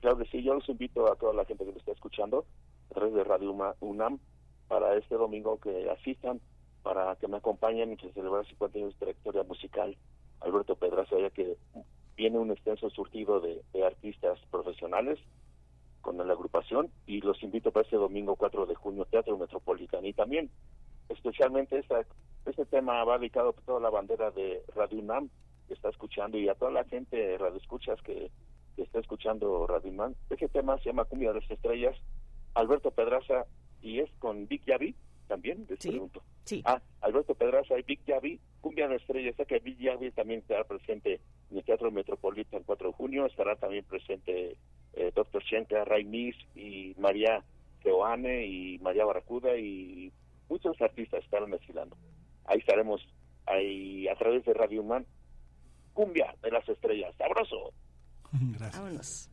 [0.00, 2.44] Claro que sí, yo los invito a toda la gente que me está escuchando
[2.96, 4.18] través de Radio UNAM
[4.68, 6.40] para este domingo que asistan,
[6.82, 9.96] para que me acompañen y que celebrar 50 años de trayectoria musical.
[10.40, 11.56] Alberto Pedraza, ya que
[12.16, 15.18] viene un extenso surtido de, artistas profesionales
[16.00, 20.06] con la agrupación y los invito para este domingo 4 de junio, Teatro Metropolitano.
[20.06, 20.50] Y también,
[21.10, 22.06] especialmente, esta,
[22.46, 25.28] este tema va dedicado a toda la bandera de Radio UNAM
[25.68, 28.30] que está escuchando y a toda la gente radio escuchas que,
[28.76, 30.16] que está escuchando Radio Man.
[30.30, 31.96] Ese tema se llama Cumbia de las Estrellas,
[32.56, 33.46] Alberto Pedraza
[33.82, 34.94] y es con Vic Yavi
[35.28, 36.22] también, les pregunto.
[36.44, 36.62] Sí.
[36.64, 40.64] Ah, Alberto Pedraza y Vic Yavi, Cumbia de Estrellas, sé que Vic Yavi también estará
[40.64, 41.20] presente
[41.50, 44.56] en el Teatro Metropolitano el 4 de junio, estará también presente
[44.94, 45.42] eh, Dr.
[45.42, 47.44] Shenka, Ray Mis y María
[47.82, 50.12] Teoane y María Barracuda y
[50.48, 51.96] muchos artistas estarán desfilando.
[52.46, 53.06] Ahí estaremos
[53.46, 55.04] ahí a través de Radio Man.
[55.92, 57.72] Cumbia de las Estrellas, sabroso.
[58.32, 58.78] Gracias.
[58.78, 59.30] Vámonos.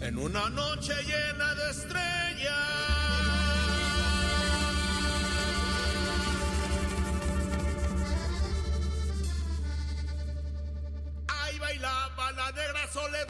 [0.00, 2.54] En una noche llena de estrellas.
[11.28, 13.29] Ahí bailaba la negra soledad.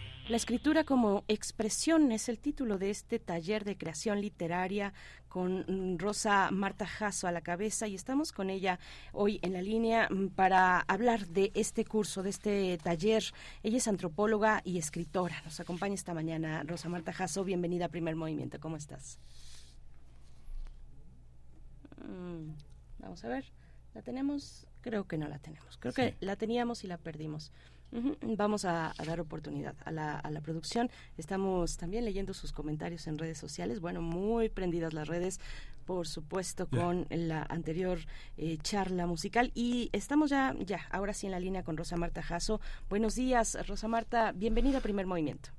[0.29, 4.93] La escritura como expresión es el título de este taller de creación literaria
[5.27, 8.79] con mm, Rosa Marta Jasso a la cabeza y estamos con ella
[9.13, 13.23] hoy en la línea mm, para hablar de este curso, de este taller.
[13.63, 15.41] Ella es antropóloga y escritora.
[15.43, 17.43] Nos acompaña esta mañana Rosa Marta Jasso.
[17.43, 18.59] Bienvenida a Primer Movimiento.
[18.59, 19.19] ¿Cómo estás?
[21.97, 22.51] Mm,
[22.99, 23.45] vamos a ver.
[23.93, 24.67] ¿La tenemos?
[24.81, 25.77] Creo que no la tenemos.
[25.77, 27.51] Creo que la teníamos y la perdimos.
[27.91, 30.89] Ujú, Vamos a, a dar oportunidad a la, a la producción.
[31.17, 33.81] Estamos también leyendo sus comentarios en redes sociales.
[33.81, 35.39] Bueno, muy prendidas las redes,
[35.85, 37.99] por supuesto, con la anterior
[38.37, 39.51] eh, charla musical.
[39.55, 42.61] Y estamos ya, ya, ahora sí en la línea con Rosa Marta Jasso.
[42.89, 44.31] Buenos días, Rosa Marta.
[44.31, 45.49] Bienvenida a Primer Movimiento.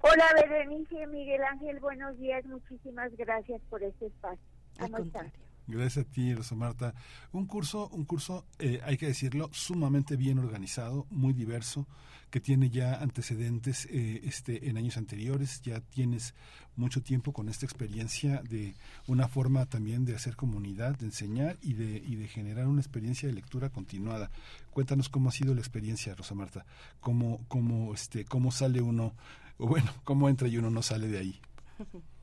[0.00, 4.44] Hola, Berenice, Miguel Ángel, buenos días, muchísimas gracias por este espacio.
[4.78, 5.32] ¿Cómo están?
[5.68, 6.94] Gracias a ti, Rosa Marta.
[7.32, 11.88] Un curso, un curso, eh, hay que decirlo, sumamente bien organizado, muy diverso,
[12.30, 15.62] que tiene ya antecedentes eh, este, en años anteriores.
[15.62, 16.34] Ya tienes
[16.76, 18.76] mucho tiempo con esta experiencia de
[19.08, 23.28] una forma también de hacer comunidad, de enseñar y de, y de generar una experiencia
[23.28, 24.30] de lectura continuada.
[24.70, 26.64] Cuéntanos cómo ha sido la experiencia, Rosa Marta.
[27.00, 29.14] Cómo, cómo, este, cómo sale uno,
[29.58, 31.40] o bueno, cómo entra y uno no sale de ahí.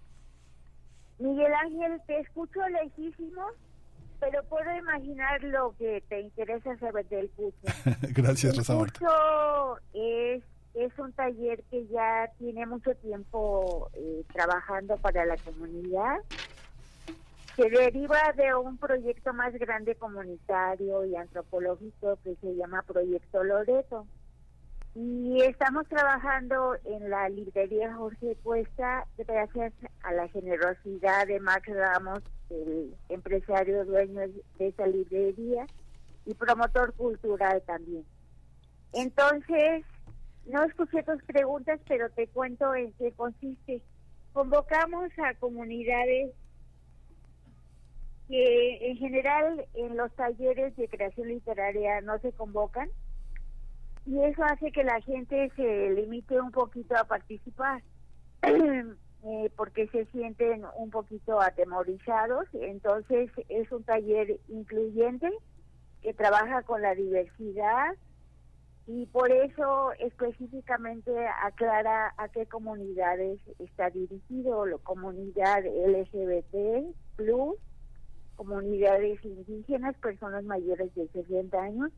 [1.23, 3.45] Miguel Ángel, te escucho lejísimo,
[4.19, 7.57] pero puedo imaginar lo que te interesa saber del curso.
[8.13, 8.99] Gracias, El Rosa Marta.
[8.99, 10.43] curso es
[10.73, 16.17] es un taller que ya tiene mucho tiempo eh, trabajando para la comunidad.
[17.55, 24.07] Se deriva de un proyecto más grande comunitario y antropológico que se llama Proyecto Loreto.
[24.95, 32.21] Y estamos trabajando en la librería Jorge Cuesta gracias a la generosidad de Max Ramos,
[32.51, 34.21] el empresario dueño
[34.59, 35.65] de esa librería
[36.25, 38.05] y promotor cultural también.
[38.93, 39.83] Entonces,
[40.45, 43.81] no escuché tus preguntas, pero te cuento en qué consiste.
[44.31, 46.33] Convocamos a comunidades
[48.27, 52.89] que en general en los talleres de creación literaria no se convocan
[54.05, 57.81] y eso hace que la gente se limite un poquito a participar
[58.43, 62.47] eh, porque se sienten un poquito atemorizados.
[62.53, 65.29] Entonces es un taller incluyente
[66.01, 67.95] que trabaja con la diversidad
[68.85, 71.11] y por eso específicamente
[71.41, 77.55] aclara a qué comunidades está dirigido, la comunidad LGBT, plus,
[78.35, 81.91] comunidades indígenas, personas mayores de 60 años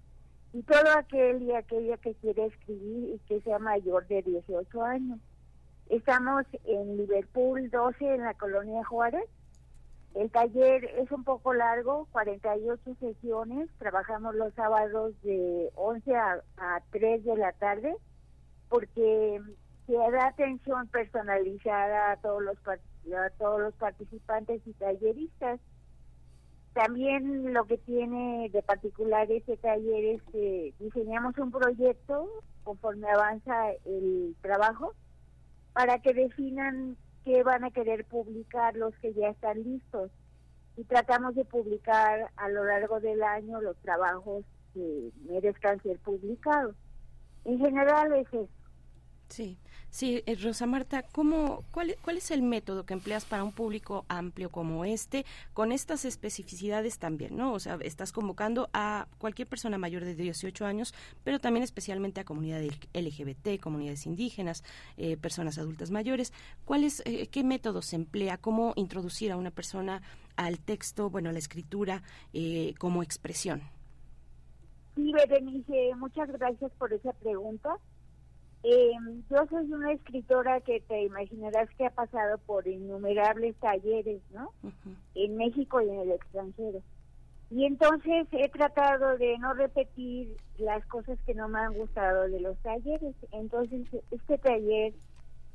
[0.56, 5.20] y todo aquel y aquella que quiere escribir y que sea mayor de 18 años.
[5.90, 9.26] Estamos en Liverpool 12, en la colonia Juárez.
[10.14, 13.70] El taller es un poco largo, 48 sesiones.
[13.80, 16.42] Trabajamos los sábados de 11 a,
[16.90, 17.94] 3 de la tarde
[18.70, 19.42] porque
[19.88, 25.60] se da atención personalizada a todos los a todos los participantes y talleristas.
[26.76, 32.30] También lo que tiene de particular este taller es que diseñamos un proyecto
[32.66, 34.94] conforme avanza el trabajo
[35.72, 40.12] para que definan qué van a querer publicar los que ya están listos.
[40.76, 44.44] Y tratamos de publicar a lo largo del año los trabajos
[44.74, 46.76] que merezcan ser publicados.
[47.46, 48.50] En general es eso.
[49.30, 49.58] Sí,
[49.90, 54.06] sí, eh, Rosa Marta, ¿cómo, cuál, ¿cuál es el método que empleas para un público
[54.08, 57.54] amplio como este, con estas especificidades también, ¿no?
[57.54, 60.94] O sea, estás convocando a cualquier persona mayor de 18 años,
[61.24, 64.64] pero también especialmente a comunidades LGBT, comunidades indígenas,
[64.98, 66.32] eh, personas adultas mayores.
[66.64, 68.38] ¿Cuál es, eh, ¿Qué método se emplea?
[68.38, 70.04] ¿Cómo introducir a una persona
[70.36, 72.04] al texto, bueno, a la escritura
[72.78, 73.62] como expresión?
[74.96, 77.78] Sí, Berenice, muchas gracias por esa pregunta.
[78.68, 78.94] Eh,
[79.30, 84.54] yo soy una escritora que te imaginarás que ha pasado por innumerables talleres, ¿no?
[85.14, 86.82] En México y en el extranjero.
[87.52, 92.40] Y entonces he tratado de no repetir las cosas que no me han gustado de
[92.40, 93.16] los talleres.
[93.32, 94.94] Entonces este taller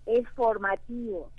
[0.07, 1.33] es formativo.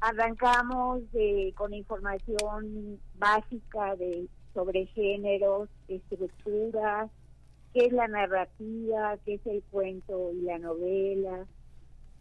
[0.00, 7.08] Arrancamos de, con información básica de sobre géneros, estructuras,
[7.74, 11.44] qué es la narrativa, qué es el cuento y la novela.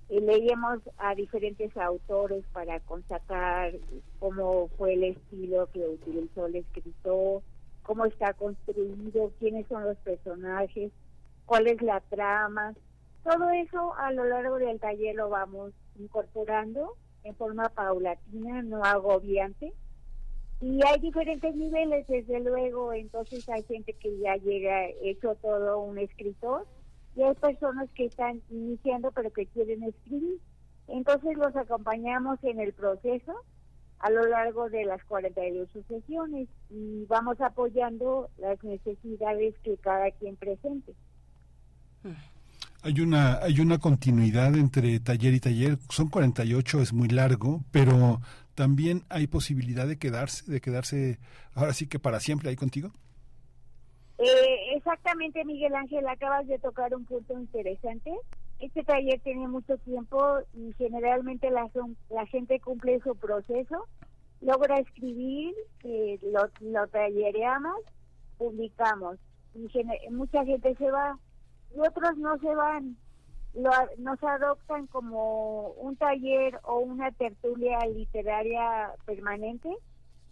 [0.09, 3.73] Eh, leíamos a diferentes autores para constatar
[4.19, 7.43] cómo fue el estilo que utilizó el escritor,
[7.83, 10.91] cómo está construido, quiénes son los personajes,
[11.45, 12.73] cuál es la trama.
[13.23, 19.71] Todo eso a lo largo del taller lo vamos incorporando en forma paulatina, no agobiante,
[20.63, 25.97] y hay diferentes niveles, desde luego, entonces hay gente que ya llega hecho todo un
[25.97, 26.65] escritor
[27.17, 30.39] y hay personas que están iniciando pero que quieren escribir.
[30.87, 33.33] Entonces los acompañamos en el proceso
[33.99, 40.37] a lo largo de las 42 sesiones y vamos apoyando las necesidades que cada quien
[40.37, 40.93] presente.
[42.83, 45.77] Hay una, hay una continuidad entre taller y taller.
[45.89, 48.21] Son 48, es muy largo, pero
[48.55, 51.19] también hay posibilidad de quedarse, de quedarse
[51.55, 52.91] ahora sí que para siempre ahí contigo.
[54.17, 58.11] Eh, exactamente, Miguel Ángel, acabas de tocar un punto interesante.
[58.59, 61.69] Este taller tiene mucho tiempo y generalmente la,
[62.09, 63.87] la gente cumple su proceso,
[64.41, 65.53] logra escribir,
[65.83, 66.19] eh,
[66.61, 67.81] lo, tallereamos,
[68.37, 69.17] publicamos.
[69.55, 69.67] Y
[70.11, 71.17] mucha gente se va
[71.75, 72.97] y otros no se van
[73.53, 79.69] lo, nos adoptan como un taller o una tertulia literaria permanente,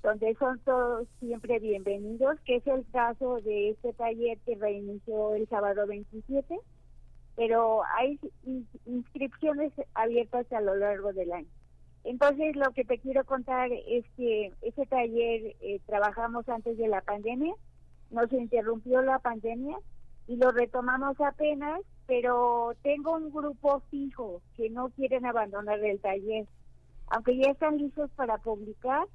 [0.02, 5.48] donde son todos siempre bienvenidos, que es el caso de este taller que reinició el
[5.48, 6.60] sábado 27,
[7.36, 8.20] pero hay
[8.86, 11.50] inscripciones abiertas a lo largo del año.
[12.04, 17.02] Entonces, lo que te quiero contar es que ese taller eh, trabajamos antes de la
[17.02, 17.54] pandemia,
[18.10, 19.78] nos interrumpió la pandemia
[20.28, 26.46] y lo retomamos apenas pero tengo un grupo fijo que no quieren abandonar el taller.
[27.08, 29.08] Aunque ya están listos para publicar,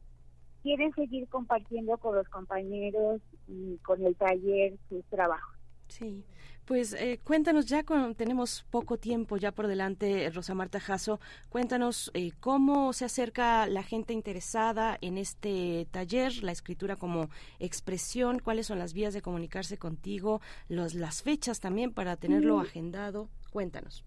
[0.63, 5.56] quieren seguir compartiendo con los compañeros y con el taller sus trabajos.
[5.89, 6.25] Sí.
[6.65, 12.11] Pues eh, cuéntanos, ya con, tenemos poco tiempo ya por delante, Rosa Marta Jasso, cuéntanos
[12.13, 17.29] eh, cómo se acerca la gente interesada en este taller, la escritura como
[17.61, 22.61] expresión, cuáles son las vías de comunicarse contigo, los, las fechas también para tenerlo Mm.
[22.61, 23.29] agendado.
[23.53, 24.05] Cuéntanos.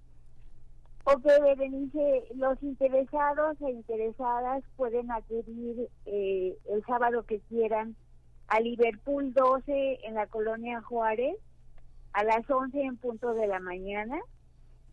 [1.05, 7.95] Ok, Berenice, los interesados e interesadas pueden acudir eh, el sábado que quieran
[8.47, 11.35] a Liverpool 12 en la colonia Juárez
[12.13, 14.19] a las 11 en punto de la mañana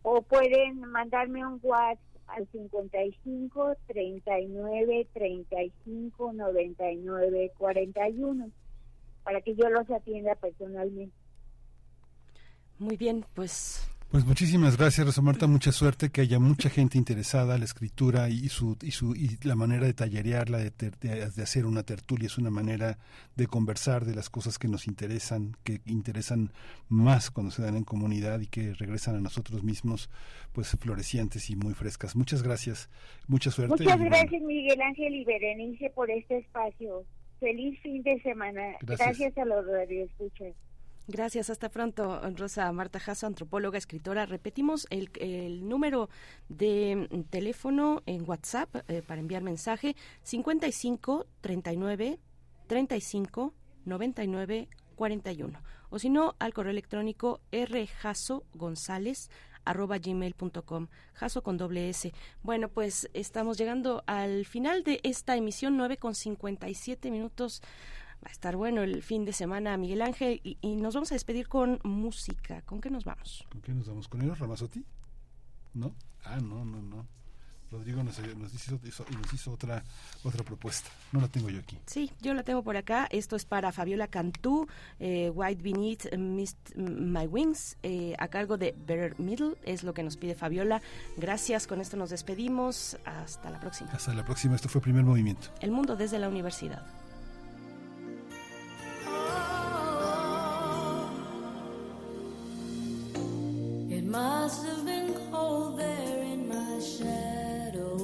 [0.01, 8.51] o pueden mandarme un WhatsApp al 55 39 35 99 41
[9.23, 11.15] para que yo los atienda personalmente.
[12.79, 15.47] Muy bien, pues Pues muchísimas gracias, Rosa Marta.
[15.47, 19.37] Mucha suerte, que haya mucha gente interesada en la escritura y su y su y
[19.43, 22.97] la manera de tallerearla, de, ter- de, de hacer una tertulia es una manera
[23.35, 26.53] de conversar de las cosas que nos interesan, que interesan
[26.87, 30.09] más cuando se dan en comunidad y que regresan a nosotros mismos,
[30.53, 32.15] pues florecientes y muy frescas.
[32.15, 32.89] Muchas gracias,
[33.27, 33.83] mucha suerte.
[33.83, 37.03] Muchas bueno, gracias Miguel Ángel y Berenice por este espacio.
[37.41, 38.61] Feliz fin de semana.
[38.81, 39.19] Gracias.
[39.19, 40.53] Gracias, a los radioescuchas.
[41.09, 44.25] Gracias, hasta pronto, Rosa Marta Jasso, antropóloga, escritora.
[44.25, 46.09] Repetimos el, el número
[46.49, 52.19] de mm, teléfono en WhatsApp eh, para enviar mensaje 55 39
[52.67, 53.53] 35
[53.85, 59.29] 99 41 o si no al correo electrónico rjasogonzález
[59.63, 62.13] arroba gmail.com, jaso con doble S.
[62.41, 67.61] Bueno, pues estamos llegando al final de esta emisión 9 con 57 minutos.
[68.23, 71.15] Va a estar bueno el fin de semana, Miguel Ángel, y, y nos vamos a
[71.15, 72.61] despedir con música.
[72.63, 73.45] ¿Con qué nos vamos?
[73.51, 74.07] ¿Con qué nos vamos?
[74.07, 74.83] ¿Con Eros Ramazotti?
[75.73, 75.93] ¿No?
[76.23, 77.05] Ah, no, no, no.
[77.69, 79.83] Rodrigo nos, nos hizo, hizo- nos hizo otra,
[80.23, 80.89] otra propuesta.
[81.11, 81.77] No la tengo yo aquí.
[81.85, 83.07] Sí, yo la tengo por acá.
[83.11, 84.67] Esto es para Fabiola Cantú,
[84.99, 90.01] eh, White Beneath Mist My Wings, eh, a cargo de Better Middle, es lo que
[90.01, 90.81] nos pide Fabiola.
[91.17, 92.97] Gracias, con esto nos despedimos.
[93.03, 93.91] Hasta la próxima.
[93.91, 94.55] Hasta la próxima.
[94.55, 95.49] Esto fue Primer Movimiento.
[95.59, 96.85] El mundo desde la universidad.
[104.17, 107.97] Must have been cold there in my shadow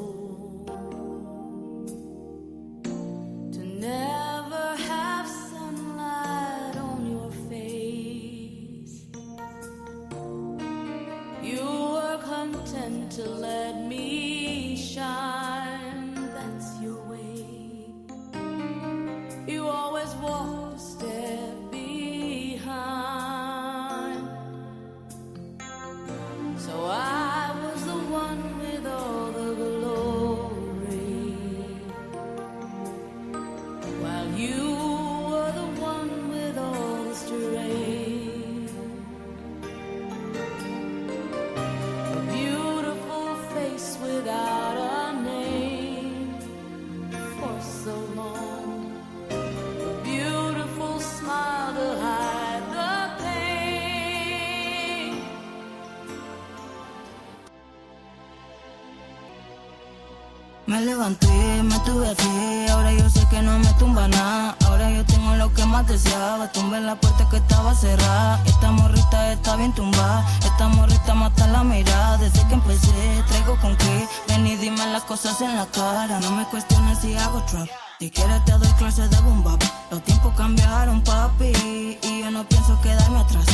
[3.51, 8.95] to never have sunlight on your face.
[11.41, 11.65] You
[11.95, 13.72] were content to let
[61.09, 64.55] me tuve así, ahora yo sé que no me tumba nada.
[64.65, 68.41] Ahora yo tengo lo que más deseaba, tumbé la puerta que estaba cerrada.
[68.45, 72.17] Esta morrita está bien tumbada, esta morrita mata la mirada.
[72.19, 76.21] Desde que empecé, traigo con qué, ven y dime las cosas en la cara.
[76.21, 77.67] No me cuestiones si hago trap,
[77.99, 79.61] si quieres te doy clases de boom bap.
[79.91, 81.51] Los tiempos cambiaron, papi,
[82.01, 83.45] y yo no pienso quedarme atrás.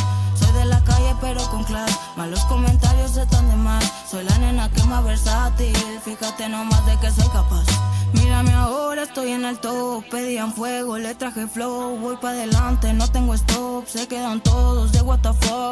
[0.54, 3.84] De la calle pero con clase, malos comentarios están de más.
[4.10, 5.74] Soy la nena que más versátil,
[6.04, 7.66] fíjate nomás de que soy capaz.
[8.14, 13.08] Mírame ahora, estoy en el top, pedían fuego, le traje flow, voy pa' adelante, no
[13.08, 15.20] tengo stop, se quedan todos de what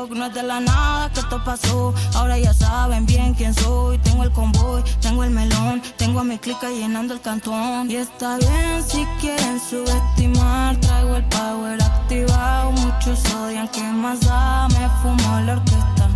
[0.09, 4.23] no es de la nada que esto pasó, ahora ya saben bien quién soy, tengo
[4.23, 8.83] el convoy, tengo el melón, tengo a mi clica llenando el cantón, y está bien
[8.87, 15.53] si quieren subestimar, traigo el power activado, muchos odian, que más da, me fumo la
[15.53, 16.09] orquesta.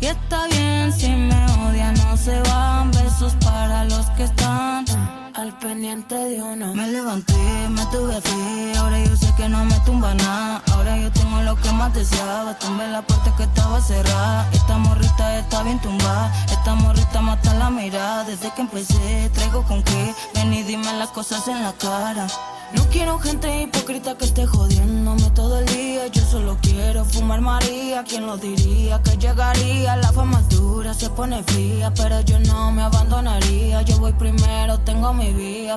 [0.00, 2.90] Y está bien si me odian, no se van.
[2.90, 6.74] Besos para los que están al pendiente de uno.
[6.74, 7.34] Me levanté,
[7.68, 8.72] me tuve fe.
[8.78, 10.62] Ahora yo sé que no me tumba nada.
[10.72, 12.58] Ahora yo tengo lo que más deseaba.
[12.58, 14.48] Tumbé la puerta que estaba cerrada.
[14.52, 16.32] Esta morrita está bien tumbada.
[16.50, 18.24] Esta morrita mata la mirada.
[18.24, 20.14] Desde que empecé, traigo con qué.
[20.34, 22.26] Ven y dime las cosas en la cara.
[22.74, 26.06] No quiero gente hipócrita que esté jodiéndome todo el día.
[26.08, 28.04] Yo solo quiero fumar María.
[28.04, 29.96] ¿Quién lo diría que llegaría?
[29.96, 31.92] La fama es dura, se pone fría.
[31.94, 33.82] Pero yo no me abandonaría.
[33.82, 35.25] Yo voy primero, tengo mi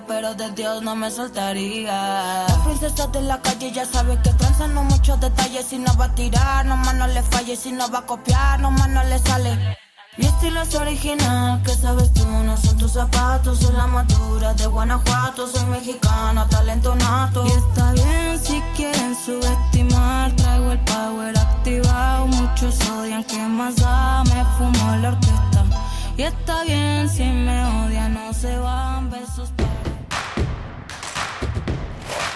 [0.07, 2.45] Pero de Dios no me soltaría.
[2.47, 5.65] La princesa de la calle ya sabe que transan no muchos detalles.
[5.65, 7.55] Si no va a tirar, no más no le falle.
[7.55, 9.77] Si no va a copiar, no más no le sale.
[10.17, 14.65] Mi estilo es original, que sabes tú, no son tus zapatos, soy la madura de
[14.65, 17.45] Guanajuato, soy mexicana, talento nato.
[17.45, 24.23] Y está bien si quieren subestimar, traigo el power activado, muchos odian, que más da?
[24.25, 25.88] Me fumo la orquesta.
[26.19, 29.53] Y está bien si me odian, no se van besos.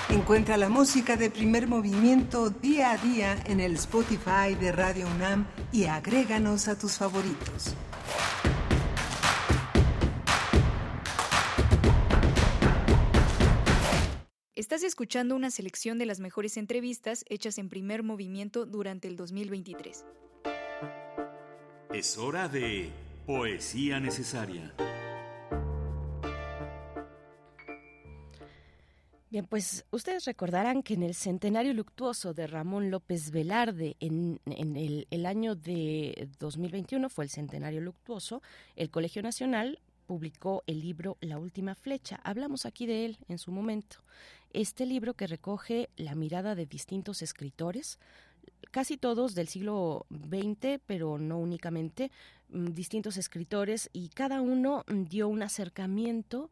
[0.09, 5.45] Encuentra la música de primer movimiento día a día en el Spotify de Radio UNAM
[5.73, 7.75] y agréganos a tus favoritos.
[14.55, 20.05] Estás escuchando una selección de las mejores entrevistas hechas en primer movimiento durante el 2023.
[21.91, 24.73] Es hora de Poesía Necesaria.
[29.29, 35.07] Bien, pues ustedes recordarán que en el centenario luctuoso de Ramón López Velarde, en, el,
[35.09, 38.41] el, año de 2021, fue el centenario luctuoso,
[38.75, 42.19] el Colegio Nacional publicó el libro La Última Flecha.
[42.25, 44.03] Hablamos aquí de él en su momento.
[44.51, 47.99] Este libro que recoge la mirada de distintos escritores,
[48.73, 52.09] casi todos del siglo XX, pero no únicamente,
[52.49, 56.49] distintos escritores, y cada uno dio un acercamiento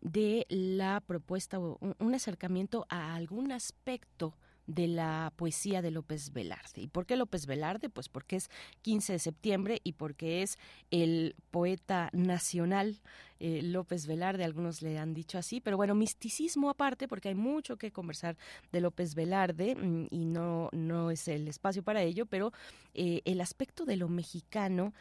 [0.00, 4.34] de la propuesta, un acercamiento a algún aspecto
[4.74, 6.82] de la poesía de López Velarde.
[6.82, 7.88] ¿Y por qué López Velarde?
[7.88, 8.50] Pues porque es
[8.82, 10.58] 15 de septiembre y porque es
[10.90, 13.00] el poeta nacional
[13.44, 17.76] eh, López Velarde, algunos le han dicho así, pero bueno, misticismo aparte, porque hay mucho
[17.76, 18.36] que conversar
[18.70, 22.52] de López Velarde mm, y no, no es el espacio para ello, pero
[22.94, 24.94] eh, el aspecto de lo mexicano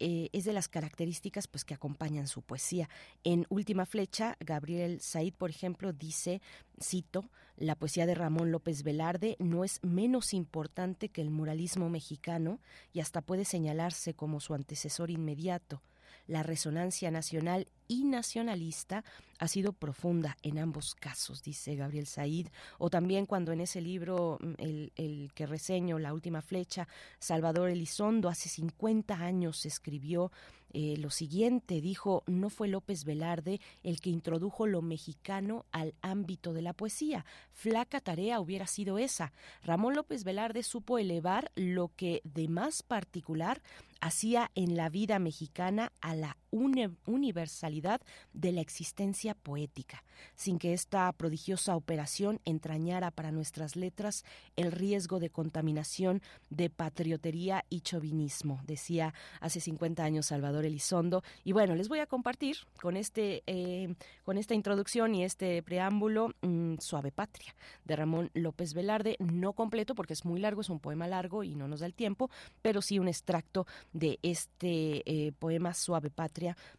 [0.00, 2.88] eh, es de las características pues que acompañan su poesía.
[3.22, 6.40] En Última Flecha, Gabriel Said, por ejemplo, dice,
[6.82, 12.60] cito, la poesía de Ramón López Velarde no es menos importante que el muralismo mexicano
[12.92, 15.82] y hasta puede señalarse como su antecesor inmediato
[16.26, 19.02] la resonancia nacional y nacionalista
[19.40, 22.46] ha sido profunda en ambos casos, dice Gabriel Said,
[22.78, 24.52] o también cuando en ese libro, mm,
[24.94, 26.86] el, que reseño, La Última Flecha,
[27.18, 30.30] Salvador Elizondo hace 50 años escribió
[30.72, 36.52] eh, lo siguiente, dijo, no fue López Velarde el que introdujo lo mexicano al ámbito
[36.52, 37.24] de la poesía.
[37.50, 39.32] Flaca tarea hubiera sido esa.
[39.64, 43.62] Ramón López Velarde supo elevar lo que de más particular
[44.00, 48.00] hacía en la vida mexicana a la universalidad
[48.32, 50.04] de la existencia poética,
[50.34, 54.24] sin que esta prodigiosa operación entrañara para nuestras letras
[54.56, 61.22] el riesgo de contaminación de patriotería y chauvinismo, decía hace 50 años Salvador Elizondo.
[61.44, 63.94] Y bueno, les voy a compartir con, este, eh,
[64.24, 67.54] con esta introducción y este preámbulo mmm, Suave Patria
[67.84, 71.54] de Ramón López Velarde, no completo porque es muy largo, es un poema largo y
[71.54, 72.30] no nos da el tiempo,
[72.62, 76.10] pero sí un extracto de este eh, poema Suave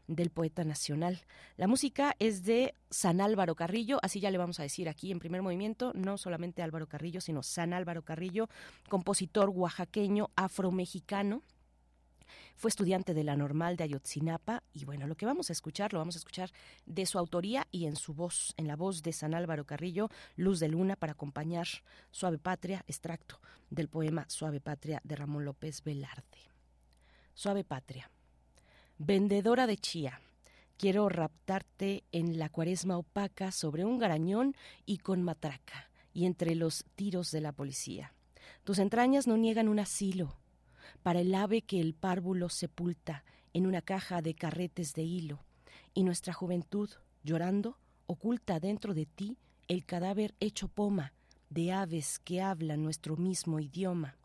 [0.08, 1.22] Del poeta nacional.
[1.56, 5.20] La música es de San Álvaro Carrillo, así ya le vamos a decir aquí en
[5.20, 8.50] primer movimiento, no solamente Álvaro Carrillo, sino San Álvaro Carrillo,
[8.90, 11.44] compositor oaxaqueño afromexicano.
[12.56, 16.00] Fue estudiante de la normal de Ayotzinapa y bueno, lo que vamos a escuchar lo
[16.00, 16.52] vamos a escuchar
[16.86, 20.60] de su autoría y en su voz, en la voz de San Álvaro Carrillo, Luz
[20.60, 21.68] de Luna para acompañar
[22.12, 23.40] Suave Patria, extracto
[23.70, 26.52] del poema Suave Patria de Ramón López Velarde.
[27.34, 28.10] Suave Patria.
[29.04, 30.22] Vendedora de chía,
[30.78, 34.56] quiero raptarte en la cuaresma opaca sobre un garañón
[34.86, 38.14] y con matraca, y entre los tiros de la policía.
[38.64, 40.36] Tus entrañas no niegan un asilo
[41.02, 43.24] para el ave que el párvulo sepulta
[43.56, 45.40] en una caja de carretes de hilo,
[45.96, 46.92] y nuestra juventud,
[47.24, 49.36] llorando, oculta dentro de ti
[49.68, 51.12] el cadáver hecho poma
[51.50, 54.16] de aves que hablan nuestro mismo idioma.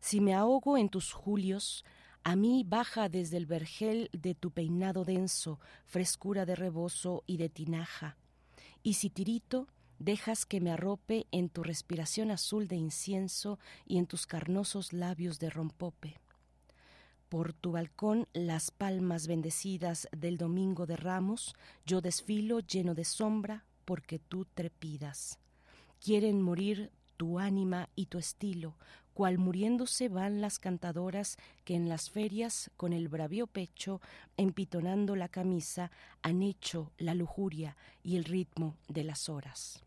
[0.00, 1.84] Si me ahogo en tus julios,
[2.22, 7.48] a mí baja desde el vergel de tu peinado denso, frescura de rebozo y de
[7.48, 8.16] tinaja.
[8.82, 9.68] Y si tirito,
[9.98, 15.38] dejas que me arrope en tu respiración azul de incienso y en tus carnosos labios
[15.38, 16.18] de rompope.
[17.28, 21.54] Por tu balcón las palmas bendecidas del domingo de ramos,
[21.86, 25.38] yo desfilo lleno de sombra porque tú trepidas.
[26.00, 28.76] Quieren morir tu ánima y tu estilo,
[29.14, 34.00] cual muriéndose van las cantadoras que en las ferias con el bravío pecho,
[34.36, 35.90] empitonando la camisa,
[36.22, 39.82] han hecho la lujuria y el ritmo de las horas.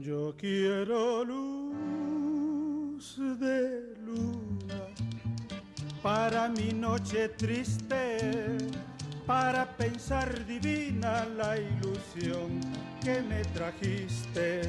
[0.00, 1.59] Yo quiero luz
[6.02, 8.58] para mi noche triste,
[9.26, 12.60] para pensar divina la ilusión
[13.02, 14.62] que me trajiste,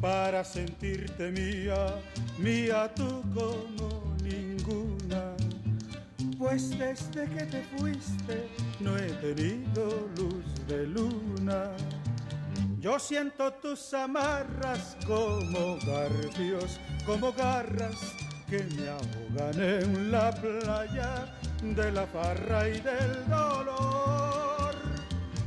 [0.00, 2.00] para sentirte mía,
[2.38, 5.36] mía tú como ninguna.
[6.38, 8.48] Pues desde que te fuiste
[8.80, 11.70] no he tenido luz de luna.
[12.80, 18.21] Yo siento tus amarras como garfios, como garras
[18.52, 21.24] que me ahogan en la playa
[21.62, 24.74] de la farra y del dolor.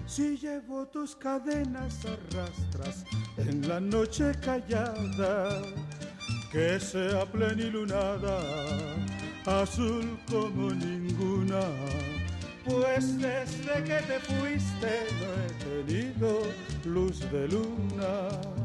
[0.08, 3.06] Si llevo tus cadenas arrastras
[3.38, 5.62] en la noche callada,
[6.52, 8.40] que sea plenilunada,
[9.46, 11.62] azul como ninguna.
[12.66, 16.42] Pues desde que te fuiste no he tenido
[16.86, 18.65] luz de luna.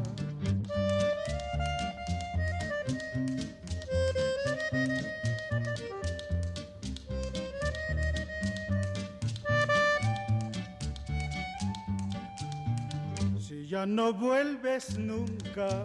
[13.71, 15.81] Ya no vuelves nunca,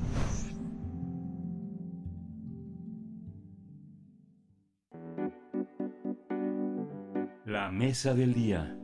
[7.76, 8.74] mesa del día.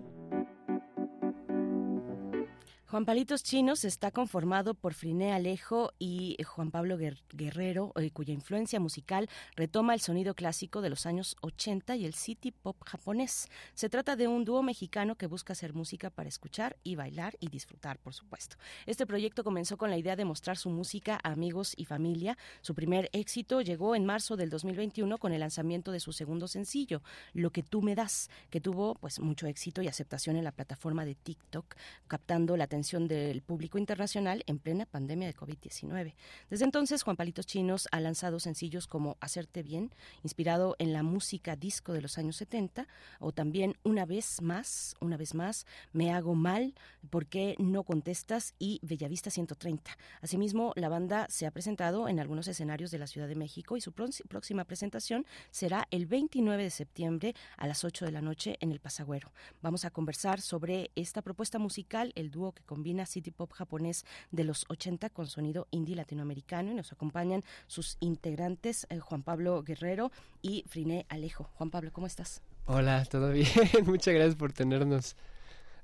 [2.93, 8.81] Juan Palitos Chinos está conformado por Friné Alejo y Juan Pablo Guerrero, eh, cuya influencia
[8.81, 13.49] musical retoma el sonido clásico de los años 80 y el city pop japonés.
[13.73, 17.49] Se trata de un dúo mexicano que busca hacer música para escuchar y bailar y
[17.49, 18.59] disfrutar, por supuesto.
[18.85, 22.37] Este proyecto comenzó con la idea de mostrar su música a amigos y familia.
[22.61, 27.01] Su primer éxito llegó en marzo del 2021 con el lanzamiento de su segundo sencillo,
[27.33, 31.07] Lo que tú me das, que tuvo pues mucho éxito y aceptación en la plataforma
[31.07, 31.75] de TikTok,
[32.07, 36.15] captando la atención del público internacional en plena pandemia de COVID-19.
[36.51, 39.95] Desde entonces, Juan Palitos Chinos ha lanzado sencillos como Hacerte Bien,
[40.25, 42.89] inspirado en la música disco de los años 70,
[43.21, 46.75] o también Una vez más, una vez más, Me hago mal,
[47.09, 48.55] ¿por qué no contestas?
[48.59, 49.97] y Bellavista 130.
[50.21, 53.81] Asimismo, la banda se ha presentado en algunos escenarios de la Ciudad de México y
[53.81, 58.73] su próxima presentación será el 29 de septiembre a las 8 de la noche en
[58.73, 59.33] el Pasagüero.
[59.61, 64.45] Vamos a conversar sobre esta propuesta musical, el dúo que combina city pop japonés de
[64.45, 70.11] los 80 con sonido indie latinoamericano y nos acompañan sus integrantes eh, Juan Pablo Guerrero
[70.41, 71.51] y Friné Alejo.
[71.59, 72.41] Juan Pablo, ¿cómo estás?
[72.65, 73.47] Hola, ¿todo bien?
[73.85, 75.17] Muchas gracias por tenernos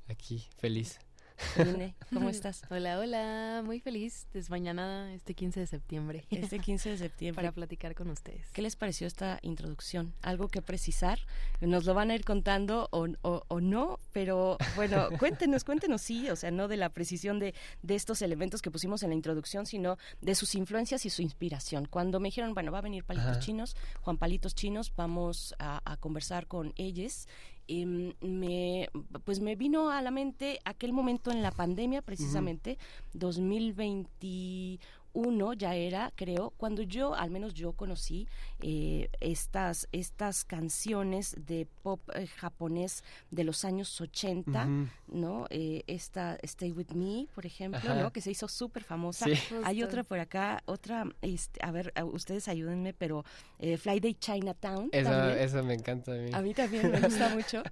[0.08, 0.98] aquí, feliz.
[2.12, 2.62] ¿cómo estás?
[2.70, 6.24] Hola, hola, muy feliz desmañanada este 15 de septiembre.
[6.30, 7.42] Este 15 de septiembre.
[7.42, 8.50] Para platicar con ustedes.
[8.52, 10.12] ¿Qué les pareció esta introducción?
[10.22, 11.20] ¿Algo que precisar?
[11.60, 16.28] Nos lo van a ir contando o, o, o no, pero bueno, cuéntenos, cuéntenos sí,
[16.30, 19.66] o sea, no de la precisión de, de estos elementos que pusimos en la introducción,
[19.66, 21.86] sino de sus influencias y su inspiración.
[21.86, 23.40] Cuando me dijeron, bueno, va a venir Palitos Ajá.
[23.40, 27.26] Chinos, Juan Palitos Chinos, vamos a, a conversar con ellos.
[27.68, 28.88] Em, me,
[29.24, 32.78] pues me vino a la mente aquel momento en la pandemia, precisamente,
[33.14, 34.78] 2021,
[35.18, 38.28] 2001 ya era, creo, cuando yo, al menos yo conocí
[38.60, 44.88] eh, estas, estas canciones de pop eh, japonés de los años 80, Ujú.
[45.08, 45.46] ¿no?
[45.50, 48.02] Eh, esta Stay With Me, por ejemplo, Ajá.
[48.02, 48.12] ¿no?
[48.12, 49.26] Que se hizo súper famosa.
[49.26, 49.34] Sí.
[49.64, 53.24] Hay otra por acá, otra, este, a ver, ustedes ayúdenme, pero
[53.58, 54.90] eh, Friday Chinatown.
[54.92, 56.30] Esa, esa me encanta a mí.
[56.32, 57.62] A mí también me gusta mucho.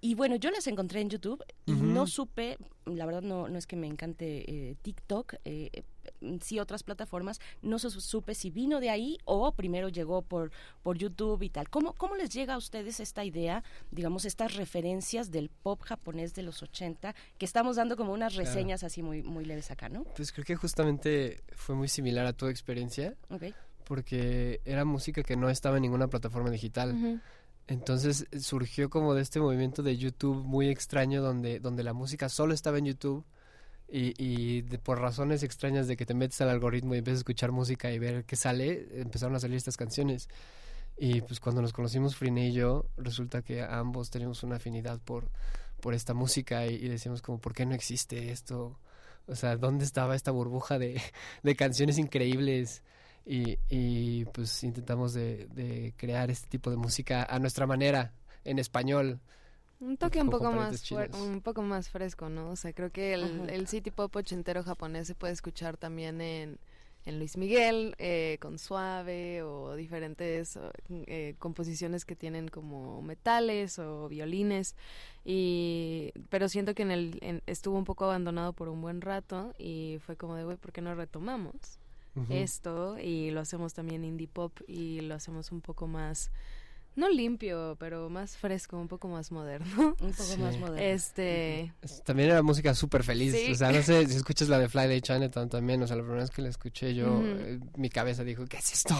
[0.00, 3.66] Y bueno, yo las encontré en YouTube y no supe, la verdad no, no es
[3.66, 5.34] que me encante eh, TikTok,
[6.40, 10.50] sí otras plataformas, no su- supe si vino de ahí o primero llegó por,
[10.82, 11.68] por YouTube y tal.
[11.70, 16.42] ¿Cómo, ¿Cómo les llega a ustedes esta idea, digamos, estas referencias del pop japonés de
[16.42, 18.48] los 80, que estamos dando como unas Claro.
[18.48, 20.04] reseñas así muy, muy leves acá, ¿no?
[20.16, 23.14] Pues creo que justamente fue muy similar a tu experiencia.
[23.84, 27.20] Porque era música que no estaba en ninguna plataforma digital.
[27.66, 32.28] Entonces eh, surgió como de este movimiento de YouTube muy extraño donde, donde la música
[32.28, 33.24] solo estaba en YouTube
[33.90, 37.52] y, y por razones extrañas de que te metes al algoritmo y empiezas a escuchar
[37.52, 40.28] música y ver qué sale, empezaron a salir estas canciones.
[40.98, 45.30] Y pues cuando nos conocimos Friné y yo, resulta que ambos teníamos una afinidad por,
[45.80, 48.78] por esta música y, y decíamos como, ¿por qué no existe esto?
[49.26, 51.00] O sea, ¿dónde estaba esta burbuja de,
[51.42, 52.82] de canciones increíbles?
[53.24, 58.12] Y, y pues intentamos de crear este tipo de música a nuestra manera,
[58.44, 59.20] en español.
[59.80, 60.82] Un toque un poco más
[61.18, 62.50] un poco más fresco, ¿no?
[62.50, 66.58] O sea, creo que el, el city pop ochentero japonés se puede escuchar también en,
[67.06, 70.58] en Luis Miguel, eh, con Suave o diferentes
[70.90, 74.74] eh, composiciones que tienen como metales o violines.
[75.24, 79.54] Y, pero siento que en el en- estuvo un poco abandonado por un buen rato
[79.58, 81.54] y fue como de, güey, ¿por qué no retomamos
[82.30, 82.98] esto?
[82.98, 86.32] Y lo hacemos también indie pop y lo hacemos un poco más
[86.98, 89.94] no limpio, pero más fresco, un poco más moderno.
[90.00, 90.38] Un poco Sí.
[90.40, 90.76] más moderno.
[90.78, 93.34] Este, Es- También era música súper feliz.
[93.34, 93.52] Sí.
[93.52, 95.82] O sea, no sé si escuchas la de Fly Day Chinatown también.
[95.82, 98.72] O sea, la primera vez que la escuché yo, eh, mi cabeza dijo, ¿qué es
[98.72, 98.94] esto?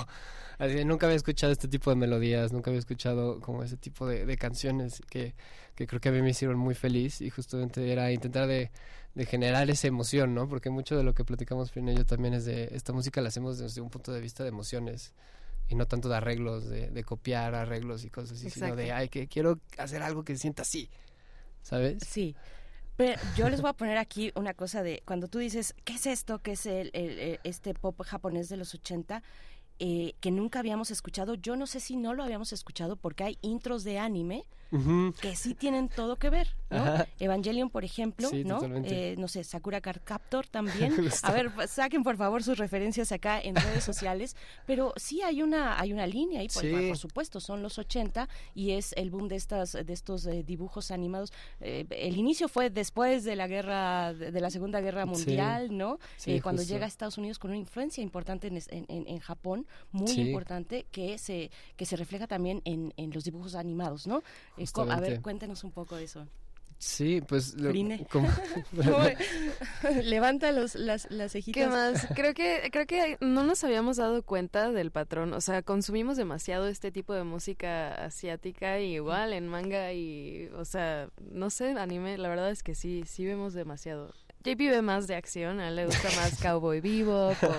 [0.59, 4.27] Así, nunca había escuchado este tipo de melodías, nunca había escuchado como ese tipo de,
[4.27, 5.35] de canciones que,
[5.77, 8.73] que creo que a mí me hicieron muy feliz y justamente era intentar de,
[9.15, 10.49] de generar esa emoción, ¿no?
[10.49, 13.29] Porque mucho de lo que platicamos Frina y yo también es de esta música la
[13.29, 15.13] hacemos desde un punto de vista de emociones
[15.69, 19.09] y no tanto de arreglos, de, de copiar arreglos y cosas así, sino de, ay,
[19.09, 20.89] que quiero hacer algo que se sienta así,
[21.63, 21.99] ¿sabes?
[22.07, 22.35] Sí.
[22.97, 26.07] Pero yo les voy a poner aquí una cosa de cuando tú dices, ¿qué es
[26.07, 26.41] esto?
[26.41, 29.23] ¿Qué es el, el- el- este pop japonés de los 80?
[29.81, 31.35] eh, que nunca habíamos escuchado.
[31.37, 34.45] Yo no sé si no lo habíamos escuchado porque hay intros de anime
[35.21, 36.77] Que sí tienen todo que ver, ¿no?
[36.79, 37.07] Ajá.
[37.19, 38.61] Evangelion, por ejemplo, Sí, ¿no?
[38.85, 40.93] Eh, no sé, Sakura Card Captor también.
[41.23, 44.37] A ver, pues, saquen por favor sus referencias acá en redes sociales,
[44.67, 46.71] pero sí hay una hay una línea ahí, por, Sí.
[46.89, 50.91] por supuesto, son los 80 y es el boom de estas de estos eh, dibujos
[50.91, 51.33] animados.
[51.61, 55.07] Eh, el inicio fue después de la guerra de, de la Segunda Guerra.
[55.07, 55.99] Mundial, ¿no?
[56.17, 56.75] Sí, Eh, cuando justo.
[56.75, 61.19] llega a Estados Unidos con una influencia importante en, en, en- Japón, muy importante que
[61.19, 64.23] se que se refleja también en, en los dibujos animados, ¿no?
[64.83, 66.27] A ver, cuéntenos un poco de eso.
[66.81, 67.55] Sí, pues...
[67.55, 67.71] lo-
[68.11, 68.29] como-
[70.05, 71.65] Levanta los, las, las cejitas.
[71.65, 72.07] ¿Qué más?
[72.15, 76.69] Creo que creo que no nos habíamos dado cuenta del patrón, o sea, consumimos demasiado
[76.69, 82.17] este tipo de música asiática y igual en manga y, o sea, no sé, anime,
[82.19, 84.13] la verdad es que sí, sí vemos demasiado.
[84.45, 87.55] JP ve más de acción, a él le gusta más Cowboy Bebop o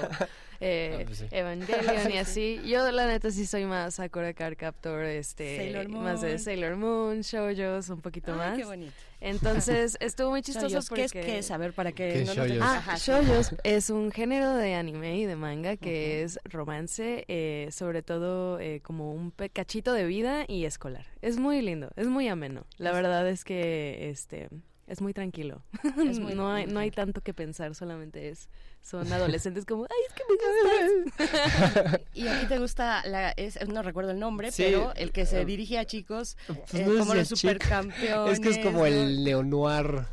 [0.62, 1.26] eh, Ah, pues sí.
[1.32, 2.62] Evangelion y así.
[2.66, 6.38] Yo la neta sí soy más Sakura Card Captor, este, Sailor más de.
[6.38, 8.58] Sailor Moon, shoujos, un poquito Ay, más.
[8.58, 8.92] qué bonito.
[9.22, 11.08] Entonces, estuvo muy chistoso Shoujos, porque...
[11.12, 11.52] ¿qué es- qué es?
[11.52, 12.62] A ver, para que ¿Qué no nos shoujos?
[12.62, 13.10] Ah, Ajá, sí.
[13.12, 18.60] shoujos es un género de anime y de manga que es romance, eh, sobre todo
[18.60, 21.06] eh, como un cachito de vida y escolar.
[21.22, 22.66] Es muy lindo, es muy ameno.
[22.78, 24.50] La verdad es que este
[24.90, 25.64] es muy tranquilo.
[26.06, 28.50] Es muy- no hay no hay tanto que pensar, solamente es
[28.82, 30.36] son adolescentes como, "Ay, es que me
[31.06, 34.64] gustas." Y a ti te gusta, la, es, no recuerdo el nombre, Sí.
[34.64, 38.34] pero el que se Eh, dirige a chicos Pues eh, no es como los supercampeones.
[38.34, 38.86] Es que es como ¿no?
[38.86, 40.06] el neo-noir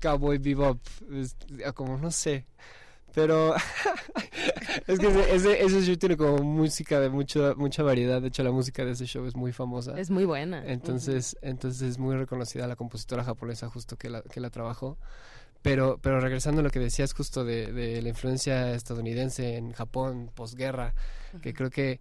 [0.00, 0.78] cowboy bebop,
[1.12, 1.36] es-
[1.74, 2.46] como no sé.
[3.14, 3.54] Pero
[4.86, 8.20] es que ese, show tiene como música de mucha mucha variedad.
[8.20, 9.98] De hecho, la música de ese show es muy famosa.
[9.98, 10.64] Es muy buena.
[10.66, 14.96] Entonces, entonces es muy reconocida la compositora japonesa justo que la, que la trabajó.
[15.60, 20.28] Pero, pero regresando a lo que decías justo de, de la influencia estadounidense en Japón,
[20.34, 20.92] posguerra,
[21.40, 22.00] que creo que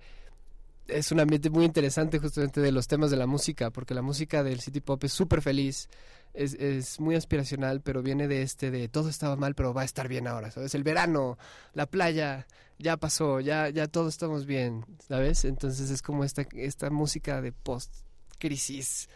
[0.88, 4.44] es un ambiente muy interesante justamente de los temas de la música, porque la música
[4.44, 5.90] del city pop es súper feliz,
[6.34, 9.86] es, es muy aspiracional, pero viene de este de todo estaba mal, pero va a
[9.86, 10.76] estar bien ahora, ¿sabes?
[10.76, 11.38] El verano,
[11.74, 12.48] la playa,
[12.80, 15.46] ya pasó, ya, ya todos estamos bien, ¿sabes?
[15.46, 19.10] Entonces es como esta, esta música de post-crisis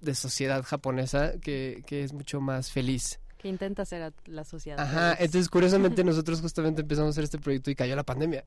[0.00, 4.78] de sociedad japonesa que, que es mucho más feliz Que intenta hacer a la sociedad.
[4.78, 8.44] Ajá, entonces curiosamente nosotros justamente empezamos a hacer este proyecto y cayó la pandemia.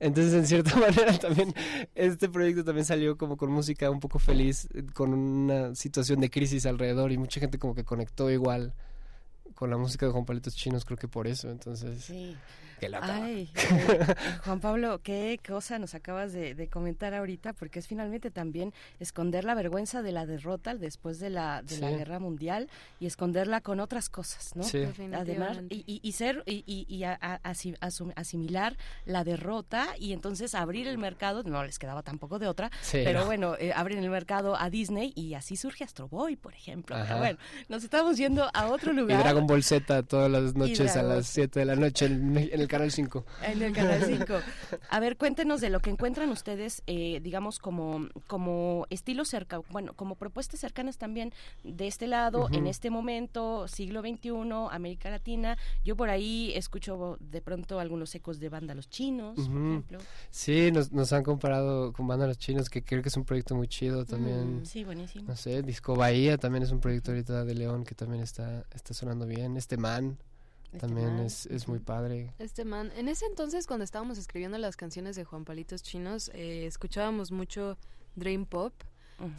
[0.00, 1.54] Entonces, en cierta manera, también
[1.94, 6.30] este proyecto también salió como con música un poco feliz, eh, con una situación de
[6.30, 8.74] crisis alrededor y mucha gente como que conectó igual
[9.58, 11.50] con la música de Juan Palitos Chinos, creo que por eso.
[11.50, 12.36] Entonces, Sí.
[12.78, 13.12] qué loca.
[13.24, 14.14] Ay, eh,
[14.44, 19.42] Juan Pablo, qué cosa nos acabas de, de comentar ahorita, porque es finalmente también esconder
[19.44, 22.68] la vergüenza de la derrota después de la, de la guerra mundial
[23.00, 24.62] y esconderla con otras cosas, ¿no?
[24.62, 24.84] Sí.
[25.12, 28.76] Además, y, y- y ser y, y- y a- a- asum- asimilar
[29.06, 33.20] la derrota y entonces abrir el mercado, no les quedaba tampoco de otra, Sí, pero
[33.20, 33.26] no.
[33.26, 36.94] bueno, eh, abren el mercado a Disney y así surge Astro Boy, por ejemplo.
[36.94, 37.18] Pero Ajá.
[37.18, 39.20] bueno, nos estamos yendo a otro Y lugar.
[39.24, 42.68] Dragon Ball Z todas las noches a las 7 de la noche en, en el
[42.68, 43.24] canal 5.
[43.42, 44.34] En el Canal 5.
[44.90, 49.94] A ver, cuéntenos de lo que encuentran ustedes, eh, digamos, como, como estilos cerca, bueno,
[49.94, 51.32] como propuestas cercanas también
[51.64, 54.30] de este lado, en este momento, siglo XXI,
[54.70, 55.56] América Latina.
[55.84, 59.98] Yo por ahí escucho de pronto algunos ecos de banda Los Chinos, por ejemplo.
[60.30, 63.54] Sí, nos, nos han comparado con Banda Los Chinos, que creo que es un proyecto
[63.54, 64.60] muy chido también.
[64.60, 65.24] Mm, sí, buenísimo.
[65.28, 68.94] No sé, Disco Bahía también es un proyecto ahorita de León que también está, está
[68.94, 69.37] sonando bien.
[69.56, 70.18] Este man
[70.66, 72.32] Este también Man, es, es muy padre.
[72.38, 76.66] Este man, en ese entonces cuando estábamos escribiendo las canciones de Juan Palitos Chinos, eh,
[76.66, 77.78] escuchábamos mucho
[78.16, 78.72] Dream Pop,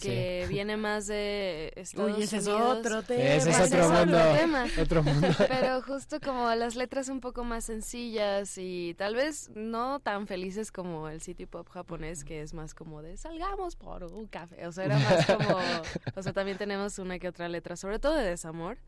[0.02, 0.54] que Sí.
[0.54, 2.80] viene más de Estados Uy, ese es Unidos.
[2.80, 3.24] otro tema.
[3.24, 4.66] Ese es otro mundo, tema.
[4.82, 5.28] otro mundo.
[5.48, 10.72] Pero justo como las letras un poco más sencillas y tal vez no tan felices
[10.74, 14.68] como el city pop japonés, que es más como de salgamos por un café.
[14.68, 15.58] O sea, era más como,
[16.16, 18.80] o sea, también tenemos una que otra letra, sobre todo de desamor.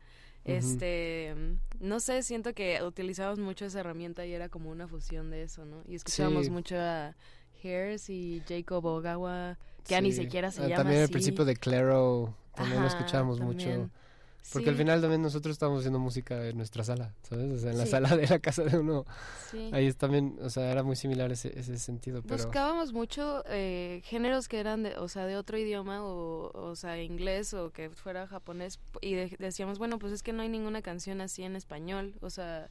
[0.44, 1.34] Este,
[1.80, 5.64] no sé, siento que utilizábamos mucho esa herramienta y era como una fusión de eso,
[5.64, 5.82] ¿no?
[5.88, 6.50] Y escuchábamos Sí.
[6.50, 7.14] mucho a
[7.62, 11.56] Hairs y Jacob Ogawa, que ya ni siquiera se Ah, llama También al principio de
[11.56, 13.80] Claro también lo Ajá, escuchábamos también.
[13.80, 13.90] mucho.
[14.52, 17.52] Porque al final también nosotros estábamos haciendo música en nuestra sala, ¿sabes?
[17.52, 17.90] O sea, en la Sí.
[17.90, 19.04] sala de la casa de uno.
[19.50, 19.70] Sí.
[19.72, 22.36] Ahí es también, o sea, era muy similar ese, ese sentido, pero...
[22.42, 27.00] Buscábamos mucho eh, géneros que eran, de, o sea, de otro idioma, o, o sea,
[27.02, 30.82] inglés o que fuera japonés, y de- decíamos, bueno, pues es que no hay ninguna
[30.82, 32.68] canción así en español, o sea,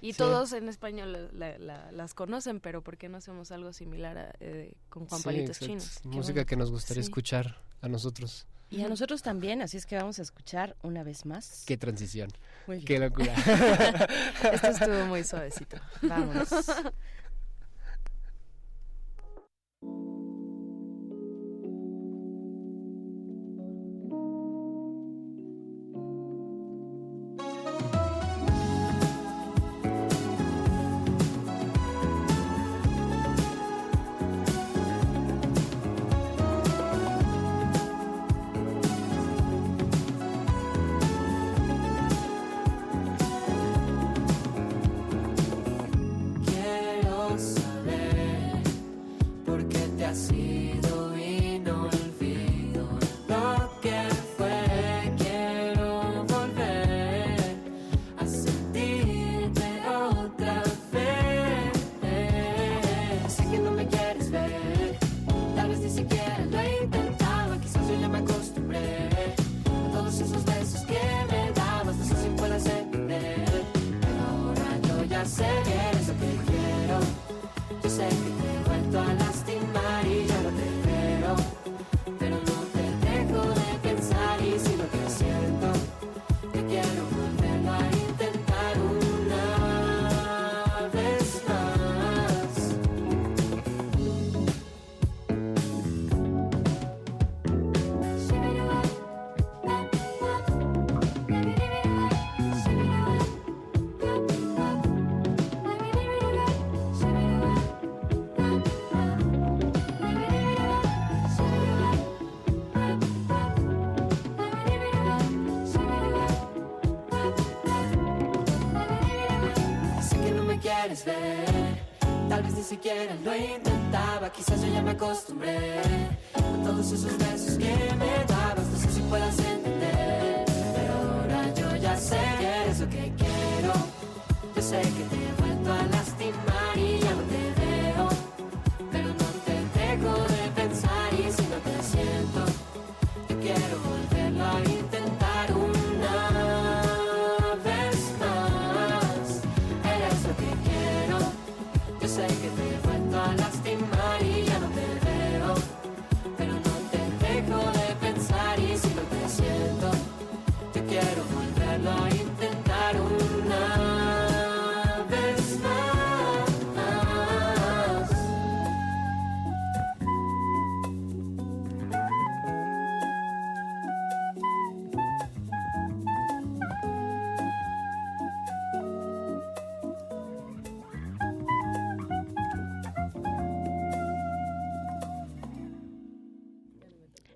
[0.00, 0.18] y Sí.
[0.18, 4.34] todos en español la- la- las conocen, pero ¿por qué no hacemos algo similar a,
[4.40, 5.66] eh, con Juan Sí, Palitos exacto.
[5.66, 6.00] Chinos?
[6.04, 6.46] Música bueno.
[6.46, 7.06] que nos gustaría Sí.
[7.08, 8.46] escuchar a nosotros.
[8.76, 11.64] Y a nosotros también, así es que vamos a escuchar una vez más.
[11.66, 12.30] Qué transición.
[12.66, 12.86] Muy bien.
[12.86, 13.34] Qué locura.
[14.52, 15.76] Esto estuvo muy suavecito.
[16.02, 16.48] Vámonos.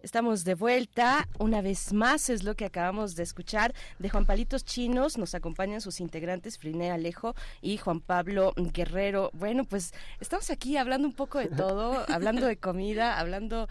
[0.08, 1.28] Estamos de vuelta.
[1.38, 5.18] Una vez más es lo que acabamos de escuchar de Juan Palitos Chinos.
[5.18, 9.28] Nos acompañan sus integrantes Friné Alejo y Juan Pablo Guerrero.
[9.34, 13.68] Bueno, pues estamos aquí hablando un poco de todo, hablando de comida, hablando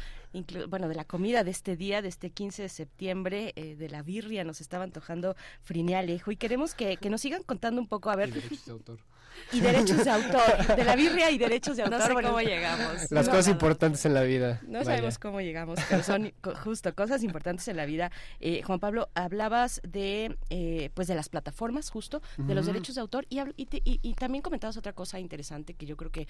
[0.70, 4.04] bueno, de la comida de este día, de este 15 de septiembre, eh, de la
[4.04, 8.12] birria, nos estaba antojando Friné Alejo y queremos que, que nos sigan contando un poco,
[8.12, 8.30] a ver...
[8.30, 9.00] Y derechos de autor,
[9.52, 12.00] de la birria y derechos de autor.
[12.00, 13.12] No sé cómo llegamos.
[13.12, 14.62] Las cosas importantes en la vida.
[14.68, 16.34] No sabemos cómo llegamos, pero son
[16.64, 18.12] justo cosas importantes en la vida.
[18.40, 23.02] Eh, Juan Pablo, hablabas de, eh, pues de las plataformas, justo, de los derechos de
[23.02, 26.28] autor y, y, y, también comentabas otra cosa interesante que yo creo que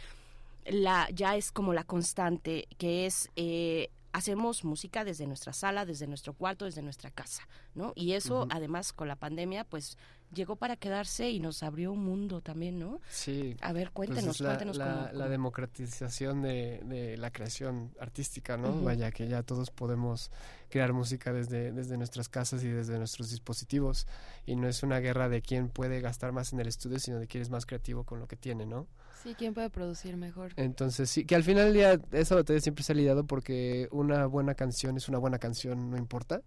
[0.66, 6.08] la ya es como la constante, que es eh, hacemos música desde nuestra sala, desde
[6.08, 7.94] nuestro cuarto, desde nuestra casa, ¿no?
[7.96, 9.96] Y eso, además, con la pandemia, pues
[10.34, 13.00] llegó para quedarse y nos abrió un mundo también, ¿no?
[13.10, 13.56] Sí.
[13.62, 18.82] A ver, pues cuéntenos, la, cuéntenos la, la democratización de, de, la creación artística, ¿no?
[18.82, 20.32] Vaya, que ya todos podemos
[20.70, 24.08] crear música desde, desde nuestras casas y desde nuestros dispositivos.
[24.48, 27.28] Y no es una guerra de quién puede gastar más en el estudio, sino de
[27.28, 28.88] quién es más creativo con lo que tiene, ¿no?
[29.24, 30.54] Sí, quién puede producir mejor.
[30.56, 34.26] Entonces, sí, que al final del día esa batalla siempre se ha lidiado porque una
[34.26, 36.42] buena canción es una buena canción, no importa.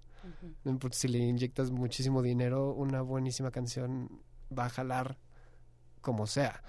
[0.64, 4.20] No importa si le inyectas muchísimo dinero, una buenísima canción
[4.56, 5.16] va a jalar
[6.00, 6.62] como sea.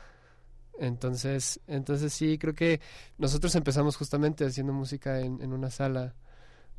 [0.80, 2.80] Entonces, entonces sí, creo que
[3.18, 6.16] nosotros empezamos justamente haciendo música en, en una sala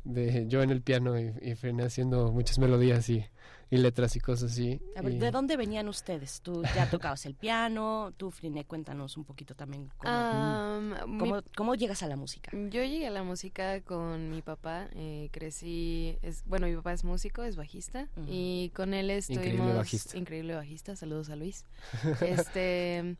[0.03, 3.25] de yo en el piano y, y Frené haciendo muchas melodías y,
[3.69, 4.81] y, letras y cosas así.
[4.95, 6.41] A ver, ¿de dónde venían ustedes?
[6.41, 12.03] Tú ya tocabas el piano, tú Frené, cuéntanos un poquito también cómo, cómo, cómo, llegas
[12.03, 12.51] a la música.
[12.51, 17.03] Yo llegué a la música con mi papá, eh, crecí, es, bueno, mi papá es
[17.03, 18.25] músico, es bajista uh -huh.
[18.27, 19.45] y con él estuvimos...
[19.45, 20.17] Increíble bajista.
[20.17, 21.65] Increíble bajista, saludos a Luis.
[22.21, 23.15] este...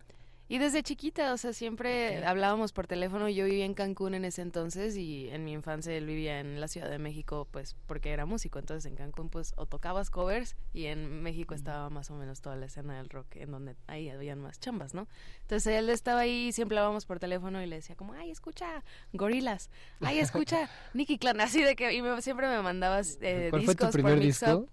[0.49, 2.23] Y desde chiquita, o sea, siempre okay.
[2.23, 3.29] hablábamos por teléfono.
[3.29, 6.67] Yo vivía en Cancún en ese entonces y en mi infancia él vivía en la
[6.67, 8.59] Ciudad de México, pues porque era músico.
[8.59, 12.55] Entonces en Cancún, pues o tocabas covers y en México estaba más o menos toda
[12.57, 15.07] la escena del rock, en donde ahí habían más chambas, ¿no?
[15.41, 18.83] Entonces él estaba ahí y siempre hablábamos por teléfono y le decía como, ay, escucha
[19.13, 19.69] Gorilas,
[20.01, 23.75] ay, escucha Nicky Clan, así de que y me, siempre me mandabas eh, ¿Cuál discos
[23.77, 24.67] fue tu primer por disco?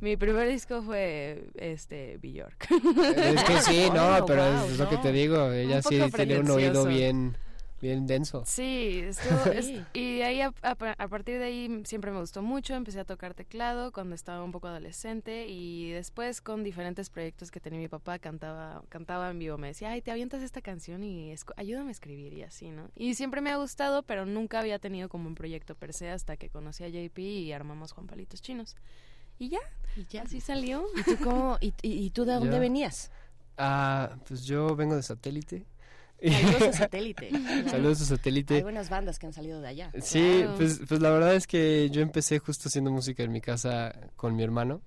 [0.00, 2.66] Mi primer disco fue este Bjork.
[3.16, 4.90] Es que sí, no, pero wow, es lo no.
[4.90, 7.36] que te digo, ella Un sí tiene un oído bien
[7.80, 8.42] bien denso.
[8.46, 12.40] Sí, estuvo- es- y de ahí a, a- a partir de ahí siempre me gustó
[12.42, 17.50] mucho, empecé a tocar teclado cuando estaba un poco adolescente y después con diferentes proyectos
[17.50, 21.04] que tenía mi papá cantaba cantaba en vivo, me decía, "Ay, te avientas esta canción
[21.04, 22.88] y ayúdame a escribir" y así, ¿no?
[22.96, 26.36] Y siempre me ha gustado, pero nunca había tenido como un proyecto per se hasta
[26.38, 28.74] que conocí a JP y armamos Juan Palitos Chinos.
[29.38, 29.58] Y ya,
[29.96, 30.84] y ya así salió.
[30.96, 33.10] ¿Y tú cómo y, y- y tú de dónde venías?
[33.58, 35.66] Ah, pues yo vengo de satélite.
[36.22, 37.30] Saludos a satélite.
[37.68, 38.54] Saludos a satélite.
[38.56, 39.90] Hay buenas bandas que han salido de allá.
[40.00, 40.54] Sí, Claro.
[40.56, 44.34] pues, pues la verdad es que yo empecé justo haciendo música en mi casa con
[44.36, 44.80] mi hermano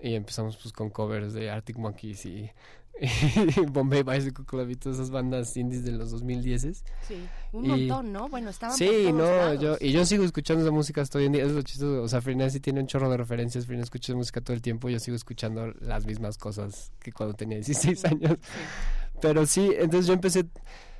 [0.00, 2.50] y empezamos pues con covers de Arctic Monkeys y
[3.70, 8.12] Bombay Bicycle Club y todas esas bandas indies de los 2010 Sí, un Y- montón,
[8.12, 8.28] ¿no?
[8.28, 9.60] Bueno, estaban por Sí, todos no, lados.
[9.60, 12.08] yo, y yo sigo escuchando esa música hasta hoy en día, es lo chistoso, o
[12.08, 14.98] sea, Frina sí tiene un chorro de referencias, Frina escucha música todo el tiempo, yo
[14.98, 18.36] sigo escuchando las mismas cosas que cuando tenía 16 años,
[19.20, 20.46] pero sí, entonces yo empecé,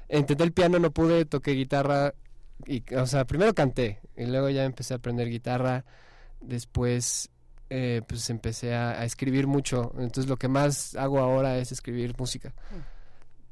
[0.09, 2.15] intenté el piano, no pude, toqué guitarra,
[2.67, 5.85] y, o sea, primero canté, y luego ya empecé a aprender guitarra,
[6.41, 7.31] después
[7.71, 12.15] eh, pues empecé a, a escribir mucho, entonces lo que más hago ahora es escribir
[12.19, 12.55] música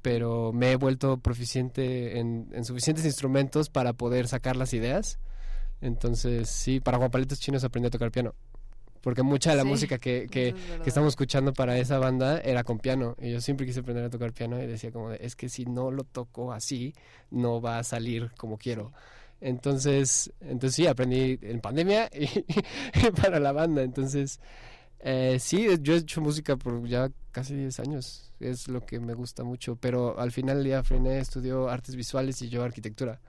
[0.06, 5.18] pero me he vuelto proficiente en, en suficientes instrumentos para poder sacar las ideas.
[5.80, 8.32] Entonces, sí, para Juan Chinos aprendí a tocar piano.
[9.00, 10.54] Porque mucha de la Sí, música que, que, es
[10.86, 13.16] estamos escuchando para esa banda era con piano.
[13.20, 15.64] Y yo siempre quise aprender a tocar piano y decía como, de, es que si
[15.64, 16.94] no lo toco así,
[17.32, 18.92] no va a salir como quiero.
[19.40, 23.82] Entonces, entonces sí, aprendí en pandemia y, para la banda.
[23.82, 24.40] Entonces,
[25.00, 29.14] eh, sí, yo he hecho música por ya casi 10 años, es lo que me
[29.14, 33.20] gusta mucho, pero al final día Frené estudió artes visuales y yo arquitectura,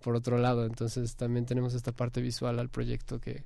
[0.00, 3.44] por otro lado, entonces también tenemos esta parte visual al proyecto que,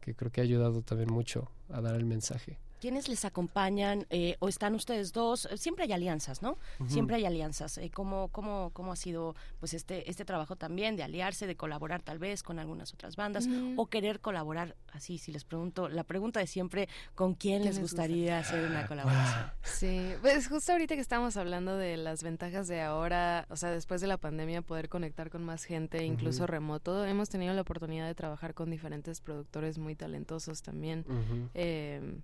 [0.00, 2.58] que creo que ha ayudado también mucho a dar el mensaje.
[2.84, 5.46] ¿Quiénes les acompañan eh, o están ustedes dos?
[5.46, 6.58] Eh, Siempre hay alianzas, ¿no?
[6.86, 7.78] Siempre hay alianzas.
[7.78, 12.02] Eh, ¿cómo, cómo, ¿Cómo ha sido pues este, este trabajo también de aliarse, de colaborar
[12.02, 13.78] tal vez con algunas otras bandas Mm.
[13.78, 15.16] o querer colaborar así?
[15.16, 19.50] Si les pregunto, la pregunta de siempre, ¿con quién ¿Quién les gustaría hacer una colaboración?
[19.62, 24.02] Sí, pues justo ahorita que estamos hablando de las ventajas de ahora, o sea, después
[24.02, 28.14] de la pandemia, poder conectar con más gente, incluso remoto, hemos tenido la oportunidad de
[28.14, 31.06] trabajar con diferentes productores muy talentosos también.
[31.54, 32.20] Eh,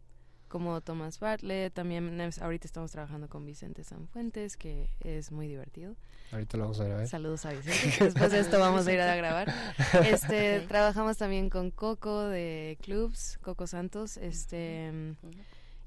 [0.50, 1.72] como Thomas Bartlett.
[1.72, 5.94] También es- ahorita estamos trabajando con Vicente Sanfuentes, que es muy divertido.
[6.32, 7.08] Ahorita lo vamos a ver.
[7.08, 8.04] Saludos a Vicente.
[8.04, 9.50] Después de esto vamos a ir a grabar.
[10.04, 14.92] Este, trabajamos también con Coco de Clubs, Coco Santos, este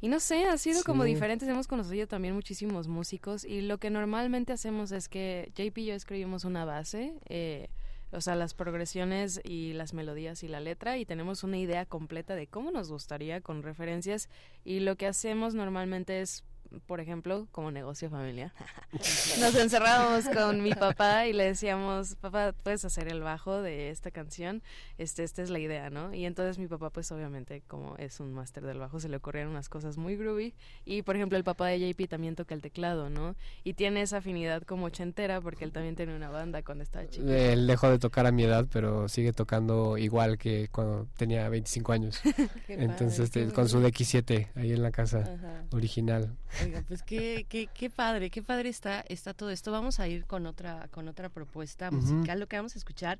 [0.02, 3.90] y no sé, ha sido como diferentes, hemos conocido también muchísimos músicos y lo que
[3.90, 7.70] normalmente hacemos es que JP y yo escribimos una base, eh,
[8.14, 12.36] o sea, las progresiones y las melodías y la letra y tenemos una idea completa
[12.36, 14.30] de cómo nos gustaría con referencias
[14.64, 16.44] y lo que hacemos normalmente es
[16.86, 18.52] por ejemplo, como negocio familiar.
[19.40, 24.12] Nos encerrábamos con mi papá y le decíamos, papá, puedes hacer el bajo de esta
[24.12, 24.62] canción,
[24.98, 26.14] este, esta es la idea, ¿no?
[26.14, 29.52] Y entonces mi papá, pues obviamente, como es un máster del bajo, se le ocurrieron
[29.52, 30.54] unas cosas muy groovy.
[30.86, 33.36] Y por ejemplo, el papá de JP también toca el teclado, ¿no?
[33.64, 37.28] Y tiene esa afinidad como ochentera porque él también tiene una banda cuando estaba chico.
[37.28, 41.92] Él dejó de tocar a mi edad, pero sigue tocando igual que cuando tenía 25
[41.92, 42.22] años.
[42.68, 43.98] Entonces, padre, este, con su bonito.
[43.98, 45.64] DX7 ahí en la casa Ajá.
[45.72, 46.36] original.
[46.66, 49.72] Oiga, pues qué, qué, qué padre, qué padre está, está todo esto.
[49.72, 51.98] Vamos a ir con otra, con otra propuesta Ujú.
[51.98, 52.40] musical.
[52.40, 53.20] Lo que vamos a escuchar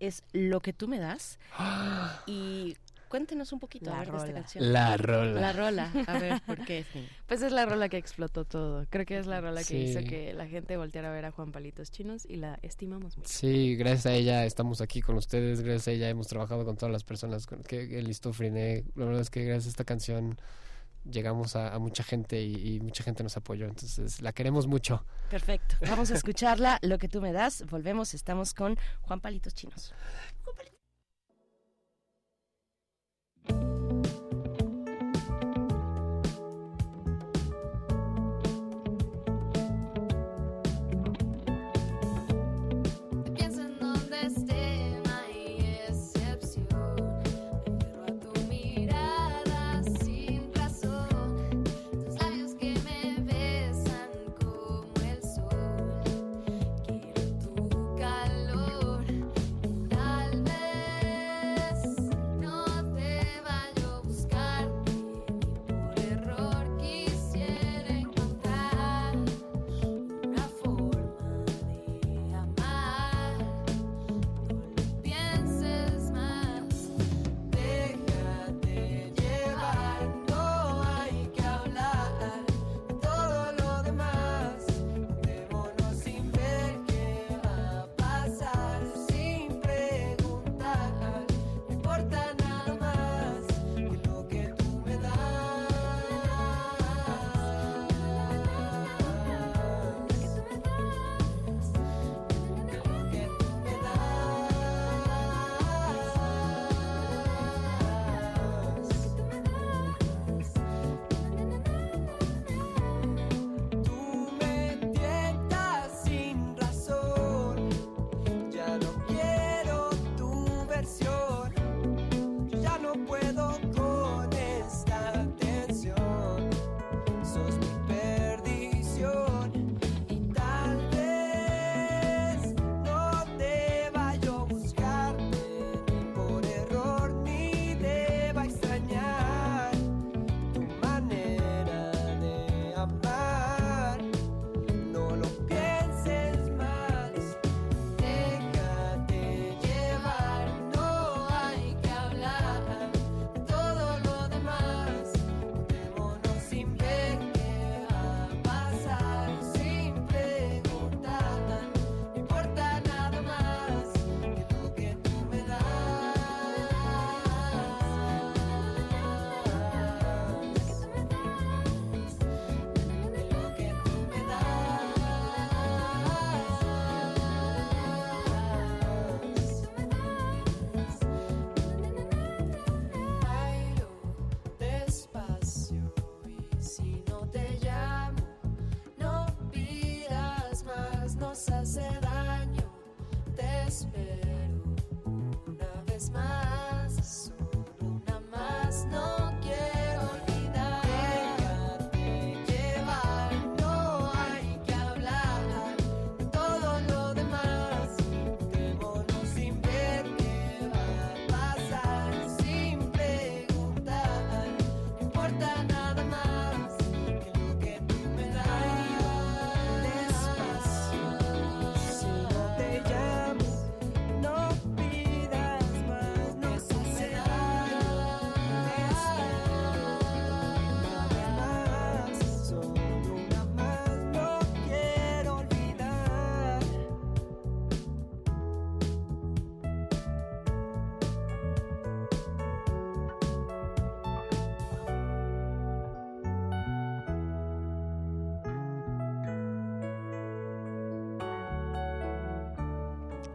[0.00, 1.38] es Lo que tú me das.
[2.26, 2.76] Y
[3.08, 4.40] cuéntenos un poquito a La ver, de esta rola.
[4.40, 4.72] canción.
[4.72, 5.40] La rola.
[5.40, 5.92] La rola.
[6.08, 6.80] A ver, ¿por qué?
[6.80, 7.06] Efraín?
[7.28, 8.86] Pues es la rola que explotó todo.
[8.90, 9.76] Creo que es la rola que Sí.
[9.76, 13.28] hizo que la gente volteara a ver a Juan Palitos Chinos y la estimamos mucho.
[13.32, 16.92] Sí, gracias a ella estamos aquí con ustedes, gracias a ella hemos trabajado con todas
[16.92, 18.84] las personas con que que listó Friné.
[18.96, 20.36] La verdad es que gracias a esta canción
[21.04, 25.04] llegamos a, a mucha gente y, y mucha gente nos apoyó, entonces la queremos mucho.
[25.30, 25.76] Perfecto.
[25.88, 26.78] Vamos a escucharla.
[26.82, 27.64] Lo que tú me das.
[27.70, 28.14] Volvemos.
[28.14, 29.94] Estamos con Juan Palitos Chinos.
[33.46, 33.73] Piensa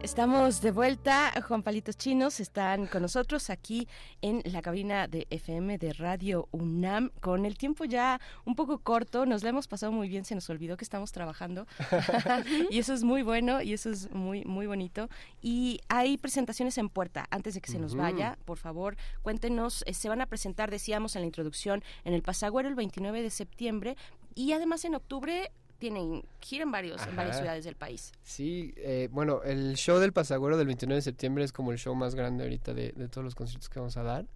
[0.02, 3.86] Estamos de vuelta, Juan Palitos Chinos están con nosotros aquí
[4.22, 7.10] en la cabina de FM de Radio UNAM.
[7.20, 10.48] Con el tiempo ya un poco corto, nos la hemos pasado muy bien, se nos
[10.48, 11.66] olvidó que estamos trabajando
[12.70, 15.10] y eso es muy bueno y eso es muy muy bonito.
[15.42, 17.26] Y hay presentaciones en puerta.
[17.30, 21.14] Antes de que se nos vaya, por favor, cuéntenos, eh, se van a presentar, decíamos
[21.14, 23.96] en la introducción, en el Pasagüero el 29 de septiembre
[24.34, 25.50] y además en octubre
[25.80, 28.12] tienen gira en varios en varias ciudades del país.
[28.22, 31.94] Sí, eh, bueno, el show del Pasagüero del 29 de septiembre es como el show
[31.96, 34.26] más grande ahorita de, de todos los conciertos que vamos a dar.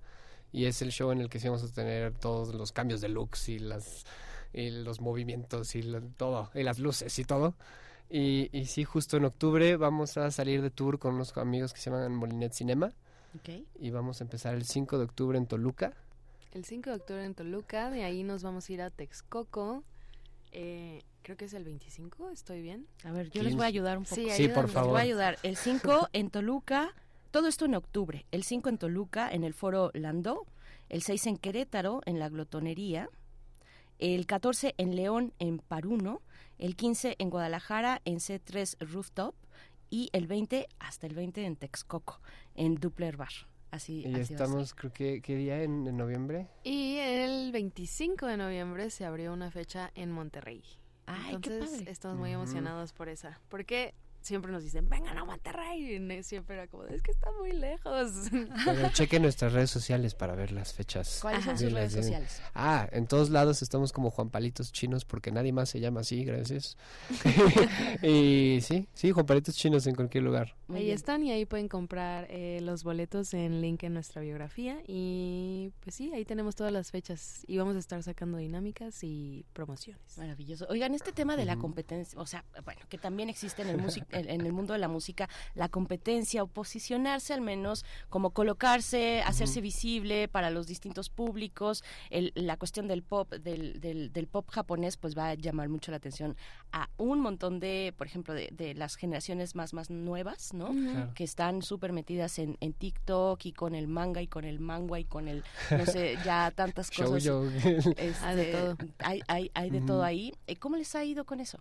[0.52, 3.08] Y es el show en el que sí vamos a tener todos los cambios de
[3.08, 4.04] looks y, las,
[4.52, 7.54] y los movimientos y lo- todo, y las luces y todo.
[8.08, 11.80] Y, y sí, justo en octubre vamos a salir de tour con unos amigos que
[11.80, 12.92] se llaman Molinet Cinema.
[13.36, 13.64] Ok.
[13.80, 15.92] Y vamos a empezar el 5 de octubre en Toluca.
[16.52, 19.82] El 5 de octubre en Toluca, de ahí nos vamos a ir a Texcoco.
[20.52, 22.86] Eh, creo que es el 25, ¿estoy bien?
[23.02, 24.14] A ver, yo les voy a ayudar un poco.
[24.14, 24.74] Sí, Sí, por ayúdanos.
[24.74, 25.38] Les voy a ayudar.
[25.42, 26.94] El 5 en Toluca,
[27.32, 28.26] todo esto en octubre.
[28.30, 30.46] El 5 en Toluca, en el foro Landó.
[30.90, 33.08] El 6 en Querétaro, en la Glotonería.
[33.98, 36.20] El 14 en León, en Paruno.
[36.58, 39.34] El 15 en Guadalajara, en C3 Rooftop.
[39.88, 42.20] Y el 20, hasta el 20 en Texcoco,
[42.54, 43.32] en Doppler Bar.
[43.70, 45.62] Así, Y así estamos, creo que, ¿qué día?
[45.62, 46.48] ¿En, en noviembre?
[46.62, 50.62] Y el 25 de noviembre se abrió una fecha en Monterrey.
[51.06, 51.92] Ay, qué Entonces padre.
[51.92, 53.38] estamos muy emocionados por esa.
[53.48, 53.94] Porque
[54.24, 55.96] siempre nos dicen, vengan a Monterrey.
[55.96, 58.10] Y siempre era como, es que está muy lejos.
[58.64, 61.18] Pero chequen nuestras redes sociales para ver las fechas.
[61.22, 62.42] ¿Cuáles son sus redes de- sociales?
[62.54, 66.24] Ah, en todos lados estamos como Juan Palitos Chinos porque nadie más se llama así,
[66.24, 66.76] gracias.
[68.02, 70.54] y sí, sí, Juan Palitos Chinos en cualquier lugar.
[70.66, 70.96] Muy ahí bien.
[70.96, 74.78] están y ahí pueden comprar eh, los boletos en link en nuestra biografía.
[74.86, 77.44] Y pues sí, ahí tenemos todas las fechas.
[77.46, 80.00] Y vamos a estar sacando dinámicas y promociones.
[80.16, 80.66] Maravilloso.
[80.70, 84.06] Oigan, este tema de la competencia, o sea, bueno, que también existe en el, music-
[84.14, 89.22] en, en el mundo de la música, la competencia o posicionarse al menos, como colocarse,
[89.22, 94.48] hacerse visible para los distintos públicos, el- la cuestión del pop, del, del, del pop
[94.50, 96.36] japonés, pues va a llamar mucho la atención
[96.72, 100.68] a un montón de, por ejemplo, de, de las generaciones más, más nuevas, ¿no?
[100.70, 101.12] Claro.
[101.14, 104.98] Que están súper metidas en, en TikTok y con el manga y con el manga
[104.98, 107.22] y con el, no sé, ya tantas cosas.
[107.22, 107.50] Shoujo.
[107.96, 108.76] Este, Hay de todo.
[108.98, 110.32] Hay, hay, hay de todo ahí.
[110.46, 111.58] Eh, ¿Cómo les ha ido con eso?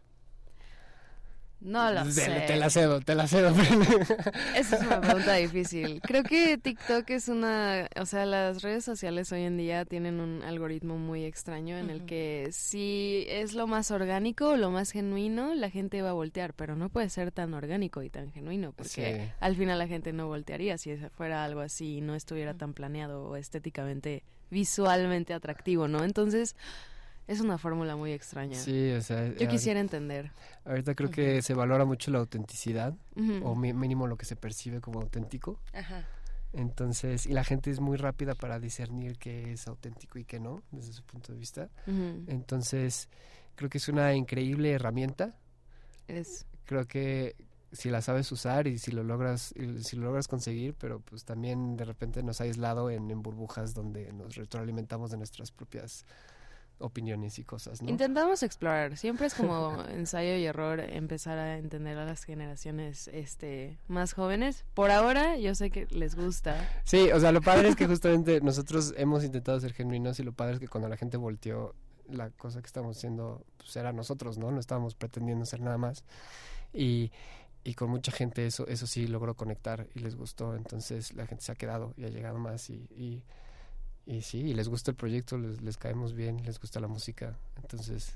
[1.64, 2.44] No lo Te- sé.
[2.46, 3.50] Te la cedo, te la cedo.
[4.56, 6.02] Esa es una pregunta difícil.
[6.02, 10.44] Creo que TikTok es una, o sea, las redes sociales hoy en día tienen un
[10.44, 15.70] algoritmo muy extraño en el que si es lo más orgánico, lo más genuino, la
[15.70, 19.32] gente va a voltear, pero no puede ser tan orgánico y tan genuino, porque Sí.
[19.40, 23.24] al final la gente no voltearía si fuera algo así y no estuviera tan planeado
[23.24, 26.04] o estéticamente, visualmente atractivo, ¿no?
[26.04, 26.58] Entonces,
[27.28, 28.58] es una fórmula muy extraña.
[28.58, 30.32] Sí, o sea, Yo ahor- quisiera entender.
[30.66, 32.94] Ahorita creo que se valora mucho la autenticidad,
[33.44, 35.60] o mínimo lo que se percibe como auténtico.
[35.74, 36.06] Ajá.
[36.54, 40.62] Entonces, y la gente es muy rápida para discernir qué es auténtico y qué no,
[40.72, 41.70] desde su punto de vista.
[41.88, 42.26] Ujú.
[42.28, 43.10] Entonces,
[43.56, 45.36] creo que es una increíble herramienta.
[46.08, 47.36] Es Creo que
[47.72, 51.76] si la sabes usar y si lo logras, si lo logras conseguir, pero pues también
[51.76, 56.06] de repente nos ha aislado en, en burbujas donde nos retroalimentamos de nuestras propias
[56.84, 57.90] opiniones y cosas, ¿no?
[57.90, 63.78] Intentamos explorar, siempre es como ensayo y error empezar a entender a las generaciones este
[63.88, 64.66] más jóvenes.
[64.74, 66.70] Por ahora yo sé que les gusta.
[66.84, 70.34] Sí, o sea, lo padre es que justamente nosotros hemos intentado ser genuinos y lo
[70.34, 71.74] padre es que cuando la gente volteó,
[72.10, 74.52] la cosa que estábamos haciendo pues, era nosotros, ¿no?
[74.52, 76.04] No estábamos pretendiendo ser nada más.
[76.74, 77.12] Y,
[77.64, 81.44] y con mucha gente eso, eso sí logró conectar y les gustó, entonces la gente
[81.44, 83.24] se ha quedado y ha llegado más y, y,
[84.06, 87.38] y sí, y les gusta el proyecto, les, les caemos bien, les gusta la música,
[87.62, 88.14] entonces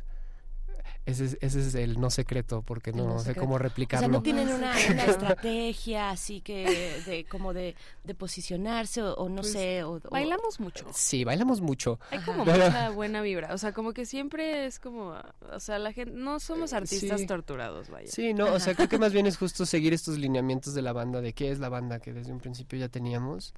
[1.06, 4.10] ese es, ese es el no secreto porque no, no sé cómo O sea, replicarlo.
[4.10, 9.38] no tienen una, una estrategia así que de como de, de posicionarse o, o no
[9.42, 9.84] Pues, sé.
[9.84, 10.86] O, o- Bailamos mucho.
[10.94, 12.00] Sí, bailamos mucho.
[12.12, 15.16] Hay como Pero- mucha buena vibra, o sea, como que siempre es como,
[15.52, 17.26] o sea, la gente no somos artistas sí.
[17.26, 18.10] torturados, vaya.
[18.12, 20.92] Sí, no, o sea, creo que más bien es justo seguir estos lineamientos de la
[20.94, 23.54] banda, de qué es la banda que desde un principio ya teníamos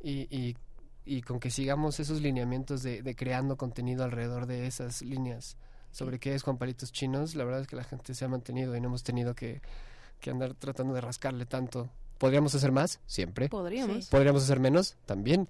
[0.00, 0.56] y, y,
[1.04, 5.56] y con que sigamos esos lineamientos de, de creando contenido alrededor de esas líneas
[5.94, 8.74] sobre qué es Juan Palitos Chinos, la verdad es que la gente se ha mantenido
[8.76, 9.62] y no hemos tenido que,
[10.18, 11.88] que andar tratando de rascarle tanto.
[12.18, 13.00] ¿Podríamos hacer más?
[13.06, 13.48] Siempre.
[13.48, 14.08] Podríamos.
[14.08, 14.96] ¿Podríamos hacer menos?
[15.04, 15.48] También.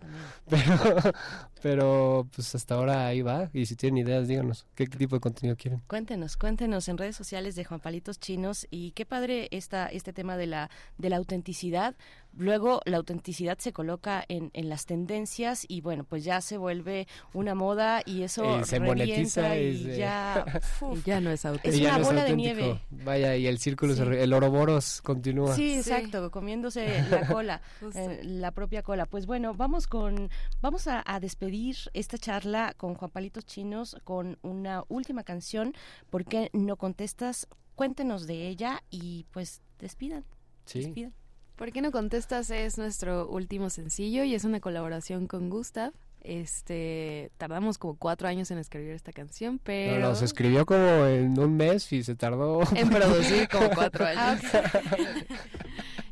[0.49, 0.75] Pero,
[1.63, 3.49] pero pues hasta ahora ahí va.
[3.53, 5.83] Y si tienen ideas, díganos qué tipo de contenido quieren.
[5.87, 10.37] Cuéntenos, cuéntenos en redes sociales de Juan Palitos Chinos y qué padre esta, este tema
[10.37, 11.95] de la, de la autenticidad.
[12.37, 17.07] Luego la autenticidad se coloca en, en las tendencias y bueno, pues ya se vuelve
[17.33, 20.45] una moda y eso Eh, se revienta monetiza y ya,
[20.95, 21.75] Y ya no es auténtico.
[21.75, 22.55] es Y ya una no es bola de auténtico.
[22.61, 22.81] nieve.
[22.91, 24.09] Vaya, y el círculo, se Sí.
[24.09, 25.55] re- el Ouroboros continúa.
[25.55, 27.63] Sí, exacto, comiéndose la cola,
[27.95, 29.07] eh, la propia cola.
[29.07, 30.31] Pues bueno, vamos con,
[30.61, 35.73] vamos a, a despedir esta charla con Juan Palitos Chinos con una última canción.
[36.11, 37.47] ¿Por qué no contestas?
[37.75, 40.25] Cuéntenos de ella y pues despidan.
[40.67, 40.81] Sí.
[40.81, 41.13] despidan.
[41.57, 42.51] ¿Por qué no contestas?
[42.51, 45.93] Es nuestro último sencillo y es una colaboración con Gustav.
[46.21, 51.39] Este, tardamos como cuatro años en escribir esta canción, No, pero Los escribió como en
[51.39, 52.63] un mes y se tardó.
[52.75, 54.43] en producir como cuatro Ah, años.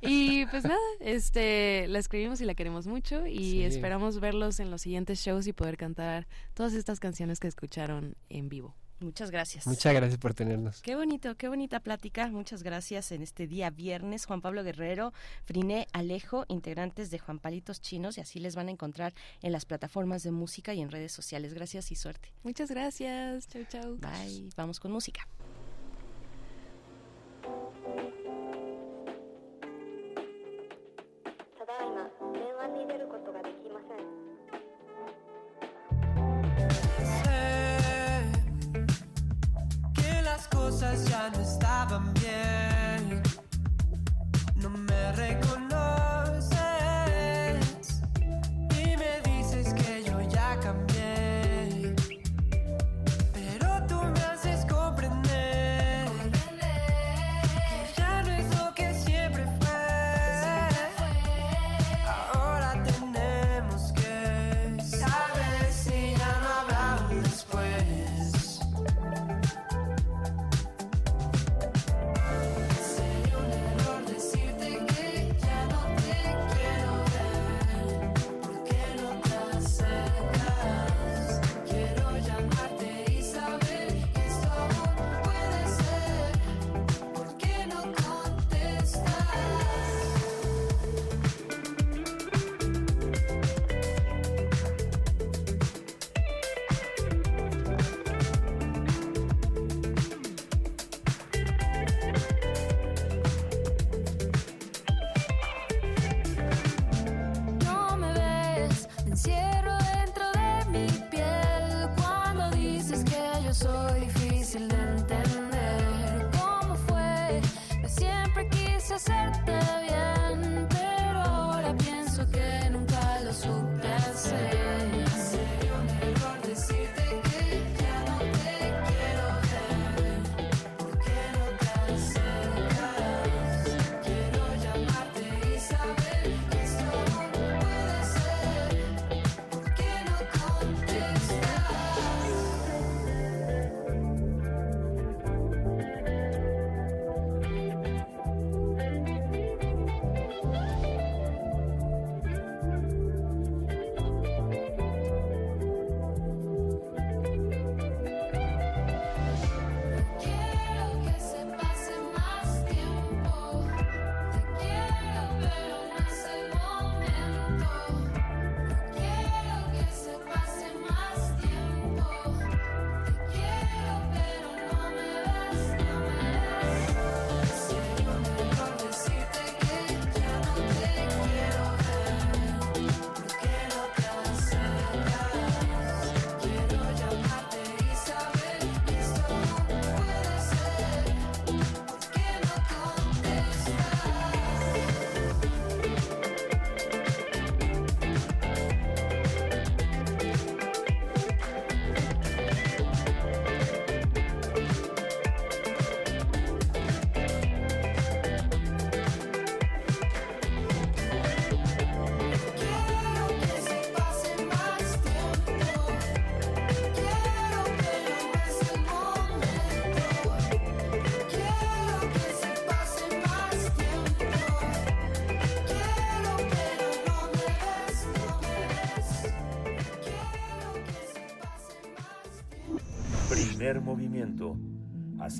[0.02, 3.64] y pues nada, este, la escribimos y la queremos mucho y Sí.
[3.64, 8.48] esperamos verlos en los siguientes shows y poder cantar todas estas canciones que escucharon en
[8.50, 8.74] vivo.
[9.02, 9.66] Muchas gracias.
[9.66, 10.80] Muchas gracias por tenernos.
[10.82, 12.28] Qué bonito, qué bonita plática.
[12.28, 14.26] Muchas gracias en este día viernes.
[14.26, 15.12] Juan Pablo Guerrero,
[15.44, 19.64] Friné Alejo, integrantes de Juan Palitos Chinos, y así les van a encontrar en las
[19.64, 21.54] plataformas de música y en redes sociales.
[21.54, 22.32] Gracias y suerte.
[22.42, 23.48] Muchas gracias.
[23.48, 23.96] Chau, chau.
[23.98, 24.50] Bye.
[24.56, 25.26] Vamos con música.
[40.92, 42.61] Las cosas ya no estaban bien.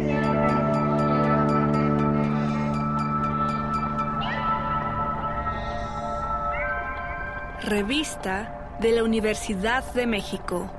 [7.62, 10.72] Revista de la Universidad de México.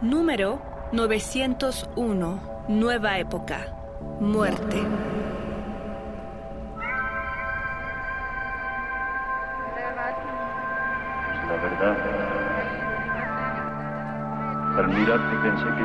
[0.00, 0.62] Número
[0.94, 2.64] 901.
[2.70, 3.76] Nueva época.
[4.18, 4.80] Muerte.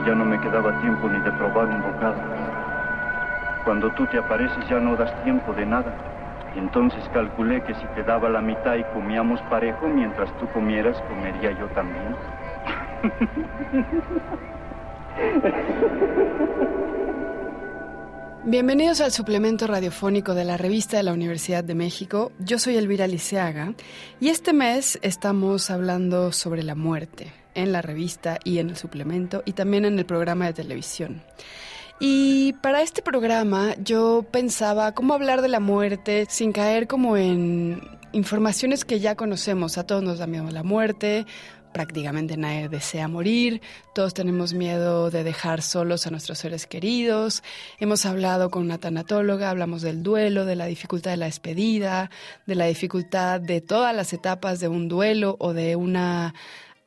[0.06, 2.16] Ya no me quedaba tiempo ni de probar un bocado.
[3.64, 5.94] Cuando tú te apareces ya no das tiempo de nada.
[6.56, 11.52] Entonces calculé que si te daba la mitad y comíamos parejo, mientras tú comieras, comería
[11.58, 12.16] yo también.
[18.46, 22.34] Bienvenidos al suplemento radiofónico de la revista de la Universidad de México.
[22.40, 23.74] Yo soy Elvira Liceaga
[24.20, 29.44] y este mes estamos hablando sobre la muerte en la revista y en el suplemento
[29.46, 31.22] y también en el programa de televisión.
[32.00, 37.82] Y para este programa yo pensaba cómo hablar de la muerte sin caer como en
[38.12, 39.78] informaciones que ya conocemos.
[39.78, 41.26] A todos nos da miedo la muerte,
[41.74, 43.62] prácticamente nadie desea morir,
[43.94, 47.44] todos tenemos miedo de dejar solos a nuestros seres queridos.
[47.80, 52.10] Hemos hablado con una tanatóloga, hablamos del duelo, de la dificultad de la despedida,
[52.46, 56.34] de la dificultad de todas las etapas de un duelo o de una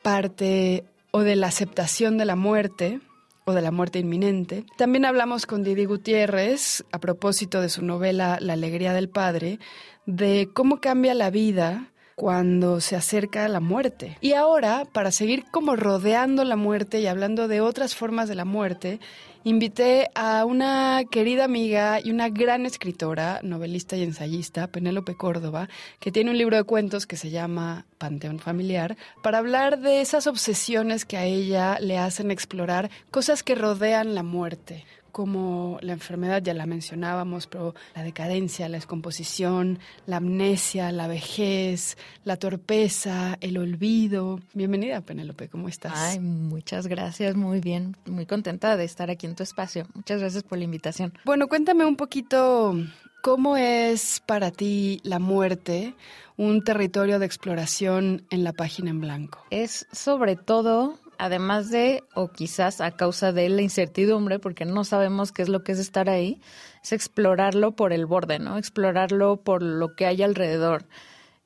[0.06, 3.00] parte o de la aceptación de la muerte
[3.44, 4.64] o de la muerte inminente.
[4.76, 9.58] También hablamos con Didi Gutiérrez a propósito de su novela La alegría del padre,
[10.06, 14.16] de cómo cambia la vida cuando se acerca la muerte.
[14.20, 18.44] Y ahora, para seguir como rodeando la muerte y hablando de otras formas de la
[18.44, 19.00] muerte,
[19.46, 25.68] invité a una querida amiga y una gran escritora, novelista y ensayista, Penélope Córdoba,
[26.00, 30.26] que tiene un libro de cuentos que se llama Panteón Familiar, para hablar de esas
[30.26, 34.84] obsesiones que a ella le hacen explorar cosas que rodean la muerte
[35.16, 41.96] como la enfermedad, ya la mencionábamos, pero la decadencia, la descomposición, la amnesia, la vejez,
[42.24, 44.40] la torpeza, el olvido.
[44.52, 45.94] Bienvenida, Penélope, ¿cómo estás?
[45.96, 49.86] Ay, muchas gracias, muy bien, muy contenta de estar aquí en tu espacio.
[49.94, 51.14] Muchas gracias por la invitación.
[51.24, 52.76] Bueno, cuéntame un poquito
[53.22, 55.94] cómo es para ti la muerte
[56.36, 59.46] un territorio de exploración en la página en blanco.
[59.48, 65.32] Es sobre todo además de, o quizás a causa de la incertidumbre, porque no sabemos
[65.32, 66.40] qué es lo que es estar ahí,
[66.82, 68.58] es explorarlo por el borde, ¿no?
[68.58, 70.86] Explorarlo por lo que hay alrededor.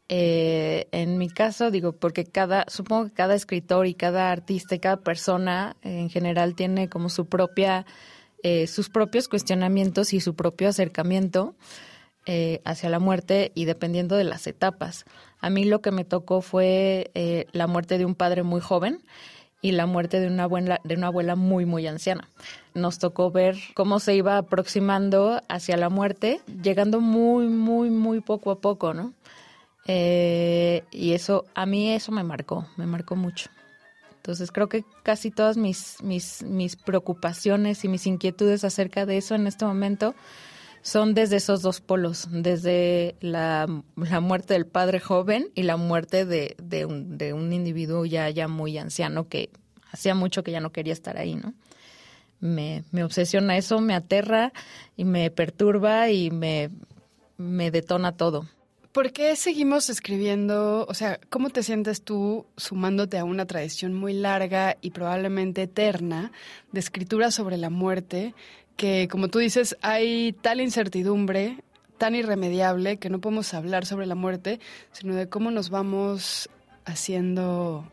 [0.09, 4.81] Eh, en mi caso, digo, porque cada, supongo que cada escritor y cada artista y
[4.81, 7.87] cada persona en general tiene como su propia,
[8.43, 11.55] eh, sus propios cuestionamientos y su propio acercamiento
[12.27, 15.07] eh, hacia la muerte y dependiendo de las etapas.
[15.41, 19.03] A mí lo que me tocó fue eh, la muerte de un padre muy joven
[19.63, 22.29] y la muerte de una abuela, de una abuela muy, muy anciana.
[22.75, 28.51] Nos tocó ver cómo se iba aproximando hacia la muerte, llegando muy, muy, muy poco
[28.51, 29.13] a poco, ¿no?
[29.87, 33.51] Eh, y eso, a mí eso me marcó, me marcó mucho.
[34.17, 39.35] Entonces creo que casi todas mis, mis, mis preocupaciones y mis inquietudes acerca de eso
[39.35, 40.15] en este momento
[40.83, 46.57] son desde esos dos polos, desde la, muerte del padre joven y la muerte de,
[46.59, 49.51] de un individuo ya, ya muy anciano que
[49.93, 51.55] hacía mucho que ya no quería estar ahí, ¿no?
[52.41, 54.53] Me, me obsesiona eso, me aterra
[54.97, 56.71] y me perturba y me,
[57.37, 58.47] me detona todo.
[58.93, 60.85] ¿Por qué seguimos escribiendo?
[60.89, 66.33] O sea, ¿cómo te sientes tú sumándote a una tradición muy larga y probablemente eterna
[66.73, 68.35] de escritura sobre la muerte?
[68.81, 71.59] Que, como tú dices, hay tal incertidumbre,
[71.99, 74.59] tan irremediable, que no podemos hablar sobre la muerte,
[74.91, 76.49] sino de cómo nos vamos
[76.87, 77.85] haciendo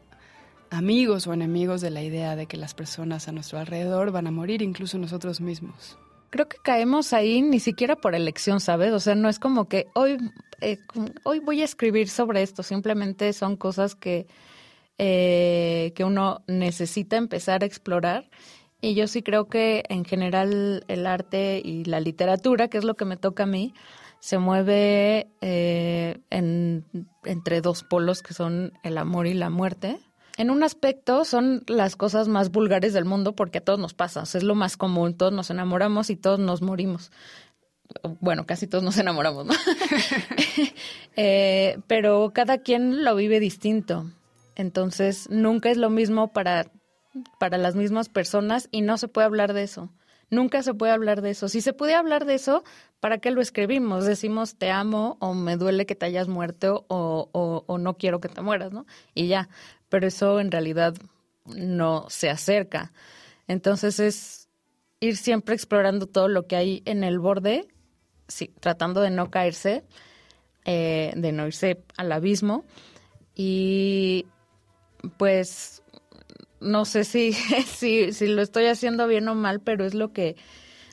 [0.69, 4.31] amigos o enemigos de la idea de que las personas a nuestro alrededor van a
[4.31, 5.97] morir, incluso nosotros mismos
[6.29, 8.91] creo que caemos ahí ni siquiera por elección, ¿sabes?
[8.91, 10.17] O sea, no es como que hoy,
[10.61, 10.77] eh,
[11.23, 14.27] hoy voy a escribir sobre esto, simplemente son cosas que,
[14.97, 18.29] eh, que uno necesita empezar a explorar.
[18.81, 22.95] Y yo sí creo que en general el arte y la literatura, que es lo
[22.95, 23.73] que me toca a mí,
[24.19, 26.85] se mueve eh, en,
[27.23, 29.99] entre dos polos que son el amor y la muerte
[30.37, 34.21] en un aspecto son las cosas más vulgares del mundo porque a todos nos pasa,
[34.21, 37.11] o sea, es lo más común, todos nos enamoramos y todos nos morimos.
[38.19, 39.53] Bueno, casi todos nos enamoramos, ¿no?
[41.15, 44.11] eh, pero cada quien lo vive distinto.
[44.55, 46.71] Entonces, nunca es lo mismo para,
[47.39, 49.91] para las mismas personas y no se puede hablar de eso.
[50.29, 51.47] Nunca se puede hablar de eso.
[51.47, 52.63] Si se puede hablar de eso,
[52.99, 54.05] ¿para qué lo escribimos?
[54.05, 58.19] Decimos te amo o me duele que te hayas muerto o, o, o no quiero
[58.19, 58.85] que te mueras, ¿no?
[59.13, 59.47] Y ya
[59.89, 60.95] pero eso en realidad
[61.45, 62.91] no se acerca.
[63.47, 64.49] Entonces es
[64.99, 67.67] ir siempre explorando todo lo que hay en el borde,
[68.27, 69.83] sí, tratando de no caerse,
[70.65, 72.65] eh, de no irse al abismo
[73.35, 74.25] y
[75.17, 75.83] pues
[76.59, 77.33] no sé si,
[77.65, 80.35] si, si lo estoy haciendo bien o mal, pero es lo que,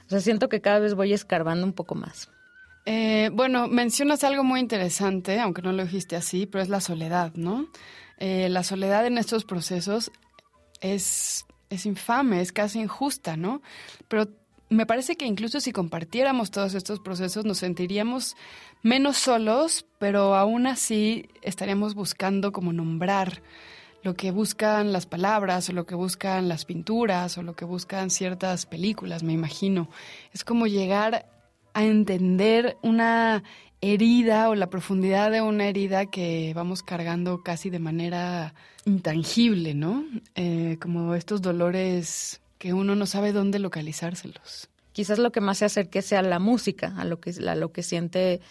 [0.07, 2.31] o sea, siento que cada vez voy escarbando un poco más.
[2.86, 7.33] Eh, bueno, mencionas algo muy interesante, aunque no lo dijiste así, pero es la soledad,
[7.34, 7.68] ¿no?
[8.18, 10.12] Eh, la soledad en estos procesos
[10.81, 13.62] es, es infame, es casi injusta, ¿no?
[14.09, 14.28] Pero
[14.68, 18.36] me parece que incluso si compartiéramos todos estos procesos nos sentiríamos
[18.83, 23.43] menos solos, pero aún así estaríamos buscando como nombrar
[24.05, 28.10] lo que buscan las palabras o lo que buscan las pinturas o lo que buscan
[28.10, 29.89] ciertas películas, me imagino.
[30.33, 31.26] Es como llegar
[31.73, 33.42] a entender una
[33.81, 40.05] herida o la profundidad de una herida que vamos cargando casi de manera intangible, ¿no?
[40.34, 44.68] Eh, como estos dolores que uno no sabe dónde localizárselos.
[44.92, 47.83] Quizás lo que más se acerque sea la música, a lo que, a lo que
[47.83, 48.42] siente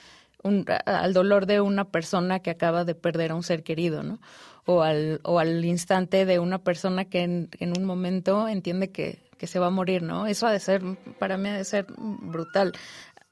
[0.43, 4.19] un, al dolor de una persona que acaba de perder a un ser querido, ¿no?
[4.65, 9.45] O al, o al instante de una persona que en, un momento entiende que, que
[9.45, 10.25] se va a morir, ¿no?
[10.25, 10.81] Eso ha de ser,
[11.19, 12.71] para mí ha de ser brutal,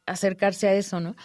[0.06, 1.16] acercarse a eso, ¿no?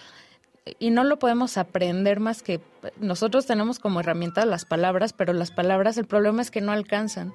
[0.78, 2.60] Y no lo podemos aprender más que
[3.01, 7.33] nosotros tenemos como herramienta las palabras, pero las palabras, el problema es que no alcanzan.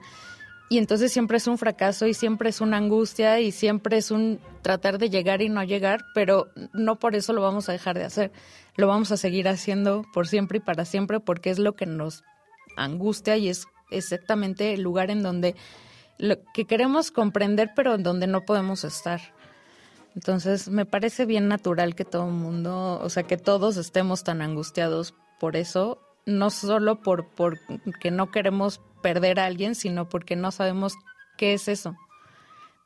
[0.70, 4.40] Y entonces siempre es un fracaso y siempre es una angustia y siempre es un
[4.62, 8.06] tratar de llegar y no llegar, pero no por eso lo vamos a dejar de
[8.06, 8.32] hacer.
[8.78, 12.24] Lo vamos a seguir haciendo por siempre y para siempre porque es lo que nos
[12.78, 15.56] angustia y es exactamente el lugar en donde
[16.18, 19.22] lo que queremos comprender, pero en donde no podemos estar.
[20.16, 24.42] Entonces, me parece bien natural que todo el mundo, o sea, que todos estemos tan
[24.42, 27.60] angustiados por eso, no solo por, por
[28.00, 30.94] que no queremos perder a alguien, sino porque no sabemos
[31.38, 31.96] qué es eso,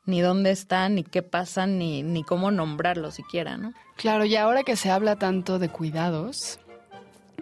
[0.06, 3.74] ni dónde está, ni qué pasa, ni, ni cómo nombrarlo siquiera, ¿no?
[3.96, 6.60] Claro, y ahora que se habla tanto de cuidados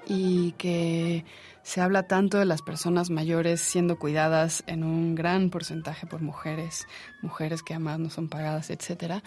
[0.06, 1.24] y que
[1.64, 6.86] se habla tanto de las personas mayores siendo cuidadas en un gran porcentaje por mujeres,
[7.22, 9.24] mujeres que además no son pagadas, etcétera.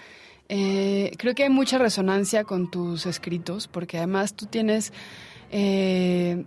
[0.48, 4.94] Eh, creo que hay mucha resonancia con tus escritos, porque además tú tienes
[5.52, 6.46] eh,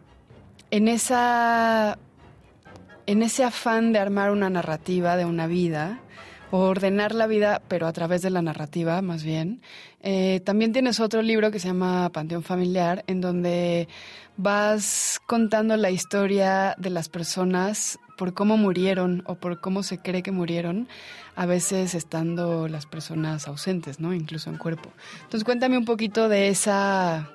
[0.70, 1.98] en esa
[3.06, 6.00] en ese afán de armar una narrativa de una vida,
[6.50, 9.62] o ordenar la vida, pero a través de la narrativa, más bien.
[10.02, 13.88] Eh, también tienes otro libro que se llama Panteón Familiar, en donde
[14.36, 20.22] vas contando la historia de las personas por cómo murieron o por cómo se cree
[20.22, 20.88] que murieron,
[21.36, 24.14] a veces estando las personas ausentes, ¿no?
[24.14, 24.90] Incluso en cuerpo.
[25.22, 27.30] Entonces cuéntame un poquito de esa,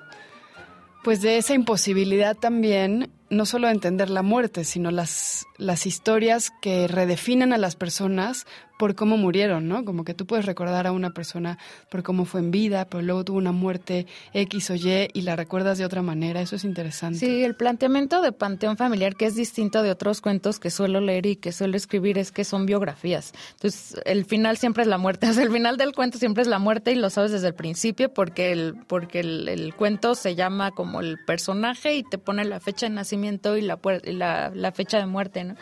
[1.04, 6.52] pues de esa imposibilidad también, no solo de entender la muerte, sino las, las historias
[6.60, 8.46] que redefinen a las personas
[8.78, 9.84] por cómo murieron, ¿no?
[9.84, 11.58] Como que tú puedes recordar a una persona
[11.90, 15.36] por cómo fue en vida, pero luego tuvo una muerte X o Y y la
[15.36, 16.40] recuerdas de otra manera.
[16.40, 17.18] Eso es interesante.
[17.18, 21.26] Sí, el planteamiento de Panteón Familiar, que es distinto de otros cuentos que suelo leer
[21.26, 23.32] y que suelo escribir, es que son biografías.
[23.52, 25.26] Entonces, el final siempre es la muerte.
[25.30, 27.54] O sea, el final del cuento siempre es la muerte y lo sabes desde el
[27.54, 32.60] principio porque el, porque el, cuento se llama como el personaje y te pone la
[32.60, 35.56] fecha de nacimiento y la, puer- y la, la fecha de muerte, ¿no?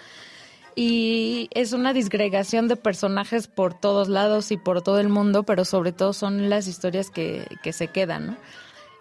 [0.76, 5.64] Y es una disgregación de personajes por todos lados y por todo el mundo, pero
[5.64, 8.36] sobre todo son las historias que, que se quedan, ¿no?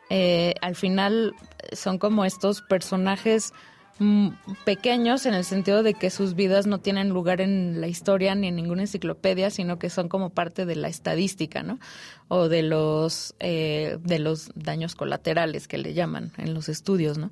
[0.10, 1.34] Eh, al final
[1.72, 3.54] son como estos personajes
[3.98, 4.30] mm,
[4.66, 8.50] pequeños en el sentido de que sus vidas no tienen lugar en la historia ni
[8.50, 11.80] en ninguna enciclopedia, sino que son como parte de la estadística, ¿no?
[12.28, 17.32] O de los eh, de los daños colaterales que le llaman en los estudios, ¿no?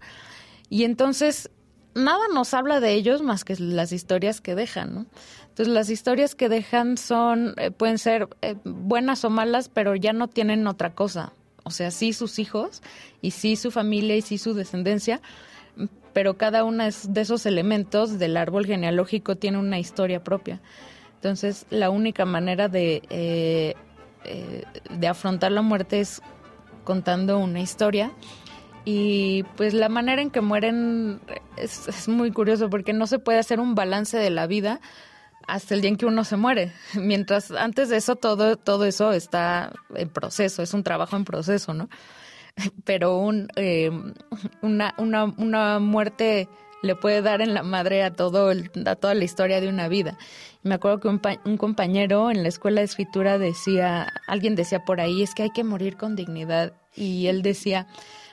[0.70, 1.52] Y entonces
[1.94, 5.06] nada nos habla de ellos más que las historias que dejan, ¿no?
[5.50, 10.14] Entonces las historias que dejan son, eh, pueden ser eh, buenas o malas, pero ya
[10.14, 11.34] no tienen otra cosa.
[11.64, 12.82] O sea, sí sus hijos,
[13.22, 15.22] y sí su familia, y sí su descendencia,
[16.14, 20.60] pero cada uno de esos elementos del árbol genealógico tiene una historia propia.
[21.16, 23.76] Entonces, la única manera de, eh,
[24.26, 26.22] eh, de afrontar la muerte es
[26.84, 28.12] contando una historia
[28.86, 31.20] y pues la manera en que mueren
[31.58, 34.80] es, muy curioso porque no se puede hacer un balance de la vida
[35.48, 36.72] hasta el día en que uno se muere.
[36.96, 41.74] Mientras antes de eso todo, todo eso está en proceso, es un trabajo en proceso,
[41.74, 41.90] ¿no?
[42.84, 43.92] Pero un, eh,
[44.62, 46.50] una, una, una muerte
[46.82, 49.88] le puede dar en la madre a, todo el- a toda la historia de una
[49.88, 50.18] vida.
[50.64, 55.00] Me acuerdo que un, un compañero en la escuela de escritura decía, alguien decía por
[55.00, 56.74] ahí, es que hay que morir con dignidad.
[56.96, 57.88] Y él decía,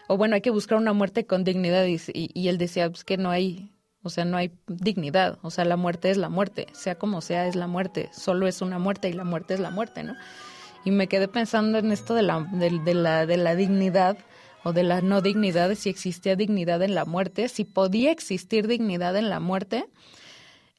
[0.09, 1.85] o bueno, hay que buscar una muerte con dignidad.
[1.87, 3.71] Y, él decía, pues que no hay,
[4.03, 5.39] o sea, no hay dignidad.
[5.43, 8.09] O sea, la muerte es la muerte, sea como sea, es la muerte.
[8.13, 10.17] Solo es una muerte y la muerte es la muerte, ¿no?
[10.85, 14.17] Y me quedé pensando en esto de la, de, de la, de la dignidad
[14.65, 19.17] o de la no dignidad, si existía dignidad en la muerte, si podía existir dignidad
[19.17, 19.87] en la muerte,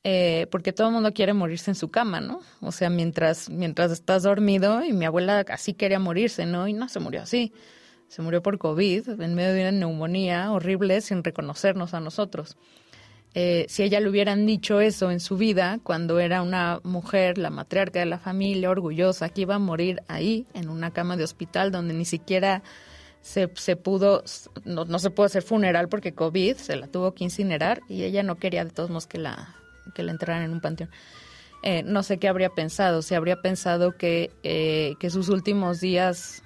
[0.03, 2.41] eh, porque todo el mundo quiere morirse en su cama, ¿no?
[2.61, 6.67] O sea, mientras, mientras estás dormido, y mi abuela así quería morirse, ¿no?
[6.67, 7.53] Y no se murió así.
[8.09, 12.57] Se murió por COVID, en medio de una neumonía horrible, sin reconocernos a nosotros.
[13.35, 17.51] Eh, si ella le hubieran dicho eso en su vida, cuando era una mujer, la
[17.51, 21.71] matriarca de la familia, orgullosa, que iba a morir ahí, en una cama de hospital,
[21.71, 22.63] donde ni siquiera
[23.21, 24.23] se, se pudo,
[24.65, 28.23] no, no se pudo hacer funeral porque COVID, se la tuvo que incinerar y ella
[28.23, 29.55] no quería de todos modos que la,
[29.93, 30.89] que la enterraran en un panteón.
[31.61, 36.41] Eh, no sé qué habría pensado, si habría pensado que, eh, que sus últimos días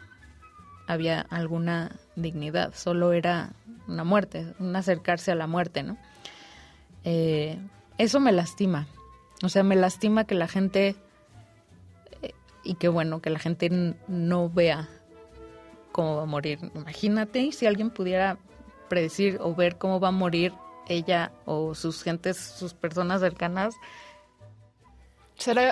[0.88, 3.54] había alguna dignidad, solo era
[3.88, 5.98] una muerte, un acercarse a la muerte, ¿no?
[7.04, 7.60] Eh,
[7.98, 8.88] eso me lastima.
[9.44, 10.96] O sea, me lastima que la gente,
[12.22, 14.90] eh, y que bueno, que la gente no vea
[15.92, 16.60] cómo va a morir.
[16.76, 18.38] Imagínate si alguien pudiera
[18.90, 20.54] predecir o ver cómo va a morir
[20.88, 23.76] ella o sus gentes, sus personas cercanas.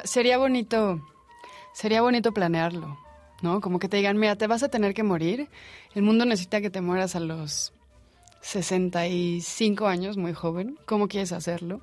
[0.05, 1.01] Sería bonito,
[1.73, 2.97] sería bonito planearlo,
[3.41, 3.61] ¿no?
[3.61, 5.49] Como que te digan, mira, te vas a tener que morir.
[5.95, 7.73] El mundo necesita que te mueras a los
[8.41, 10.77] 65 años, muy joven.
[10.85, 11.81] ¿Cómo quieres hacerlo?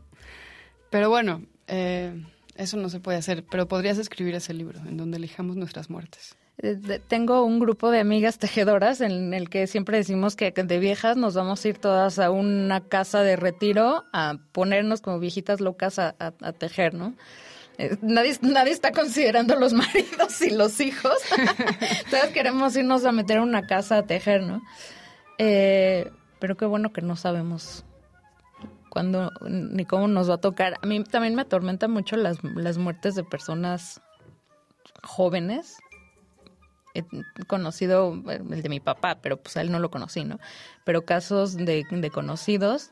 [0.90, 2.24] Pero bueno, eh,
[2.56, 3.44] eso no se puede hacer.
[3.50, 6.34] Pero podrías escribir ese libro en donde elijamos nuestras muertes.
[6.60, 11.16] Eh, Tengo un grupo de amigas tejedoras en el que siempre decimos que de viejas
[11.16, 15.98] nos vamos a ir todas a una casa de retiro a ponernos como viejitas locas
[15.98, 17.14] a- a tejer, ¿no?
[17.78, 21.16] Eh, Nadie, nadie está considerando los maridos y los hijos.
[22.10, 24.62] Todas queremos irnos a meter a una casa a tejer, ¿no?
[25.38, 27.84] Eh, pero qué bueno que no sabemos
[28.90, 30.74] cuándo ni cómo nos va a tocar.
[30.82, 34.00] A mí también me atormenta mucho las, las muertes de personas
[35.04, 35.76] jóvenes.
[36.94, 37.04] He
[37.46, 40.40] conocido el de mi papá, pero pues a él no lo conocí, ¿no?
[40.84, 42.90] Pero casos de, de conocidos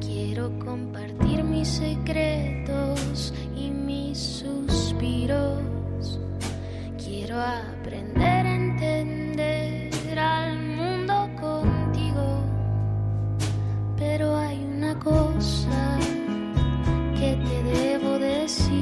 [0.00, 6.18] Quiero compartir mis secretos y mis suspiros.
[6.96, 12.40] Quiero aprender a entender al mundo contigo.
[13.98, 15.98] Pero hay una cosa
[17.18, 18.81] que te debo decir.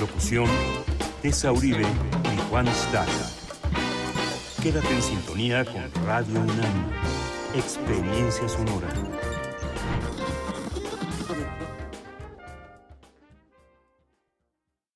[0.00, 0.46] Locución,
[1.20, 3.30] Tessa Uribe y Juan Staca.
[4.62, 6.90] Quédate en sintonía con Radio UNAM.
[7.54, 8.88] Experiencia sonora.